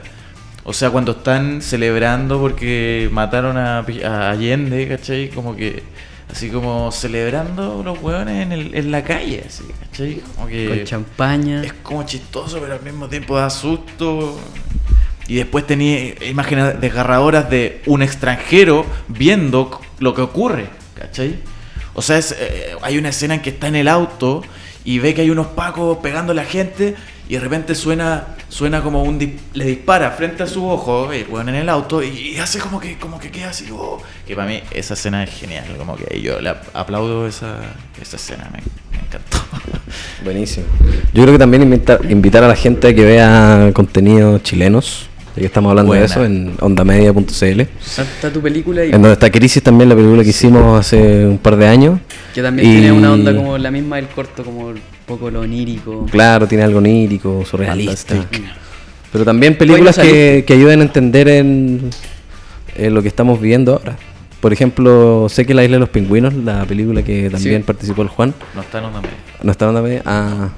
O 0.63 0.73
sea, 0.73 0.89
cuando 0.89 1.13
están 1.13 1.61
celebrando 1.61 2.39
porque 2.39 3.07
mataron 3.11 3.57
a, 3.57 3.79
a 4.05 4.29
Allende, 4.31 4.87
¿cachai? 4.87 5.29
Como 5.29 5.55
que, 5.55 5.83
así 6.29 6.49
como 6.49 6.91
celebrando 6.91 7.81
los 7.85 7.99
hueones 8.01 8.43
en, 8.43 8.51
el- 8.51 8.75
en 8.75 8.91
la 8.91 9.01
calle, 9.03 9.43
así, 9.47 9.63
¿cachai? 9.79 10.21
Como 10.35 10.47
que 10.47 10.67
Con 10.67 10.83
champaña. 10.83 11.63
es 11.63 11.71
como 11.73 12.03
chistoso, 12.03 12.59
pero 12.59 12.73
al 12.73 12.81
mismo 12.81 13.07
tiempo 13.07 13.37
da 13.37 13.49
susto. 13.49 14.37
Y 15.27 15.35
después 15.35 15.67
tenía 15.67 16.13
imágenes 16.25 16.79
desgarradoras 16.79 17.49
de 17.49 17.81
un 17.85 18.01
extranjero 18.01 18.85
viendo 19.07 19.81
lo 19.99 20.13
que 20.13 20.21
ocurre, 20.21 20.69
¿cachai? 20.97 21.35
O 21.93 22.01
sea, 22.01 22.17
es, 22.17 22.35
eh, 22.39 22.75
hay 22.81 22.97
una 22.97 23.09
escena 23.09 23.33
en 23.35 23.41
que 23.41 23.49
está 23.49 23.67
en 23.67 23.75
el 23.75 23.87
auto 23.87 24.43
y 24.85 24.99
ve 24.99 25.13
que 25.13 25.21
hay 25.21 25.29
unos 25.29 25.47
pacos 25.47 25.97
pegando 25.97 26.31
a 26.31 26.35
la 26.35 26.45
gente 26.45 26.95
y 27.27 27.33
de 27.33 27.39
repente 27.41 27.75
suena 27.75 28.35
suena 28.47 28.81
como 28.81 29.03
un 29.03 29.19
le 29.53 29.65
dispara 29.65 30.11
frente 30.11 30.43
a 30.43 30.47
su 30.47 30.65
ojo 30.65 31.11
el 31.11 31.27
weón 31.27 31.49
en 31.49 31.55
el 31.55 31.67
auto 31.67 32.01
y, 32.01 32.37
hace 32.37 32.59
como 32.59 32.79
que 32.79 32.97
como 32.97 33.19
que 33.19 33.29
queda 33.29 33.49
así 33.49 33.67
oh, 33.73 34.01
que 34.25 34.33
para 34.33 34.47
mí 34.47 34.61
esa 34.71 34.93
escena 34.93 35.21
es 35.25 35.31
genial 35.31 35.65
como 35.77 35.97
que 35.97 36.21
yo 36.21 36.39
le 36.39 36.51
ap- 36.51 36.73
aplaudo 36.73 37.27
esa, 37.27 37.57
esa 38.01 38.15
escena 38.15 38.49
me, 38.53 38.59
me 38.97 39.03
encantó 39.05 39.37
Buenísimo. 40.23 40.65
Yo 41.13 41.23
creo 41.23 41.33
que 41.33 41.39
también 41.39 41.63
invitar, 41.63 41.99
invitar 42.09 42.43
a 42.43 42.47
la 42.47 42.55
gente 42.55 42.87
a 42.89 42.95
que 42.95 43.03
vea 43.03 43.71
contenidos 43.73 44.41
chilenos, 44.43 45.09
ya 45.37 45.41
que 45.41 45.45
estamos 45.45 45.69
hablando 45.69 45.87
Buena. 45.89 46.01
de 46.01 46.05
eso, 46.11 46.25
en 46.25 46.53
ondamedia.cl. 46.59 47.59
Está 47.61 48.33
tu 48.33 48.41
película 48.41 48.83
y 48.83 48.87
En 48.87 48.93
donde 48.93 49.13
está 49.13 49.29
Crisis 49.31 49.61
también, 49.63 49.89
la 49.89 49.95
película 49.95 50.23
que 50.23 50.29
hicimos 50.31 50.79
hace 50.79 51.25
un 51.25 51.37
par 51.37 51.55
de 51.55 51.67
años. 51.67 51.99
que 52.33 52.41
también 52.41 52.67
Y- 52.67 52.71
tiene 52.73 52.91
una 52.91 53.13
onda 53.13 53.35
como 53.35 53.57
la 53.57 53.71
misma 53.71 53.95
del 53.97 54.07
corto, 54.07 54.43
como 54.43 54.67
un 54.67 54.79
poco 55.05 55.29
lo 55.31 55.41
onírico. 55.41 56.05
Claro, 56.11 56.47
tiene 56.47 56.63
algo 56.63 56.79
onírico, 56.79 57.43
surrealista. 57.45 58.15
Pero 59.11 59.23
también 59.23 59.57
películas 59.57 59.97
que, 59.97 60.43
que 60.45 60.53
ayuden 60.53 60.81
a 60.81 60.83
entender 60.83 61.27
en, 61.29 61.89
en 62.75 62.93
lo 62.93 63.01
que 63.01 63.07
estamos 63.07 63.39
viviendo 63.39 63.73
ahora. 63.73 63.95
Por 64.41 64.53
ejemplo, 64.53 65.27
sé 65.29 65.45
que 65.45 65.53
La 65.53 65.63
Isla 65.63 65.77
de 65.77 65.79
los 65.79 65.89
Pingüinos, 65.89 66.33
la 66.33 66.63
película 66.65 67.01
que 67.03 67.29
también 67.29 67.61
Sí. 67.61 67.63
participó 67.65 68.01
el 68.03 68.09
Juan, 68.09 68.33
no 68.53 68.61
está 68.61 68.79
en 68.79 68.85
onda 68.85 69.01
media 69.01 69.15
no 69.41 69.51
está 69.51 69.65
en 69.65 69.69
onda 69.69 69.81
media. 69.81 70.01
Ah, 70.05 70.49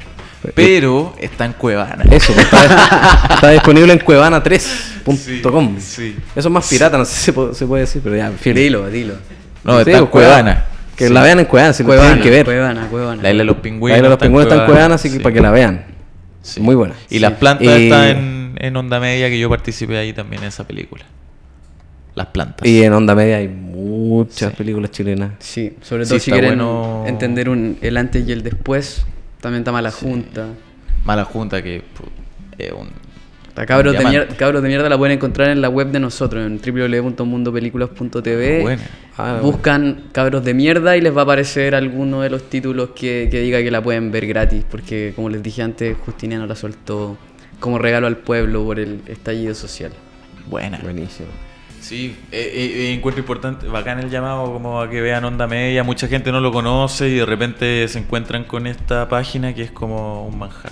pero 0.55 1.13
está 1.19 1.45
en 1.45 1.53
Cuevana 1.53 2.03
Eso, 2.09 2.33
pues, 2.33 2.45
está, 2.45 3.27
está 3.35 3.49
disponible 3.51 3.93
en 3.93 3.99
cuevana3.com. 3.99 5.75
Sí, 5.79 6.13
sí. 6.13 6.15
Eso 6.35 6.47
es 6.47 6.53
más 6.53 6.67
pirata, 6.69 6.97
no 6.97 7.05
sé 7.05 7.13
si 7.15 7.21
se 7.25 7.33
puede, 7.33 7.53
se 7.53 7.65
puede 7.65 7.81
decir, 7.81 8.01
pero 8.03 8.15
ya, 8.15 8.27
en 8.27 8.37
fin. 8.37 8.53
Dilo, 8.55 8.87
dilo. 8.89 9.15
no 9.63 9.73
Sí, 9.75 9.79
está 9.79 9.91
en 9.91 10.07
pues, 10.07 10.11
Cuevana 10.11 10.65
Que 10.95 11.07
Sí. 11.07 11.13
la 11.13 11.23
vean 11.23 11.39
en 11.39 11.45
Cuevana, 11.45 11.73
si 11.73 11.83
lo 11.83 11.91
tienen 11.93 12.21
que 12.21 12.29
ver. 12.29 12.45
Cuevana, 12.45 12.87
Cuevana. 12.89 13.21
la 13.21 13.29
isla 13.29 13.39
de 13.43 13.45
los 13.45 13.55
La 13.57 13.61
pingüinos 13.61 13.97
Isla 13.97 14.03
de 14.07 14.09
los 14.09 14.19
Pingüinos 14.19 14.51
está 14.51 14.63
en 14.65 14.69
Cuevana, 14.71 14.95
así 14.95 15.09
que 15.09 15.17
sí. 15.17 15.21
para 15.23 15.33
que 15.33 15.41
la 15.41 15.51
vean. 15.51 15.85
Sí. 16.41 16.59
Muy 16.61 16.75
buena. 16.75 16.95
Y 17.09 17.19
las 17.19 17.33
plantas 17.33 17.67
Y- 17.67 17.83
están 17.83 18.03
en, 18.07 18.55
en 18.59 18.75
Onda 18.77 18.99
Media, 18.99 19.29
que 19.29 19.39
yo 19.39 19.49
participé 19.49 19.97
ahí 19.97 20.13
también 20.13 20.41
en 20.43 20.47
esa 20.49 20.65
película. 20.65 21.03
Las 22.15 22.27
plantas. 22.27 22.67
Y 22.67 22.83
en 22.83 22.91
Onda 22.93 23.15
Media 23.15 23.37
hay 23.37 23.47
muchas 23.47 24.51
Sí. 24.51 24.57
películas 24.57 24.91
chilenas. 24.91 25.31
Sí, 25.39 25.73
sobre 25.81 26.05
Sí, 26.05 26.09
todo 26.09 26.19
si 26.19 26.31
quieren 26.31 26.49
bueno. 26.57 27.03
entender 27.07 27.47
un, 27.49 27.77
el 27.81 27.95
antes 27.97 28.27
y 28.27 28.31
el 28.31 28.41
después. 28.43 29.05
También 29.41 29.61
está 29.61 29.71
Mala 29.71 29.91
Junta. 29.91 30.47
Mala 31.05 31.25
Junta, 31.25 31.61
que 31.61 31.83
es 32.57 32.71
un. 32.71 32.89
La 33.55 33.65
cabros 33.65 33.97
de, 33.97 34.05
mierda, 34.05 34.37
cabros 34.37 34.63
de 34.63 34.69
mierda 34.69 34.87
la 34.87 34.97
pueden 34.97 35.17
encontrar 35.17 35.49
en 35.49 35.61
la 35.61 35.67
web 35.67 35.91
de 35.91 35.99
nosotros, 35.99 36.45
en 36.45 36.61
www.mundopelículas.tv. 36.61 38.61
Buena. 38.61 38.81
Ah, 39.17 39.39
Buscan 39.41 40.03
cabros 40.13 40.45
de 40.45 40.53
mierda 40.53 40.95
y 40.95 41.01
les 41.01 41.13
va 41.13 41.21
a 41.21 41.23
aparecer 41.25 41.75
alguno 41.75 42.21
de 42.21 42.29
los 42.29 42.43
títulos 42.43 42.91
que, 42.91 43.27
que 43.29 43.41
diga 43.41 43.61
que 43.61 43.69
la 43.69 43.83
pueden 43.83 44.11
ver 44.11 44.27
gratis. 44.27 44.63
Porque, 44.69 45.11
como 45.13 45.29
les 45.29 45.43
dije 45.43 45.61
antes, 45.61 45.97
Justiniano 46.05 46.47
la 46.47 46.55
soltó 46.55 47.17
como 47.59 47.79
regalo 47.79 48.07
al 48.07 48.15
pueblo 48.15 48.63
por 48.63 48.79
el 48.79 49.01
estallido 49.07 49.53
social. 49.53 49.91
Buena. 50.47 50.79
Buenísimo. 50.81 51.27
Sí, 51.81 52.15
eh, 52.31 52.51
eh, 52.53 52.93
encuentro 52.93 53.19
importante, 53.21 53.67
bacán 53.67 53.99
el 53.99 54.09
llamado 54.09 54.51
como 54.51 54.81
a 54.81 54.89
que 54.89 55.01
vean 55.01 55.23
Onda 55.25 55.47
Media. 55.47 55.83
Mucha 55.83 56.07
gente 56.07 56.31
no 56.31 56.39
lo 56.41 56.51
conoce 56.51 57.07
y 57.09 57.15
de 57.15 57.25
repente 57.25 57.87
se 57.87 57.99
encuentran 57.99 58.43
con 58.43 58.67
esta 58.67 59.07
página 59.09 59.53
que 59.55 59.63
es 59.63 59.71
como 59.71 60.27
un 60.27 60.37
manjar. 60.37 60.71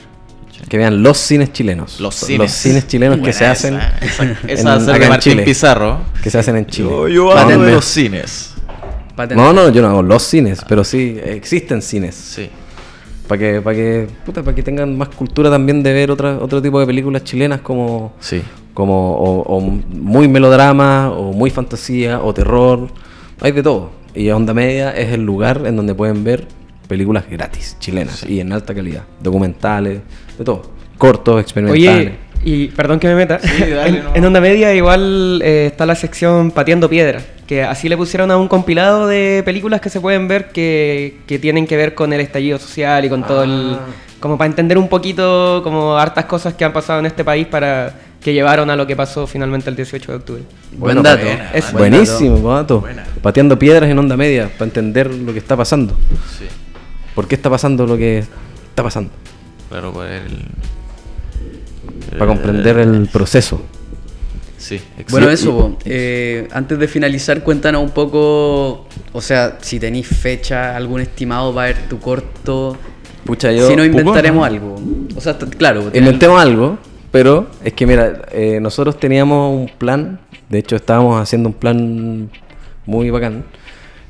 Que 0.70 0.78
vean 0.78 1.02
los 1.04 1.18
cines 1.18 1.54
chilenos. 1.54 2.00
Los 2.00 2.16
cines. 2.16 2.52
cines 2.52 2.88
chilenos 2.88 3.20
que 3.20 3.32
se 3.32 3.46
hacen. 3.46 3.76
Esa, 4.02 4.24
esa, 4.48 4.76
en- 4.76 4.84
acá 4.84 4.98
de 4.98 5.04
en 5.04 5.10
Martín 5.10 5.32
Chile. 5.34 5.44
Pizarro. 5.44 6.00
Que 6.22 6.30
se 6.30 6.40
hacen 6.40 6.58
en 6.58 6.66
Chile. 6.66 6.90
Yo, 6.90 7.08
yo 7.08 7.30
Pátenme. 7.34 7.66
de 7.68 7.72
los 7.74 7.86
cines. 7.86 8.54
No, 9.36 9.54
no, 9.54 9.70
yo 9.70 9.82
no 9.82 9.88
hago 9.90 10.04
los 10.04 10.24
cines, 10.24 10.62
pero 10.68 10.84
sí 10.84 11.18
existen 11.24 11.82
cines. 11.82 12.16
Sí. 12.16 12.50
Para 13.28 13.40
que, 13.40 13.62
para 13.62 13.76
que, 13.76 14.08
puta, 14.26 14.42
para 14.44 14.56
que 14.56 14.64
tengan 14.64 14.98
más 14.98 15.10
cultura 15.10 15.50
también 15.50 15.84
de 15.84 15.92
ver 15.94 16.12
otra, 16.12 16.38
otro 16.40 16.62
tipo 16.62 16.80
de 16.80 16.86
películas 16.86 17.24
chilenas 17.24 17.62
como, 17.62 18.14
Sí. 18.20 18.42
como 18.74 19.16
o, 19.18 19.42
o 19.58 19.60
muy 19.62 20.28
melodrama, 20.28 21.12
o 21.12 21.34
muy 21.34 21.50
fantasía, 21.50 22.22
o 22.22 22.34
terror. 22.34 22.88
Hay 23.42 23.52
de 23.52 23.62
todo. 23.64 23.92
Y 24.16 24.30
Onda 24.32 24.54
Media 24.54 24.92
es 24.92 25.12
el 25.14 25.24
lugar 25.26 25.64
en 25.66 25.76
donde 25.76 25.94
pueden 25.94 26.24
ver 26.24 26.48
películas 26.88 27.26
gratis, 27.30 27.76
chilenas, 27.80 28.26
y 28.28 28.40
en 28.40 28.54
alta 28.54 28.74
calidad. 28.74 29.04
Documentales, 29.22 30.00
de 30.38 30.44
todo. 30.46 30.62
Cortos, 30.98 31.42
experimentales. 31.42 32.08
Oye, 32.08 32.16
y 32.50 32.68
perdón 32.70 33.00
que 33.00 33.08
me 33.08 33.16
meta. 33.16 33.40
Sí, 33.40 33.70
dale, 33.70 33.90
en, 33.90 34.04
no. 34.04 34.16
en 34.16 34.26
Onda 34.26 34.40
Media 34.42 34.74
igual 34.74 35.42
eh, 35.44 35.68
está 35.68 35.86
la 35.86 35.96
sección 35.96 36.52
Pateando 36.52 36.90
Piedra, 36.90 37.22
que 37.46 37.64
así 37.64 37.90
le 37.90 37.98
pusieron 37.98 38.32
a 38.32 38.38
un 38.38 38.48
compilado 38.48 39.06
de 39.08 39.42
películas 39.44 39.82
que 39.82 39.90
se 39.90 40.00
pueden 40.00 40.28
ver 40.28 40.50
que, 40.52 41.18
que 41.28 41.40
tienen 41.40 41.68
que 41.68 41.76
ver 41.76 41.94
con 41.94 42.14
el 42.14 42.22
estallido 42.22 42.58
social 42.58 43.04
y 43.06 43.10
con 43.10 43.24
todo 43.26 43.44
el... 43.44 43.76
Ah. 43.76 43.86
Como 44.20 44.36
para 44.36 44.48
entender 44.48 44.80
un 44.80 44.88
poquito 44.88 45.62
como 45.64 45.96
hartas 45.98 46.26
cosas 46.26 46.56
que 46.56 46.66
han 46.66 46.74
pasado 46.74 47.00
en 47.00 47.06
este 47.06 47.24
país 47.24 47.46
para 47.46 47.94
que 48.20 48.34
llevaron 48.34 48.68
a 48.72 48.76
lo 48.76 48.88
que 48.88 48.96
pasó 48.96 49.28
finalmente 49.28 49.70
el 49.70 49.76
18 49.76 50.12
de 50.12 50.18
octubre. 50.18 50.42
Buen 50.72 51.04
dato. 51.04 51.24
buena, 51.24 51.52
Es- 51.54 51.72
Buen 51.72 51.92
Buenísimo, 51.92 52.38
guato. 52.38 52.80
Buena. 52.82 53.04
Pateando 53.22 53.60
piedras 53.60 53.88
en 53.90 54.00
onda 54.00 54.18
media 54.18 54.50
para 54.58 54.66
entender 54.66 55.14
lo 55.14 55.34
que 55.34 55.40
está 55.40 55.56
pasando. 55.56 55.96
Sí. 56.40 56.46
¿Por 57.14 57.28
qué 57.28 57.36
está 57.36 57.50
pasando 57.52 57.86
lo 57.86 57.96
que 57.96 58.20
está 58.70 58.82
pasando? 58.82 59.12
Claro, 59.70 59.94
para 59.94 60.18
el. 60.18 60.46
Para 62.12 62.28
comprender 62.28 62.78
el 62.78 63.08
proceso. 63.08 63.62
Sí, 64.58 64.76
exacto. 64.76 65.12
Bueno, 65.12 65.30
eso. 65.30 65.78
Eh, 65.86 66.48
antes 66.52 66.80
de 66.80 66.88
finalizar, 66.88 67.44
cuéntanos 67.44 67.84
un 67.84 67.92
poco, 67.92 68.88
o 69.14 69.22
sea, 69.22 69.58
si 69.62 69.80
tenéis 69.80 70.08
fecha, 70.08 70.76
algún 70.76 71.02
estimado 71.02 71.54
para 71.54 71.68
ver 71.68 71.88
tu 71.88 72.00
corto, 72.00 72.76
Pucha, 73.24 73.52
yo. 73.52 73.68
si 73.68 73.76
no 73.76 73.86
inventaremos 73.86 74.46
algo. 74.46 74.76
O 75.16 75.22
sea, 75.22 75.38
claro, 75.38 75.92
Inventemos 75.94 76.42
algo, 76.42 76.80
pero 77.12 77.48
es 77.64 77.74
que 77.74 77.86
mira, 77.86 78.24
eh, 78.32 78.60
nosotros 78.62 79.00
teníamos 79.00 79.54
un 79.54 79.70
plan, 79.78 80.20
de 80.50 80.60
hecho 80.60 80.76
estábamos 80.76 81.22
haciendo 81.22 81.50
un 81.50 81.56
plan 81.56 82.30
muy 82.86 83.10
bacán, 83.10 83.44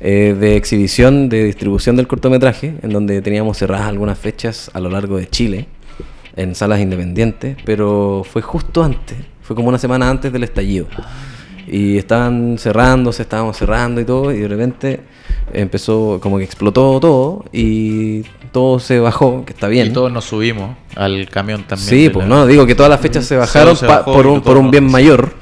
eh, 0.00 0.36
de 0.38 0.56
exhibición, 0.56 1.28
de 1.28 1.44
distribución 1.44 1.96
del 1.96 2.06
cortometraje, 2.06 2.74
en 2.82 2.90
donde 2.90 3.20
teníamos 3.20 3.58
cerradas 3.58 3.88
algunas 3.88 4.18
fechas 4.18 4.70
a 4.72 4.80
lo 4.80 4.88
largo 4.88 5.16
de 5.18 5.28
Chile, 5.28 5.66
en 6.38 6.54
salas 6.54 6.80
independientes, 6.80 7.56
pero 7.64 8.22
fue 8.30 8.40
justo 8.42 8.82
antes, 8.82 9.16
fue 9.42 9.54
como 9.56 9.68
una 9.68 9.78
semana 9.78 10.08
antes 10.08 10.32
del 10.32 10.44
estallido. 10.44 10.86
Y 11.66 11.98
estaban 11.98 12.56
cerrándose, 12.58 13.22
estábamos 13.22 13.56
cerrando 13.58 14.00
y 14.00 14.04
todo, 14.06 14.32
y 14.32 14.38
de 14.38 14.48
repente 14.48 15.00
empezó, 15.52 16.18
como 16.22 16.38
que 16.38 16.44
explotó 16.44 16.98
todo, 17.00 17.44
y 17.52 18.22
todo 18.52 18.78
se 18.78 18.98
bajó, 19.00 19.44
que 19.44 19.52
está 19.52 19.68
bien. 19.68 19.88
Y 19.88 19.90
todos 19.90 20.10
nos 20.10 20.24
subimos 20.24 20.76
al 20.96 21.28
camión 21.28 21.64
también. 21.64 21.88
Sí, 21.88 22.08
pues 22.08 22.26
la- 22.26 22.34
no, 22.36 22.46
digo 22.46 22.64
que 22.66 22.74
todas 22.74 22.88
las 22.88 23.00
fechas 23.00 23.26
se 23.26 23.36
bajaron 23.36 23.76
se 23.76 23.86
pa- 23.86 23.98
bajó 23.98 24.14
por 24.14 24.26
un, 24.26 24.40
por 24.40 24.56
un 24.56 24.70
bien 24.70 24.90
mayor. 24.90 25.34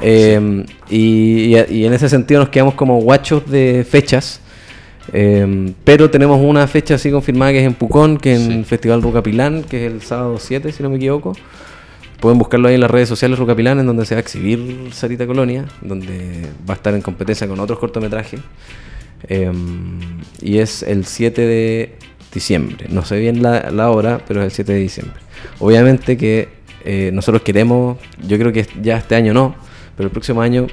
Eh, 0.00 0.64
y, 0.90 1.56
y- 1.56 1.64
y 1.70 1.84
en 1.86 1.92
ese 1.94 2.08
sentido 2.08 2.40
nos 2.40 2.48
quedamos 2.50 2.74
como 2.74 2.98
guachos 3.00 3.48
de 3.50 3.86
fechas. 3.88 4.40
Eh, 5.12 5.72
pero 5.84 6.10
tenemos 6.10 6.40
una 6.40 6.66
fecha 6.66 6.96
así 6.96 7.10
confirmada 7.10 7.52
que 7.52 7.60
es 7.60 7.66
en 7.66 7.74
Pucón, 7.74 8.18
que 8.18 8.34
es 8.34 8.40
en 8.40 8.52
el 8.52 8.64
Festival 8.64 9.02
Rucapilán, 9.02 9.64
que 9.64 9.86
es 9.86 9.92
el 9.92 10.02
sábado 10.02 10.38
7, 10.38 10.72
si 10.72 10.82
no 10.82 10.90
me 10.90 10.96
equivoco. 10.96 11.34
Pueden 12.20 12.38
buscarlo 12.38 12.68
ahí 12.68 12.74
en 12.74 12.80
las 12.80 12.90
redes 12.90 13.08
sociales 13.08 13.38
Rucapilán, 13.38 13.78
en 13.78 13.86
donde 13.86 14.06
se 14.06 14.14
va 14.14 14.18
a 14.18 14.22
exhibir 14.22 14.90
Sarita 14.92 15.26
Colonia, 15.26 15.66
donde 15.82 16.46
va 16.68 16.74
a 16.74 16.76
estar 16.76 16.94
en 16.94 17.02
competencia 17.02 17.46
con 17.46 17.60
otros 17.60 17.78
cortometrajes. 17.78 18.40
Eh, 19.28 19.52
y 20.40 20.58
es 20.58 20.82
el 20.82 21.04
7 21.04 21.42
de 21.42 21.94
diciembre. 22.32 22.86
No 22.90 23.04
sé 23.04 23.18
bien 23.18 23.42
la, 23.42 23.70
la 23.70 23.90
hora, 23.90 24.20
pero 24.26 24.40
es 24.40 24.46
el 24.46 24.50
7 24.52 24.72
de 24.72 24.78
diciembre. 24.78 25.20
Obviamente 25.58 26.16
que 26.16 26.48
eh, 26.84 27.10
nosotros 27.12 27.42
queremos, 27.42 27.98
yo 28.26 28.38
creo 28.38 28.52
que 28.52 28.64
ya 28.80 28.96
este 28.98 29.16
año 29.16 29.34
no, 29.34 29.56
pero 29.96 30.06
el 30.06 30.12
próximo 30.12 30.40
año 30.40 30.68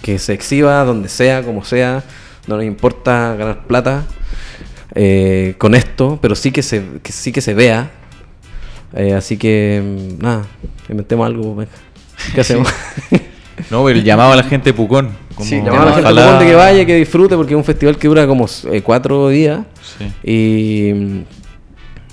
que 0.00 0.18
se 0.18 0.32
exhiba 0.32 0.82
donde 0.84 1.10
sea, 1.10 1.42
como 1.42 1.64
sea, 1.64 2.02
no 2.48 2.56
nos 2.56 2.64
importa 2.64 3.36
ganar 3.36 3.66
plata 3.66 4.06
eh, 4.94 5.54
con 5.58 5.74
esto, 5.74 6.18
pero 6.20 6.34
sí 6.34 6.50
que 6.50 6.62
se, 6.62 6.82
que 7.02 7.12
sí 7.12 7.30
que 7.30 7.40
se 7.40 7.54
vea. 7.54 7.90
Eh, 8.94 9.12
así 9.14 9.36
que 9.36 9.82
mm, 10.18 10.22
nada, 10.22 10.46
inventemos 10.88 11.26
algo. 11.26 11.54
venga. 11.54 11.70
¿Qué 12.34 12.40
hacemos? 12.40 12.68
No, 13.70 13.88
el 13.88 14.02
llamado 14.02 14.32
a 14.32 14.36
la 14.36 14.42
gente 14.44 14.70
de 14.70 14.74
Pucón. 14.74 15.10
Como, 15.34 15.48
Sí, 15.48 15.56
Llamar 15.56 15.82
a 15.82 15.84
la 15.84 15.94
gente 15.94 16.08
Pucón 16.10 16.38
de 16.40 16.46
que 16.46 16.54
vaya, 16.54 16.86
que 16.86 16.96
disfrute, 16.96 17.36
porque 17.36 17.52
es 17.54 17.58
un 17.58 17.64
festival 17.64 17.96
que 17.98 18.08
dura 18.08 18.26
como 18.26 18.46
eh, 18.72 18.82
cuatro 18.82 19.28
días. 19.28 19.60
Sí. 19.98 20.12
Y, 20.24 21.24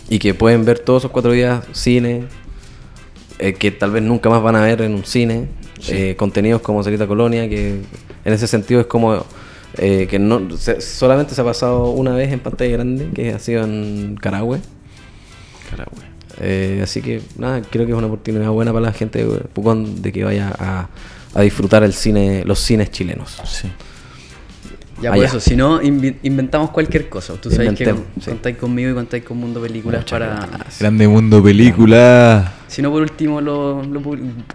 y 0.10 0.20
que 0.20 0.34
pueden 0.34 0.66
ver 0.66 0.80
todos 0.80 1.02
esos 1.04 1.12
cuatro 1.12 1.32
días 1.32 1.64
cine, 1.72 2.26
eh, 3.40 3.54
que 3.54 3.72
tal 3.72 3.92
vez 3.92 4.04
nunca 4.04 4.30
más 4.30 4.44
van 4.44 4.56
a 4.56 4.62
ver 4.62 4.82
en 4.82 4.94
un 4.94 5.06
cine. 5.06 5.48
Sí. 5.80 5.92
eh, 5.94 6.16
contenidos 6.16 6.62
como 6.62 6.84
Cerita 6.84 7.06
Colonia, 7.06 7.48
que 7.48 7.82
en 8.26 8.34
ese 8.34 8.48
sentido 8.48 8.80
es 8.82 8.88
como 8.88 9.24
eh, 9.78 10.08
que 10.10 10.20
no 10.20 10.58
se- 10.58 10.82
solamente 10.82 11.36
se 11.36 11.42
ha 11.42 11.44
pasado 11.44 11.90
una 11.90 12.14
vez 12.16 12.32
en 12.32 12.40
pantalla 12.40 12.72
grande, 12.72 13.10
que 13.14 13.34
ha 13.34 13.40
sido 13.40 13.64
en 13.64 14.18
Carahue. 14.22 14.60
Carahue. 15.70 16.16
Eh, 16.42 16.82
así 16.84 17.02
que 17.02 17.22
nada, 17.38 17.62
creo 17.62 17.86
que 17.86 17.92
es 17.94 17.98
una 17.98 18.08
oportunidad 18.08 18.50
buena 18.52 18.74
para 18.74 18.86
la 18.88 18.94
gente 18.94 19.24
de 19.26 19.40
Pucón 19.54 20.02
de 20.02 20.12
que 20.12 20.24
vaya 20.24 20.54
a, 20.60 20.90
a 21.34 21.42
disfrutar 21.42 21.84
el 21.84 21.94
cine, 21.94 22.44
los 22.46 22.60
cines 22.60 22.92
chilenos. 22.92 23.38
Sí. 23.46 23.70
Ya 25.02 25.10
por 25.10 25.20
allá. 25.20 25.28
eso, 25.28 25.40
si 25.40 25.56
no, 25.56 25.82
inventamos 25.82 26.70
cualquier 26.70 27.10
cosa. 27.10 27.34
Tú 27.34 27.52
sabes 27.52 27.74
que 27.74 27.86
sí. 27.86 28.30
contáis 28.30 28.58
conmigo 28.58 28.92
y 28.92 28.94
contáis 28.94 29.24
con 29.24 29.38
Mundo 29.38 29.62
Películas 29.62 30.02
Muchas 30.02 30.20
para... 30.20 30.48
Grande 30.80 31.08
mundo 31.08 31.44
película. 31.44 32.54
Si 32.68 32.82
no, 32.82 32.92
por 32.92 33.02
último, 33.02 33.42
lo, 33.42 33.82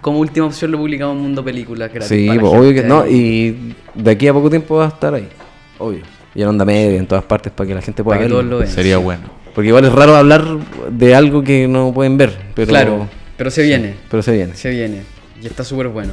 como 0.00 0.18
última 0.18 0.46
opción 0.46 0.70
lo 0.70 0.78
publicamos 0.78 1.16
en 1.16 1.22
Mundo 1.22 1.44
Películas. 1.44 1.92
gratis 1.92 2.08
Sí, 2.08 2.26
pues, 2.26 2.52
obvio 2.52 2.68
gente 2.68 2.82
que 2.82 2.88
no. 2.88 3.06
Y 3.06 3.74
de 3.94 4.10
aquí 4.10 4.28
a 4.28 4.32
poco 4.32 4.48
tiempo 4.48 4.76
va 4.76 4.86
a 4.86 4.88
estar 4.88 5.14
ahí. 5.14 5.28
Obvio. 5.78 6.02
Y 6.34 6.42
en 6.42 6.48
onda 6.48 6.64
media, 6.64 6.98
en 6.98 7.06
todas 7.06 7.24
partes, 7.24 7.52
para 7.52 7.68
que 7.68 7.74
la 7.74 7.82
gente 7.82 8.02
pueda 8.02 8.18
Para 8.18 8.26
que 8.26 8.32
todos 8.32 8.44
lo 8.44 8.58
vean. 8.58 8.70
Sería 8.70 8.96
sí. 8.96 9.02
bueno. 9.02 9.22
Porque 9.54 9.68
igual 9.68 9.84
es 9.84 9.92
raro 9.92 10.16
hablar 10.16 10.44
de 10.90 11.14
algo 11.14 11.42
que 11.42 11.66
no 11.66 11.92
pueden 11.92 12.16
ver. 12.16 12.36
Pero, 12.54 12.68
Claro, 12.68 13.08
pero 13.36 13.50
se 13.50 13.62
viene. 13.62 13.96
Pero 14.10 14.22
se 14.22 14.32
viene. 14.32 14.54
Se 14.54 14.70
viene. 14.70 15.02
Y 15.42 15.46
está 15.46 15.64
súper 15.64 15.88
bueno. 15.88 16.12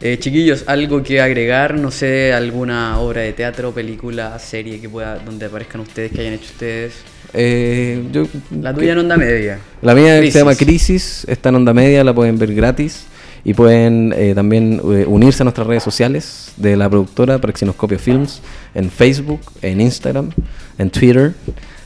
Eh, 0.00 0.16
chiquillos, 0.18 0.64
algo 0.68 1.02
que 1.02 1.20
agregar, 1.20 1.74
no 1.74 1.90
sé, 1.90 2.32
alguna 2.32 3.00
obra 3.00 3.22
de 3.22 3.32
teatro, 3.32 3.72
película, 3.72 4.38
serie 4.38 4.80
que 4.80 4.88
pueda, 4.88 5.18
donde 5.18 5.46
aparezcan 5.46 5.80
ustedes, 5.80 6.12
que 6.12 6.20
hayan 6.20 6.34
hecho 6.34 6.52
ustedes. 6.52 6.94
Eh, 7.34 8.04
yo, 8.12 8.26
La 8.60 8.72
tuya 8.72 8.92
en 8.92 8.98
onda 8.98 9.16
media. 9.16 9.58
La 9.82 9.94
mía 9.94 10.18
Crisis. 10.18 10.32
se 10.32 10.38
llama 10.38 10.54
Crisis, 10.54 11.24
está 11.28 11.48
en 11.48 11.56
onda 11.56 11.74
media, 11.74 12.04
la 12.04 12.14
pueden 12.14 12.38
ver 12.38 12.54
gratis. 12.54 13.06
Y 13.44 13.54
pueden 13.54 14.12
eh, 14.16 14.34
también 14.34 14.80
eh, 14.84 15.04
unirse 15.06 15.42
a 15.42 15.44
nuestras 15.44 15.66
redes 15.66 15.82
sociales 15.82 16.52
de 16.56 16.76
la 16.76 16.88
productora 16.90 17.38
Praxinoscopio 17.38 17.98
Films 17.98 18.42
en 18.74 18.90
Facebook, 18.90 19.40
en 19.62 19.80
Instagram, 19.80 20.30
en 20.76 20.90
Twitter, 20.90 21.32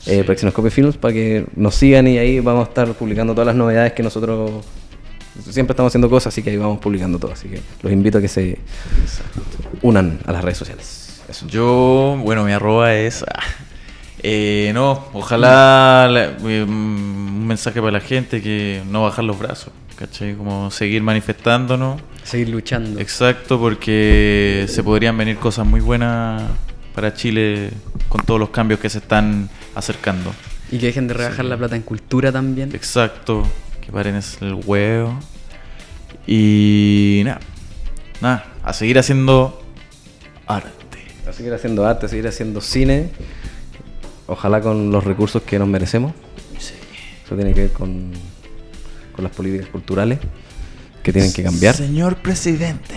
eh, 0.07 0.25
Praxinoscopio 0.25 0.71
Films, 0.71 0.97
para 0.97 1.15
que 1.15 1.45
nos 1.55 1.75
sigan 1.75 2.09
y 2.09 2.19
ahí 2.19 2.41
vamos 2.41 2.67
a 2.67 2.69
estar 2.69 2.93
publicando 2.95 3.33
todas 3.35 3.47
las 3.47 3.57
novedades 3.57 3.93
que 3.93 4.03
nosotros 4.03 4.65
siempre 5.51 5.73
estamos 5.73 5.91
haciendo 5.91 6.09
cosas, 6.11 6.33
así 6.33 6.43
que 6.43 6.51
ahí 6.51 6.57
vamos 6.57 6.79
publicando 6.79 7.19
todo. 7.19 7.33
Así 7.33 7.49
que 7.49 7.61
los 7.83 7.93
invito 7.93 8.19
a 8.19 8.21
que 8.21 8.29
se 8.29 8.59
unan 9.83 10.19
a 10.27 10.33
las 10.33 10.43
redes 10.45 10.59
sociales. 10.59 11.21
Eso. 11.29 11.47
Yo, 11.47 12.19
bueno, 12.23 12.45
mi 12.45 12.53
arroba 12.53 12.95
es. 12.95 13.23
ah, 13.23 13.41
eh, 14.23 14.71
no, 14.75 15.07
ojalá 15.13 16.09
la- 16.11 16.25
eh, 16.49 16.63
un 16.63 17.47
mensaje 17.47 17.81
para 17.81 17.93
la 17.93 18.01
gente 18.01 18.41
que 18.43 18.83
no 18.91 19.03
bajar 19.03 19.25
los 19.25 19.39
brazos, 19.39 19.73
¿cachai? 19.97 20.35
Como 20.35 20.71
seguir 20.71 21.03
manifestándonos. 21.03 22.01
Seguir 22.25 22.51
luchando. 22.51 23.01
Exacto, 23.01 23.59
porque 23.59 24.67
se 24.69 24.83
podrían 24.83 25.17
venir 25.17 25.37
cosas 25.39 25.67
muy 25.67 25.81
buenas 25.81 26.43
para 26.95 27.15
Chile 27.15 27.71
con 28.09 28.21
todos 28.25 28.39
los 28.39 28.51
cambios 28.51 28.79
que 28.79 28.89
se 28.91 28.99
están 28.99 29.49
acercando. 29.75 30.33
Y 30.71 30.79
que 30.79 30.87
dejen 30.87 31.09
de 31.09 31.15
rebajar 31.15 31.45
la 31.45 31.57
plata 31.57 31.75
en 31.77 31.83
cultura 31.83 32.31
también. 32.31 32.71
Exacto, 32.75 33.43
que 33.83 33.93
paren 33.93 34.17
es 34.17 34.39
el 34.41 34.55
huevo. 34.55 35.19
Y 36.27 37.23
nada, 37.25 37.41
nada, 38.21 38.47
a 38.63 38.73
seguir 38.73 38.99
haciendo 38.99 39.63
arte. 40.47 40.71
A 41.29 41.33
seguir 41.33 41.53
haciendo 41.53 41.87
arte, 41.87 42.07
a 42.07 42.09
seguir 42.09 42.27
haciendo 42.29 42.61
cine. 42.61 43.11
Ojalá 44.27 44.61
con 44.61 44.91
los 44.91 45.05
recursos 45.05 45.43
que 45.43 45.59
nos 45.59 45.69
merecemos. 45.69 46.13
Eso 46.57 47.35
tiene 47.37 47.53
que 47.55 47.63
ver 47.63 47.73
con, 47.73 48.13
con 49.15 49.25
las 49.25 49.33
políticas 49.35 49.69
culturales 49.69 50.19
que 51.03 51.13
tienen 51.13 51.33
que 51.33 51.43
cambiar. 51.43 51.75
Señor 51.75 52.17
presidente. 52.17 52.95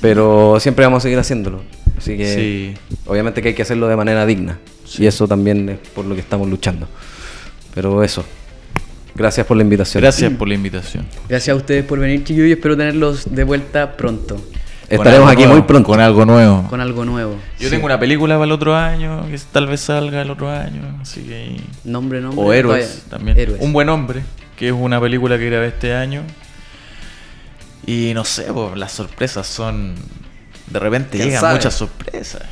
Pero 0.00 0.58
siempre 0.60 0.84
vamos 0.84 0.98
a 0.98 1.02
seguir 1.02 1.18
haciéndolo. 1.18 1.62
Así 1.96 2.16
que 2.16 2.34
Sí. 2.34 2.74
obviamente 3.06 3.40
que 3.40 3.48
hay 3.48 3.54
que 3.54 3.62
hacerlo 3.62 3.86
de 3.88 3.96
manera 3.96 4.26
digna. 4.26 4.58
Y 4.98 5.06
eso 5.06 5.28
también 5.28 5.68
es 5.68 5.78
por 5.94 6.04
lo 6.04 6.14
que 6.14 6.20
estamos 6.20 6.48
luchando. 6.48 6.88
Pero 7.74 8.02
eso. 8.02 8.24
Gracias 9.14 9.46
por 9.46 9.56
la 9.56 9.62
invitación. 9.62 10.02
Gracias 10.02 10.32
por 10.32 10.48
la 10.48 10.54
invitación. 10.54 11.06
Gracias 11.28 11.54
a 11.54 11.56
ustedes 11.56 11.84
por 11.84 11.98
venir, 12.00 12.24
chiquillos, 12.24 12.48
y 12.48 12.52
espero 12.52 12.76
tenerlos 12.76 13.32
de 13.32 13.44
vuelta 13.44 13.96
pronto. 13.96 14.44
Estaremos 14.88 15.30
aquí 15.30 15.42
nuevo, 15.42 15.54
muy 15.54 15.62
pronto. 15.62 15.88
Con 15.88 16.00
algo 16.00 16.24
nuevo. 16.26 16.66
Con 16.68 16.80
algo 16.80 17.04
nuevo. 17.04 17.36
Yo 17.58 17.70
tengo 17.70 17.86
una 17.86 17.98
película 17.98 18.34
para 18.34 18.44
el 18.44 18.52
otro 18.52 18.76
año, 18.76 19.26
que 19.28 19.38
tal 19.50 19.66
vez 19.66 19.80
salga 19.80 20.22
el 20.22 20.30
otro 20.30 20.50
año, 20.50 20.98
así 21.00 21.22
que... 21.22 21.56
Nombre, 21.84 22.20
nombre. 22.20 22.44
O 22.44 22.52
Héroes 22.52 23.04
también. 23.08 23.38
Héroes. 23.38 23.60
Un 23.60 23.72
buen 23.72 23.88
hombre, 23.88 24.22
que 24.56 24.68
es 24.68 24.74
una 24.74 25.00
película 25.00 25.38
que 25.38 25.46
grabé 25.46 25.68
este 25.68 25.94
año. 25.94 26.22
Y 27.86 28.12
no 28.14 28.24
sé, 28.24 28.44
pues, 28.52 28.76
las 28.76 28.92
sorpresas 28.92 29.46
son... 29.46 29.94
De 30.70 30.78
repente 30.78 31.16
¿Quién 31.18 31.28
llegan 31.28 31.40
sabe? 31.40 31.54
muchas 31.54 31.74
sorpresas. 31.74 32.42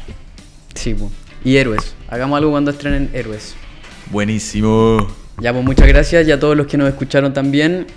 Sí, 0.75 0.95
po. 0.95 1.11
Y 1.45 1.57
Héroes. 1.57 1.95
Hagamos 2.09 2.39
algo 2.39 2.51
cuando 2.51 2.71
estrenen 2.71 3.11
Héroes. 3.13 3.55
Buenísimo. 4.11 5.22
Ya, 5.43 5.53
pues 5.53 5.65
muchas 5.65 5.89
gracias 5.89 6.29
y 6.29 6.31
a 6.31 6.39
todos 6.39 6.57
los 6.57 6.69
que 6.69 6.79
nos 6.79 6.89
escucharon 6.89 7.33
también. 7.35 7.89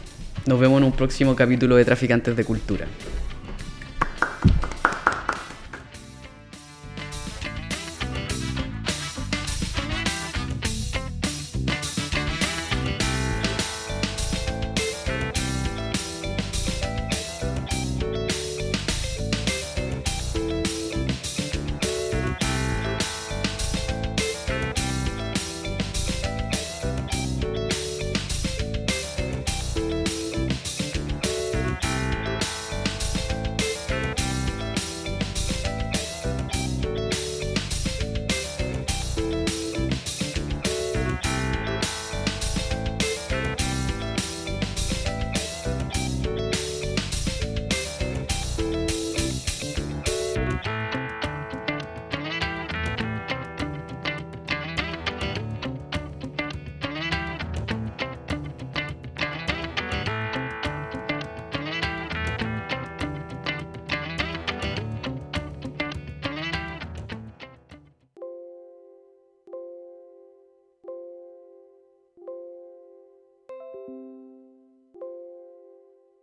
Nos 0.48 0.60
vemos 0.60 0.80
en 0.80 0.86
un 0.86 0.92
próximo 0.92 1.36
capítulo 1.36 1.76
de 1.76 1.86
Traficantes 1.86 2.36
de 2.36 2.44
Cultura. 2.44 2.88